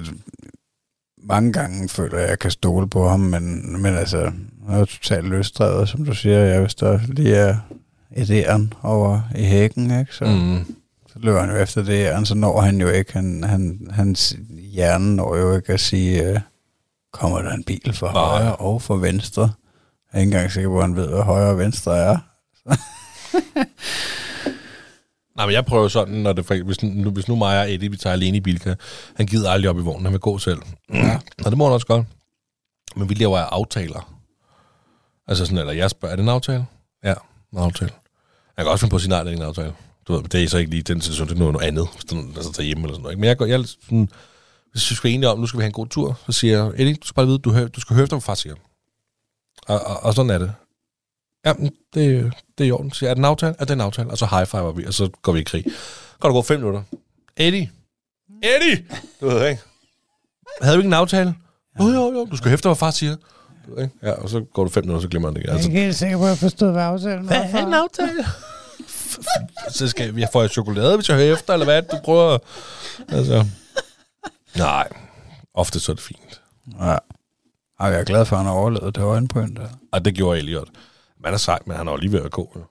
mange 1.23 1.53
gange 1.53 1.89
føler 1.89 2.15
jeg, 2.17 2.23
at 2.23 2.29
jeg 2.29 2.39
kan 2.39 2.51
stole 2.51 2.89
på 2.89 3.09
ham, 3.09 3.19
men, 3.19 3.81
men 3.81 3.95
altså, 3.95 4.31
han 4.69 4.79
er 4.79 4.85
totalt 4.85 5.25
løsdrevet, 5.27 5.89
som 5.89 6.05
du 6.05 6.13
siger. 6.13 6.37
Jeg 6.39 6.61
hvis 6.61 6.75
der 6.75 6.99
lige 7.07 7.35
er 7.35 7.57
et 8.17 8.29
æren 8.29 8.73
over 8.83 9.21
i 9.35 9.43
hækken, 9.43 9.99
ikke? 9.99 10.13
Så, 10.15 10.25
Mm. 10.25 10.75
så 11.07 11.19
løber 11.19 11.39
han 11.41 11.49
jo 11.49 11.55
efter 11.55 11.83
det 11.83 11.93
æren, 12.05 12.25
så 12.25 12.35
når 12.35 12.61
han 12.61 12.81
jo 12.81 12.87
ikke, 12.89 13.13
han, 13.13 13.43
han, 13.43 13.87
hans 13.91 14.35
hjerne 14.71 15.15
når 15.15 15.37
jo 15.37 15.55
ikke 15.55 15.73
at 15.73 15.79
sige, 15.79 16.23
øh, 16.29 16.39
kommer 17.13 17.41
der 17.41 17.51
en 17.53 17.63
bil 17.63 17.93
fra 17.93 18.13
Nej. 18.13 18.21
højre 18.23 18.55
og 18.55 18.81
fra 18.81 18.95
venstre. 18.95 19.41
Jeg 19.41 20.17
er 20.17 20.19
ikke 20.21 20.27
engang 20.35 20.51
sikker 20.51 20.69
på, 20.69 20.77
at 20.77 20.83
han 20.83 20.95
ved, 20.95 21.07
hvad 21.07 21.21
højre 21.23 21.49
og 21.49 21.57
venstre 21.57 21.97
er. 21.97 22.17
Nej, 25.35 25.45
men 25.45 25.53
jeg 25.53 25.65
prøver 25.65 25.87
sådan, 25.87 26.13
når 26.13 26.33
det, 26.33 26.45
for- 26.45 26.63
hvis, 26.63 26.83
nu, 26.83 27.09
hvis 27.09 27.27
nu 27.27 27.35
mig 27.35 27.59
og 27.61 27.73
Eddie, 27.73 27.91
vi 27.91 27.97
tager 27.97 28.13
alene 28.13 28.37
i 28.37 28.39
Bilka, 28.39 28.75
han 29.15 29.25
gider 29.25 29.51
aldrig 29.51 29.69
op 29.69 29.77
i 29.77 29.81
vognen, 29.81 30.05
han 30.05 30.11
vil 30.13 30.19
gå 30.19 30.37
selv. 30.37 30.61
Ja. 30.93 31.19
Og 31.45 31.51
det 31.51 31.57
må 31.57 31.65
han 31.65 31.73
også 31.73 31.87
godt. 31.87 32.05
Men 32.95 33.09
vi 33.09 33.13
laver 33.13 33.37
aftaler. 33.37 34.13
Altså 35.27 35.45
sådan, 35.45 35.57
eller 35.57 35.73
jeg 35.73 35.89
spørger, 35.89 36.11
er 36.11 36.15
det 36.15 36.23
en 36.23 36.29
aftale? 36.29 36.65
Ja, 37.03 37.13
en 37.53 37.59
aftale. 37.59 37.91
Jeg 38.57 38.65
kan 38.65 38.71
også 38.71 38.81
finde 38.81 38.91
på 38.91 38.95
at 38.95 39.01
sige 39.01 39.09
nej, 39.09 39.19
det 39.19 39.27
er 39.27 39.31
ikke 39.31 39.41
en 39.43 39.47
aftale. 39.47 39.73
Du 40.07 40.13
ved, 40.13 40.23
det 40.23 40.43
er 40.43 40.47
så 40.47 40.57
ikke 40.57 40.71
lige 40.71 40.83
den 40.83 41.01
situation, 41.01 41.27
det 41.27 41.33
er 41.35 41.39
noget, 41.39 41.53
noget 41.53 41.67
andet, 41.67 41.87
hvis 41.93 42.05
der 42.05 42.15
er 42.15 42.19
nogen, 42.19 42.35
der 42.35 42.41
så 42.41 42.51
tager 42.51 42.65
hjemme 42.67 42.83
eller 42.83 42.93
sådan 42.93 43.01
noget. 43.01 43.13
ikke? 43.13 43.19
Men 43.21 43.27
jeg, 43.27 43.37
går, 43.37 43.45
jeg 43.45 43.65
sådan, 43.65 44.09
hvis 44.71 44.89
vi 44.91 44.95
skal 44.95 45.07
være 45.07 45.13
enige 45.13 45.29
om, 45.29 45.39
nu 45.39 45.47
skal 45.47 45.57
vi 45.57 45.63
have 45.63 45.67
en 45.67 45.73
god 45.73 45.87
tur, 45.87 46.19
så 46.25 46.31
siger 46.31 46.57
jeg, 46.57 46.67
Eddie, 46.67 46.95
du 46.95 47.07
skal 47.07 47.15
bare 47.15 47.25
vide, 47.25 47.37
du, 47.37 47.51
hører, 47.51 47.67
du 47.67 47.81
skal 47.81 47.93
høre 47.93 48.03
efter, 48.03 48.15
hvad 48.15 48.21
far 48.21 48.33
siger. 48.35 48.55
Og, 49.67 49.79
og, 49.79 50.03
og 50.03 50.13
sådan 50.13 50.29
er 50.29 50.37
det. 50.37 50.53
Ja, 51.45 51.53
men 51.53 51.71
det, 51.93 52.33
det 52.57 52.63
er 52.63 52.67
i 52.67 52.71
orden. 52.71 52.91
Så 52.91 52.99
siger, 52.99 53.07
jeg, 53.07 53.11
er 53.11 53.13
det 53.13 53.19
en 53.19 53.25
aftale? 53.25 53.55
Det 53.59 53.69
er 53.69 53.73
en 53.73 53.81
aftale. 53.81 54.09
Og 54.09 54.17
så 54.17 54.25
high 54.25 54.47
fiver 54.47 54.71
vi, 54.71 54.85
og 54.85 54.93
så 54.93 55.09
går 55.21 55.31
vi 55.31 55.39
i 55.39 55.43
krig. 55.43 55.65
Går 56.19 56.29
der 56.29 56.33
gå 56.33 56.41
fem 56.41 56.59
minutter. 56.59 56.83
Eddie! 57.37 57.71
Eddie! 58.43 58.85
Du 59.21 59.27
ved 59.27 59.49
ikke. 59.49 59.61
Havde 60.61 60.77
vi 60.77 60.81
ikke 60.81 60.87
en 60.87 60.93
aftale? 60.93 61.35
Jo, 61.79 61.87
jo, 61.87 62.11
jo. 62.11 62.27
Du 62.31 62.37
skal 62.37 62.49
hæfte, 62.49 62.67
hvad 62.67 62.75
far 62.75 62.91
siger. 62.91 63.15
Du 63.67 63.75
ved 63.75 63.83
ikke? 63.83 63.95
Ja, 64.03 64.11
og 64.11 64.29
så 64.29 64.45
går 64.53 64.63
du 64.63 64.69
fem 64.69 64.83
minutter, 64.83 65.01
så 65.01 65.07
glemmer 65.07 65.27
han 65.27 65.35
det 65.35 65.41
igen. 65.41 65.53
Altså, 65.53 65.69
ikke 65.69 65.81
helt 65.81 65.95
sikker 65.95 66.17
på, 66.17 66.23
at 66.23 66.29
jeg 66.29 66.37
forstod, 66.37 66.71
hvad 66.71 66.83
aftalen 66.83 67.25
hvad 67.27 67.37
er 67.37 67.67
en 67.67 67.73
aftale? 67.73 68.25
så 69.77 69.87
skal 69.87 70.15
jeg 70.17 70.29
får 70.33 70.41
jeg 70.41 70.49
chokolade, 70.49 70.95
hvis 70.95 71.09
jeg 71.09 71.17
hører 71.17 71.33
efter, 71.33 71.53
eller 71.53 71.65
hvad? 71.65 71.81
Du 71.81 71.97
prøver... 72.03 72.37
Altså... 73.09 73.45
Nej. 74.57 74.87
Ofte 75.53 75.79
så 75.79 75.91
er 75.91 75.95
det 75.95 76.03
fint. 76.03 76.41
Ja. 76.81 76.85
Ej, 77.79 77.87
jeg 77.89 77.99
er 77.99 78.03
glad 78.03 78.25
for, 78.25 78.35
at 78.35 78.39
han 78.39 78.45
har 78.45 78.53
overlevet 78.53 78.95
det 78.95 79.01
øjenbryn 79.03 79.55
der. 79.55 79.67
Og 79.91 80.05
det 80.05 80.13
gjorde 80.15 80.39
Elliot. 80.39 80.67
Man 81.23 81.33
er 81.33 81.37
sej, 81.37 81.59
men 81.65 81.77
han 81.77 81.87
er 81.87 81.91
jo 81.91 81.97
lige 81.97 82.11
ved 82.11 82.21
at 82.21 82.31
gå. 82.31 82.51
jo. 82.55 82.61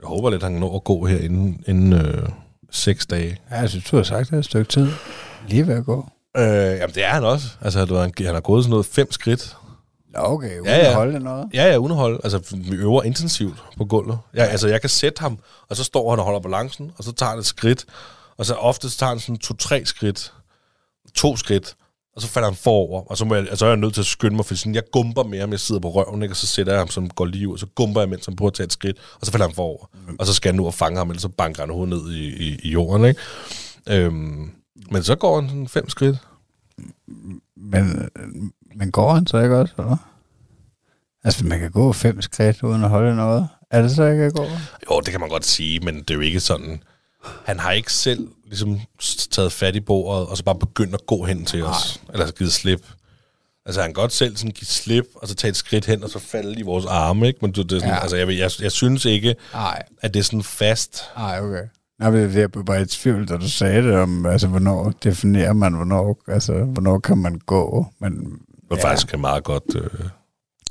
Jeg 0.00 0.08
håber 0.08 0.30
lidt, 0.30 0.42
han 0.42 0.52
kan 0.52 0.60
nå 0.60 0.76
at 0.76 0.84
gå 0.84 1.06
her 1.06 1.18
inden, 1.18 1.64
inden 1.66 1.92
øh, 1.92 2.28
seks 2.70 3.06
dage. 3.06 3.40
Ja, 3.50 3.56
jeg 3.56 3.70
synes, 3.70 3.84
du 3.84 3.96
har 3.96 4.02
sagt 4.02 4.30
det 4.30 4.38
et 4.38 4.44
stykke 4.44 4.70
tid. 4.70 4.88
Lige 5.48 5.66
ved 5.66 5.74
at 5.74 5.84
gå. 5.84 6.08
Øh, 6.36 6.42
jamen, 6.44 6.94
det 6.94 7.04
er 7.04 7.08
han 7.08 7.24
også. 7.24 7.46
Altså, 7.60 7.84
du 7.84 7.94
han, 7.94 8.12
han 8.18 8.34
har 8.34 8.40
gået 8.40 8.64
sådan 8.64 8.70
noget 8.70 8.86
fem 8.86 9.12
skridt. 9.12 9.56
Nå, 10.14 10.20
okay, 10.22 10.58
uden 10.60 10.64
Ja, 10.66 10.76
ja, 10.76 10.82
ja. 10.82 10.88
at 10.88 10.94
holde 10.94 11.18
noget. 11.20 11.48
Ja, 11.54 11.64
ja, 11.70 11.76
uden 11.76 11.92
at 11.92 11.98
holde. 11.98 12.20
Altså, 12.24 12.54
vi 12.54 12.76
øver 12.76 13.02
intensivt 13.02 13.64
på 13.76 13.84
gulvet. 13.84 14.18
Ja, 14.34 14.42
altså, 14.44 14.68
jeg 14.68 14.80
kan 14.80 14.90
sætte 14.90 15.20
ham, 15.20 15.38
og 15.70 15.76
så 15.76 15.84
står 15.84 16.10
han 16.10 16.18
og 16.18 16.24
holder 16.24 16.40
balancen, 16.40 16.92
og 16.98 17.04
så 17.04 17.12
tager 17.12 17.30
han 17.30 17.38
et 17.38 17.46
skridt, 17.46 17.84
og 18.36 18.46
så 18.46 18.54
ofte 18.54 18.90
tager 18.90 19.10
han 19.10 19.20
sådan 19.20 19.38
to-tre 19.38 19.84
skridt, 19.86 20.32
to 21.14 21.36
skridt, 21.36 21.76
og 22.16 22.22
så 22.22 22.28
falder 22.28 22.48
han 22.48 22.56
forover, 22.56 23.02
og 23.02 23.16
så, 23.16 23.24
må 23.24 23.34
jeg, 23.34 23.42
altså, 23.42 23.56
så 23.56 23.64
er 23.64 23.70
jeg 23.70 23.76
nødt 23.76 23.94
til 23.94 24.00
at 24.00 24.06
skynde 24.06 24.36
mig, 24.36 24.44
for 24.44 24.54
sådan, 24.54 24.74
jeg 24.74 24.82
gumper 24.92 25.22
med 25.22 25.40
ham, 25.40 25.50
jeg 25.50 25.60
sidder 25.60 25.80
på 25.80 25.90
røven, 25.90 26.22
ikke? 26.22 26.32
og 26.32 26.36
så 26.36 26.46
sætter 26.46 26.72
jeg 26.72 26.80
ham, 26.80 26.88
som 26.88 27.10
går 27.10 27.24
lige 27.24 27.48
ud, 27.48 27.52
og 27.52 27.58
så 27.58 27.66
gumper 27.66 28.00
jeg, 28.00 28.08
mens 28.08 28.26
han 28.26 28.36
prøver 28.36 28.50
at 28.50 28.54
tage 28.54 28.64
et 28.64 28.72
skridt, 28.72 28.96
og 29.20 29.26
så 29.26 29.32
falder 29.32 29.46
han 29.46 29.54
forover, 29.54 29.90
og 30.18 30.26
så 30.26 30.34
skal 30.34 30.48
jeg 30.48 30.56
nu 30.56 30.66
og 30.66 30.74
fange 30.74 30.98
ham, 30.98 31.10
eller 31.10 31.20
så 31.20 31.28
banker 31.28 31.62
han 31.62 31.70
hovedet 31.70 31.88
ned 31.88 32.12
i, 32.12 32.48
i, 32.48 32.58
i 32.62 32.70
jorden, 32.70 33.04
ikke? 33.04 33.20
Øhm, 33.88 34.50
men 34.90 35.02
så 35.02 35.16
går 35.16 35.40
han 35.40 35.48
sådan 35.48 35.68
fem 35.68 35.88
skridt. 35.88 36.18
Men, 37.56 38.08
men 38.76 38.90
går 38.90 39.14
han 39.14 39.26
så 39.26 39.38
ikke 39.38 39.56
også, 39.56 39.74
eller? 39.78 39.96
Altså, 41.24 41.46
man 41.46 41.58
kan 41.58 41.70
gå 41.70 41.92
fem 41.92 42.22
skridt 42.22 42.62
uden 42.62 42.84
at 42.84 42.90
holde 42.90 43.16
noget. 43.16 43.48
Er 43.70 43.82
det 43.82 43.90
så 43.90 44.04
ikke 44.04 44.24
at 44.24 44.34
gå? 44.34 44.46
Jo, 44.90 45.00
det 45.00 45.10
kan 45.10 45.20
man 45.20 45.28
godt 45.28 45.44
sige, 45.44 45.80
men 45.80 45.98
det 45.98 46.10
er 46.10 46.14
jo 46.14 46.20
ikke 46.20 46.40
sådan... 46.40 46.82
Han 47.44 47.58
har 47.58 47.72
ikke 47.72 47.92
selv 47.92 48.28
ligesom 48.46 48.80
taget 49.30 49.52
fat 49.52 49.76
i 49.76 49.80
bordet, 49.80 50.26
og 50.26 50.36
så 50.36 50.44
bare 50.44 50.58
begyndt 50.58 50.94
at 50.94 51.06
gå 51.06 51.24
hen 51.24 51.44
til 51.44 51.64
os. 51.64 52.00
Eller 52.12 52.30
givet 52.30 52.52
slip. 52.52 52.86
Altså, 53.66 53.80
han 53.80 53.88
kan 53.88 53.94
godt 53.94 54.12
selv 54.12 54.36
sådan 54.36 54.50
give 54.50 54.66
slip, 54.66 55.04
og 55.14 55.28
så 55.28 55.34
tage 55.34 55.48
et 55.48 55.56
skridt 55.56 55.86
hen, 55.86 56.04
og 56.04 56.10
så 56.10 56.18
falde 56.18 56.60
i 56.60 56.62
vores 56.62 56.84
arme, 56.86 57.26
ikke? 57.26 57.38
Men 57.42 57.52
det, 57.52 57.70
det 57.70 57.76
er 57.76 57.80
sådan, 57.80 57.94
ja. 57.94 58.00
Altså, 58.00 58.16
jeg, 58.16 58.28
jeg, 58.28 58.50
jeg 58.60 58.72
synes 58.72 59.04
ikke, 59.04 59.34
Nej. 59.52 59.82
at 60.02 60.14
det 60.14 60.20
er 60.20 60.24
sådan 60.24 60.42
fast. 60.42 61.02
Nej, 61.16 61.40
okay. 61.40 61.62
Nej, 61.98 62.10
men 62.10 62.36
jeg 62.36 62.52
blev 62.52 62.64
bare 62.64 62.82
i 62.82 62.86
tvivl, 62.86 63.28
da 63.28 63.36
du 63.36 63.48
sagde 63.48 63.82
det 63.82 63.96
om, 63.96 64.26
altså, 64.26 64.46
hvornår 64.46 64.92
definerer 65.04 65.52
man, 65.52 65.74
hvornår, 65.74 66.22
altså, 66.28 66.52
hvornår 66.52 66.98
kan 66.98 67.18
man 67.18 67.40
gå, 67.46 67.86
men... 68.00 68.12
Men 68.70 68.78
ja. 68.78 68.84
faktisk 68.84 69.08
kan 69.08 69.20
meget 69.20 69.44
godt... 69.44 69.76
Øh, 69.76 70.08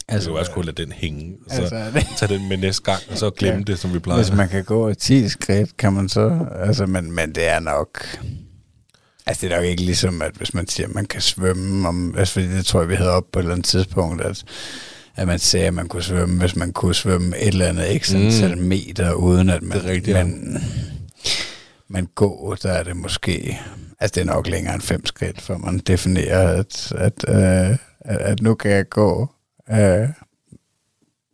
altså, 0.08 0.30
vi 0.30 0.34
kan 0.34 0.40
også 0.40 0.52
kunne 0.52 0.66
lade 0.66 0.84
den 0.84 0.92
hænge, 0.92 1.34
og 1.50 1.56
så 1.56 1.62
altså, 1.62 2.06
tage 2.18 2.34
den 2.40 2.50
med 2.50 2.58
næste 2.58 2.84
gang, 2.84 3.02
og 3.12 3.18
så 3.18 3.30
glemme 3.30 3.58
ja. 3.68 3.72
det, 3.72 3.80
som 3.80 3.94
vi 3.94 4.00
plejer. 4.00 4.24
hvis 4.24 4.34
man 4.36 4.50
kan 4.50 4.64
gå 4.64 4.94
10 4.94 5.30
skridt, 5.30 5.78
kan 5.78 5.94
man 5.94 6.10
så, 6.10 6.46
altså, 6.62 6.86
men, 6.86 7.12
men 7.12 7.36
det 7.36 7.48
er 7.48 7.60
nok, 7.60 8.20
altså 9.26 9.42
det 9.48 9.54
er 9.54 9.58
nok 9.58 9.66
ikke 9.66 9.84
ligesom, 9.84 10.22
at 10.22 10.32
hvis 10.38 10.54
man 10.54 10.68
siger, 10.68 10.88
at 10.88 10.96
man 10.96 11.06
kan 11.06 11.22
svømme, 11.22 11.88
om, 11.88 12.16
altså 12.18 12.34
fordi 12.34 12.48
det 12.48 12.66
tror 12.66 12.80
jeg, 12.80 12.90
vi 12.90 12.96
havde 12.96 13.12
op 13.12 13.24
på 13.32 13.40
et 13.40 13.44
eller 13.44 13.54
andet 13.56 13.66
tidspunkt, 13.68 14.22
at, 14.22 14.44
at 15.16 15.28
man 15.28 15.40
sagde, 15.40 15.68
at 15.68 15.74
man 15.74 15.88
kunne 15.88 16.04
svømme, 16.04 16.40
hvis 16.40 16.56
man 16.56 16.74
kunne 16.74 16.96
svømme 16.96 17.38
et 17.38 17.48
eller 17.48 17.66
andet 17.68 17.84
antal 17.84 18.58
Mm. 18.58 18.64
meter, 18.64 19.14
uden 19.14 19.50
at 19.50 19.62
man, 19.62 19.78
Det 19.78 19.86
er 19.86 19.90
rigtigt, 19.92 20.18
ja. 20.18 20.24
men, 20.24 20.64
men 21.90 22.08
gå, 22.16 22.56
der 22.64 22.72
er 22.72 22.84
det 22.84 22.96
måske, 22.96 23.60
altså 24.00 24.16
det 24.16 24.22
er 24.22 24.34
nok 24.34 24.48
længere 24.48 24.74
end 24.74 24.82
fem 24.82 25.06
skridt, 25.06 25.42
for 25.42 25.58
man 25.58 25.78
definerer, 25.78 26.48
at, 26.60 26.92
at, 26.98 27.26
øh, 27.28 27.78
at, 28.00 28.18
at 28.18 28.42
nu 28.42 28.56
kan 28.56 28.72
jeg 28.72 28.90
gå. 28.90 29.30
Øh, 29.72 30.10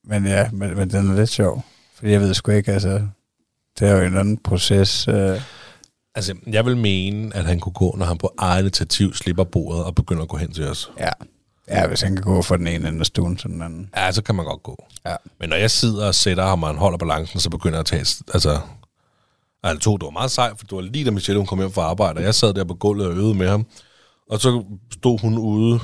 men 0.03 0.25
ja, 0.25 0.49
men, 0.51 0.77
men 0.77 0.89
den 0.89 1.11
er 1.11 1.15
lidt 1.15 1.29
sjov. 1.29 1.65
Fordi 1.95 2.11
jeg 2.11 2.21
ved 2.21 2.33
sgu 2.33 2.51
ikke, 2.51 2.71
altså, 2.71 3.07
det 3.79 3.87
er 3.87 3.95
jo 3.95 4.01
en 4.01 4.17
anden 4.17 4.37
proces. 4.37 5.07
Øh, 5.07 5.41
Altså, 6.15 6.35
jeg 6.47 6.65
vil 6.65 6.77
mene, 6.77 7.35
at 7.35 7.45
han 7.45 7.59
kunne 7.59 7.73
gå, 7.73 7.95
når 7.97 8.05
han 8.05 8.17
på 8.17 8.33
eget 8.37 8.61
initiativ 8.61 9.13
slipper 9.13 9.43
bordet 9.43 9.83
og 9.83 9.95
begynder 9.95 10.23
at 10.23 10.29
gå 10.29 10.37
hen 10.37 10.53
til 10.53 10.67
os. 10.67 10.91
ja. 10.99 11.09
ja, 11.67 11.87
hvis 11.87 12.01
han 12.01 12.15
kan 12.15 12.23
gå 12.23 12.41
fra 12.41 12.57
den 12.57 12.67
ene 12.67 12.87
ende 12.87 12.99
af 12.99 13.05
stuen 13.05 13.35
til 13.35 13.49
den 13.49 13.61
anden. 13.61 13.89
Ja, 13.95 14.11
så 14.11 14.23
kan 14.23 14.35
man 14.35 14.45
godt 14.45 14.63
gå. 14.63 14.85
Ja. 15.05 15.15
Men 15.39 15.49
når 15.49 15.55
jeg 15.55 15.71
sidder 15.71 16.07
og 16.07 16.15
sætter 16.15 16.45
ham, 16.45 16.63
og 16.63 16.69
han 16.69 16.77
holder 16.77 16.97
balancen, 16.97 17.39
så 17.39 17.49
begynder 17.49 17.75
jeg 17.75 17.79
at 17.79 17.85
tage... 17.85 18.23
Altså, 18.33 18.59
altså 19.63 19.83
to, 19.83 19.97
det 19.97 20.05
var 20.05 20.09
meget 20.11 20.31
sejt, 20.31 20.57
for 20.57 20.65
det 20.65 20.75
var 20.75 20.81
lige 20.81 21.05
da 21.05 21.11
Michelle 21.11 21.39
hun 21.39 21.47
kom 21.47 21.59
hjem 21.59 21.71
fra 21.71 21.81
arbejde, 21.81 22.17
og 22.17 22.23
jeg 22.23 22.35
sad 22.35 22.53
der 22.53 22.63
på 22.63 22.73
gulvet 22.73 23.07
og 23.07 23.13
øvede 23.13 23.35
med 23.35 23.49
ham. 23.49 23.65
Og 24.29 24.39
så 24.39 24.63
stod 24.93 25.19
hun 25.19 25.37
ude 25.37 25.79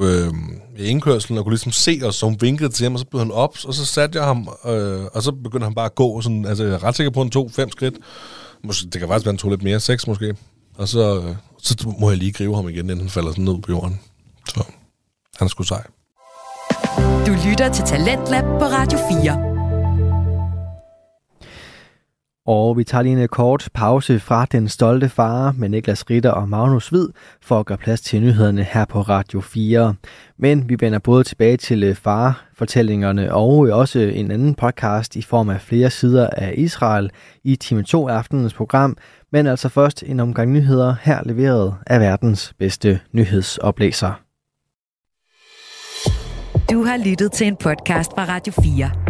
øh, 0.00 0.34
i 0.78 0.84
indkørselen 0.84 1.38
og 1.38 1.44
kunne 1.44 1.52
ligesom 1.52 1.72
se 1.72 2.00
os, 2.04 2.14
så 2.14 2.26
hun 2.26 2.36
vinkede 2.40 2.68
til 2.68 2.84
ham, 2.84 2.92
og 2.92 2.98
så 2.98 3.06
blev 3.06 3.18
han 3.20 3.30
op, 3.30 3.56
og 3.64 3.74
så 3.74 3.84
satte 3.84 4.18
jeg 4.18 4.26
ham, 4.26 4.48
øh, 4.66 5.04
og 5.14 5.22
så 5.22 5.32
begyndte 5.32 5.64
han 5.64 5.74
bare 5.74 5.84
at 5.84 5.94
gå. 5.94 6.20
Sådan, 6.20 6.44
altså, 6.44 6.64
jeg 6.64 6.72
er 6.72 6.84
ret 6.84 6.96
sikker 6.96 7.10
på, 7.10 7.20
at 7.20 7.24
han 7.24 7.30
tog 7.30 7.50
fem 7.50 7.70
skridt. 7.70 7.94
Måske, 8.64 8.86
det 8.90 9.00
kan 9.00 9.08
faktisk 9.08 9.26
være, 9.26 9.30
at 9.30 9.34
han 9.34 9.38
tog 9.38 9.50
lidt 9.50 9.62
mere, 9.62 9.80
seks 9.80 10.06
måske. 10.06 10.36
Og 10.76 10.88
så, 10.88 11.20
øh, 11.20 11.36
så 11.58 11.94
må 12.00 12.10
jeg 12.10 12.18
lige 12.18 12.32
gribe 12.32 12.54
ham 12.56 12.68
igen, 12.68 12.78
inden 12.78 13.00
han 13.00 13.08
falder 13.08 13.30
sådan 13.30 13.44
ned 13.44 13.62
på 13.62 13.72
jorden. 13.72 14.00
Så 14.48 14.64
han 15.36 15.46
er 15.46 15.48
sgu 15.48 15.62
sej. 15.62 15.86
Du 17.26 17.32
lytter 17.48 17.72
til 17.74 17.84
Talentlab 17.84 18.44
på 18.44 18.64
Radio 18.64 18.98
4. 19.22 19.49
Og 22.52 22.76
vi 22.76 22.84
tager 22.84 23.02
lige 23.02 23.12
en 23.12 23.22
øh, 23.22 23.28
kort 23.28 23.68
pause 23.74 24.20
fra 24.20 24.46
Den 24.52 24.68
Stolte 24.68 25.08
Far 25.08 25.54
med 25.56 25.68
Niklas 25.68 26.10
Ritter 26.10 26.30
og 26.30 26.48
Magnus 26.48 26.88
Hvid 26.88 27.08
for 27.42 27.60
at 27.60 27.66
gøre 27.66 27.78
plads 27.78 28.00
til 28.00 28.20
nyhederne 28.20 28.62
her 28.62 28.84
på 28.84 29.00
Radio 29.00 29.40
4. 29.40 29.94
Men 30.38 30.68
vi 30.68 30.76
vender 30.80 30.98
både 30.98 31.24
tilbage 31.24 31.56
til 31.56 31.84
øh, 31.84 31.94
farfortællingerne 31.94 33.34
og 33.34 33.66
øh, 33.66 33.76
også 33.76 33.98
en 33.98 34.30
anden 34.30 34.54
podcast 34.54 35.16
i 35.16 35.22
form 35.22 35.48
af 35.48 35.60
flere 35.60 35.90
sider 35.90 36.30
af 36.32 36.54
Israel 36.56 37.10
i 37.44 37.56
time 37.56 37.82
2 37.82 38.08
af 38.08 38.14
aftenens 38.14 38.54
program. 38.54 38.96
Men 39.32 39.46
altså 39.46 39.68
først 39.68 40.02
en 40.06 40.20
omgang 40.20 40.52
nyheder 40.52 40.94
her 41.02 41.20
leveret 41.24 41.74
af 41.86 42.00
verdens 42.00 42.52
bedste 42.58 43.00
nyhedsoplæser. 43.12 44.20
Du 46.70 46.84
har 46.84 47.04
lyttet 47.04 47.32
til 47.32 47.46
en 47.46 47.56
podcast 47.56 48.10
fra 48.16 48.24
Radio 48.24 48.52
4. 48.62 49.09